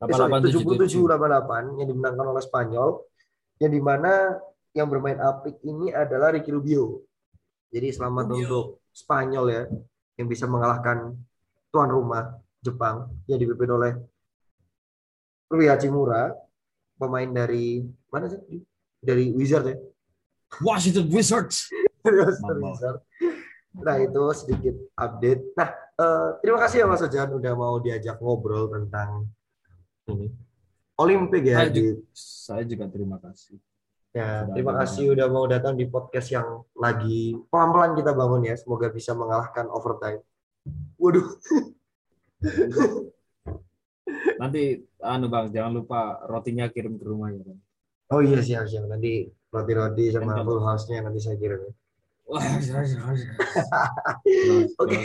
Eh, 0.00 0.16
sorry, 0.16 0.32
88-77. 0.32 1.06
77-88 1.06 1.78
yang 1.80 1.88
dimenangkan 1.88 2.26
oleh 2.26 2.42
Spanyol 2.42 2.88
yang 3.60 3.72
di 3.72 3.80
mana 3.80 4.12
yang 4.74 4.86
bermain 4.86 5.18
apik 5.18 5.58
ini 5.66 5.90
adalah 5.90 6.30
Ricky 6.34 6.54
Rubio. 6.54 7.02
Jadi 7.70 7.90
selamat 7.90 8.24
Rubio. 8.30 8.38
untuk 8.38 8.64
Spanyol 8.90 9.46
ya 9.50 9.62
yang 10.18 10.26
bisa 10.26 10.46
mengalahkan 10.50 11.14
tuan 11.70 11.90
rumah 11.90 12.34
Jepang 12.60 13.08
yang 13.30 13.38
dipimpin 13.40 13.70
oleh 13.70 13.92
Rui 15.50 15.66
Hachimura, 15.66 16.30
pemain 16.94 17.26
dari 17.26 17.82
mana 18.12 18.30
sih? 18.30 18.62
Dari 19.00 19.32
Wizard 19.34 19.66
ya. 19.66 19.76
Washington 20.62 21.08
Wizards. 21.10 21.70
Dari 22.04 22.36
Mama. 22.42 22.74
Wizard. 22.74 23.00
Nah 23.80 23.96
itu 24.02 24.22
sedikit 24.34 24.74
update. 24.98 25.54
Nah 25.56 25.68
eh, 25.72 26.28
terima 26.42 26.58
kasih 26.60 26.84
ya 26.84 26.86
Mas 26.90 27.02
Ojan 27.02 27.30
udah 27.32 27.52
mau 27.54 27.78
diajak 27.78 28.18
ngobrol 28.18 28.66
tentang 28.70 29.30
ini 30.10 30.30
Olimpik 31.00 31.48
ya. 31.48 31.64
Saya 31.64 31.70
di- 31.72 31.80
juga, 31.80 31.94
saya 32.12 32.62
juga 32.66 32.84
terima 32.92 33.16
kasih. 33.22 33.56
Ya, 34.10 34.42
terima 34.50 34.74
kasih 34.74 35.14
udah 35.14 35.30
mau 35.30 35.46
datang 35.46 35.78
di 35.78 35.86
podcast 35.86 36.34
yang 36.34 36.66
lagi 36.74 37.38
pelan-pelan 37.46 37.94
kita 37.94 38.10
bangun 38.10 38.42
ya. 38.42 38.58
Semoga 38.58 38.90
bisa 38.90 39.14
mengalahkan 39.14 39.70
overtime. 39.70 40.18
Waduh, 40.98 41.30
Nanti 44.40 44.82
anu 44.98 45.30
Bang, 45.30 45.54
jangan 45.54 45.78
lupa 45.78 46.26
rotinya 46.26 46.66
kirim 46.66 46.98
ke 46.98 47.06
rumah 47.06 47.30
ya 47.30 47.38
Bang. 47.46 47.60
oh 48.10 48.20
iya 48.26 48.42
siap 48.42 48.66
siap. 48.66 48.90
Nanti 48.90 49.30
roti-roti 49.54 50.10
sama 50.10 50.42
full 50.42 50.58
house-nya 50.58 51.06
nanti 51.06 51.22
saya 51.22 51.38
kirim. 51.38 51.62
ya. 51.62 51.72
Wah, 52.26 52.42
Oke. 54.82 54.98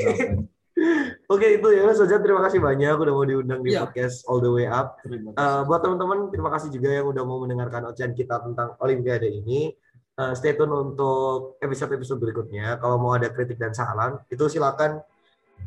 Oke 1.25 1.57
itu 1.57 1.67
ya 1.73 1.89
Ojan, 1.89 2.21
terima 2.21 2.41
kasih 2.45 2.61
banyak 2.61 2.95
udah 3.01 3.13
mau 3.13 3.25
diundang 3.25 3.65
di 3.65 3.73
Iya. 3.73 3.85
podcast 3.89 4.23
All 4.29 4.39
the 4.39 4.51
Way 4.51 4.69
Up. 4.69 5.01
Kasih. 5.01 5.33
buat 5.65 5.81
teman-teman, 5.81 6.29
terima 6.29 6.49
kasih 6.53 6.69
juga 6.69 6.89
yang 6.93 7.09
udah 7.09 7.23
mau 7.25 7.41
mendengarkan 7.41 7.89
ocehan 7.89 8.13
kita 8.13 8.39
tentang 8.45 8.77
Olimpiade 8.77 9.25
ini. 9.25 9.73
Eh, 10.15 10.33
stay 10.37 10.55
tune 10.55 10.71
untuk 10.71 11.59
episode-episode 11.59 12.21
berikutnya. 12.21 12.79
Kalau 12.79 12.95
mau 12.95 13.17
ada 13.17 13.27
kritik 13.27 13.59
dan 13.59 13.75
saran, 13.75 14.15
itu 14.31 14.47
silakan 14.47 15.03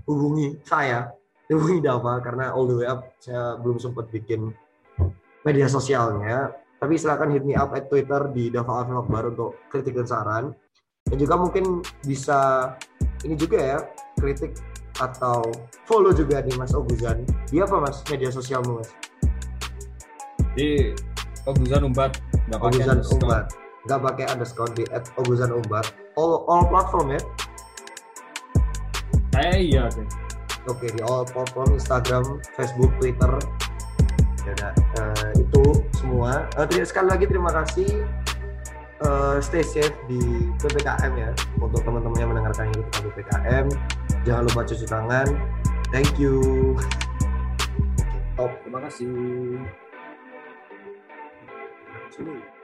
hubungi 0.09 0.57
saya, 0.65 1.13
hubungi 1.53 1.85
Dava, 1.85 2.17
karena 2.25 2.57
all 2.57 2.65
the 2.65 2.77
way 2.81 2.89
up 2.89 3.13
saya 3.21 3.61
belum 3.61 3.77
sempat 3.77 4.09
bikin 4.09 4.49
media 5.45 5.69
sosialnya. 5.69 6.49
Tapi 6.79 6.95
silakan 6.95 7.35
hit 7.35 7.43
me 7.45 7.59
up 7.59 7.75
at 7.75 7.91
Twitter 7.91 8.31
di 8.31 8.49
Dava 8.49 8.81
Alvin 8.81 8.97
Akbar 8.97 9.35
untuk 9.35 9.59
kritik 9.69 9.99
dan 9.99 10.07
saran. 10.07 10.45
Dan 11.05 11.17
juga 11.19 11.35
mungkin 11.37 11.83
bisa 12.07 12.73
ini 13.27 13.35
juga 13.35 13.59
ya, 13.59 13.79
kritik 14.17 14.55
atau 14.99 15.47
follow 15.87 16.11
juga 16.11 16.43
di 16.43 16.53
Mas 16.59 16.75
Oguzan. 16.75 17.23
Dia 17.51 17.65
apa 17.65 17.79
Mas 17.83 18.03
media 18.11 18.31
sosialmu 18.31 18.83
Mas? 18.83 18.91
Di 20.59 20.93
Oguzan 21.47 21.87
Umbat 21.87 22.19
pakai 22.61 22.83
Oguzan. 22.83 22.99
Umbat. 23.23 23.47
Nggak 23.87 24.01
pakai 24.05 24.25
underscore 24.35 24.73
di 24.75 24.85
at 24.91 25.07
Oguzan 25.17 25.55
Umbat. 25.55 25.95
All, 26.19 26.45
all 26.51 26.67
platform 26.67 27.15
ya. 27.15 27.21
Eh 29.39 29.71
iya 29.71 29.87
deh. 29.89 30.09
Oke 30.67 30.91
di 30.93 31.01
all 31.07 31.25
platform 31.25 31.79
Instagram, 31.79 32.43
Facebook, 32.59 32.91
Twitter. 32.99 33.33
Ya 34.45 34.73
eh, 34.75 35.31
itu 35.39 35.65
semua. 35.95 36.49
Terima- 36.69 36.89
sekali 36.89 37.07
lagi 37.09 37.25
terima 37.31 37.51
kasih. 37.55 38.05
Eh, 38.99 39.37
stay 39.39 39.63
safe 39.63 39.95
di 40.11 40.19
ppkm 40.59 41.13
ya 41.15 41.31
untuk 41.63 41.87
teman-teman 41.87 42.19
yang 42.19 42.31
mendengarkan 42.35 42.67
ini 42.75 42.83
ketika 42.91 43.39
ppkm. 43.39 43.67
Jangan 44.27 44.43
lupa 44.49 44.61
cuci 44.67 44.87
tangan. 44.89 45.29
Thank 45.95 46.19
you. 46.19 46.75
Top. 48.35 48.53
Terima 48.65 48.81
kasih. 48.87 49.11
Sini. 52.15 52.58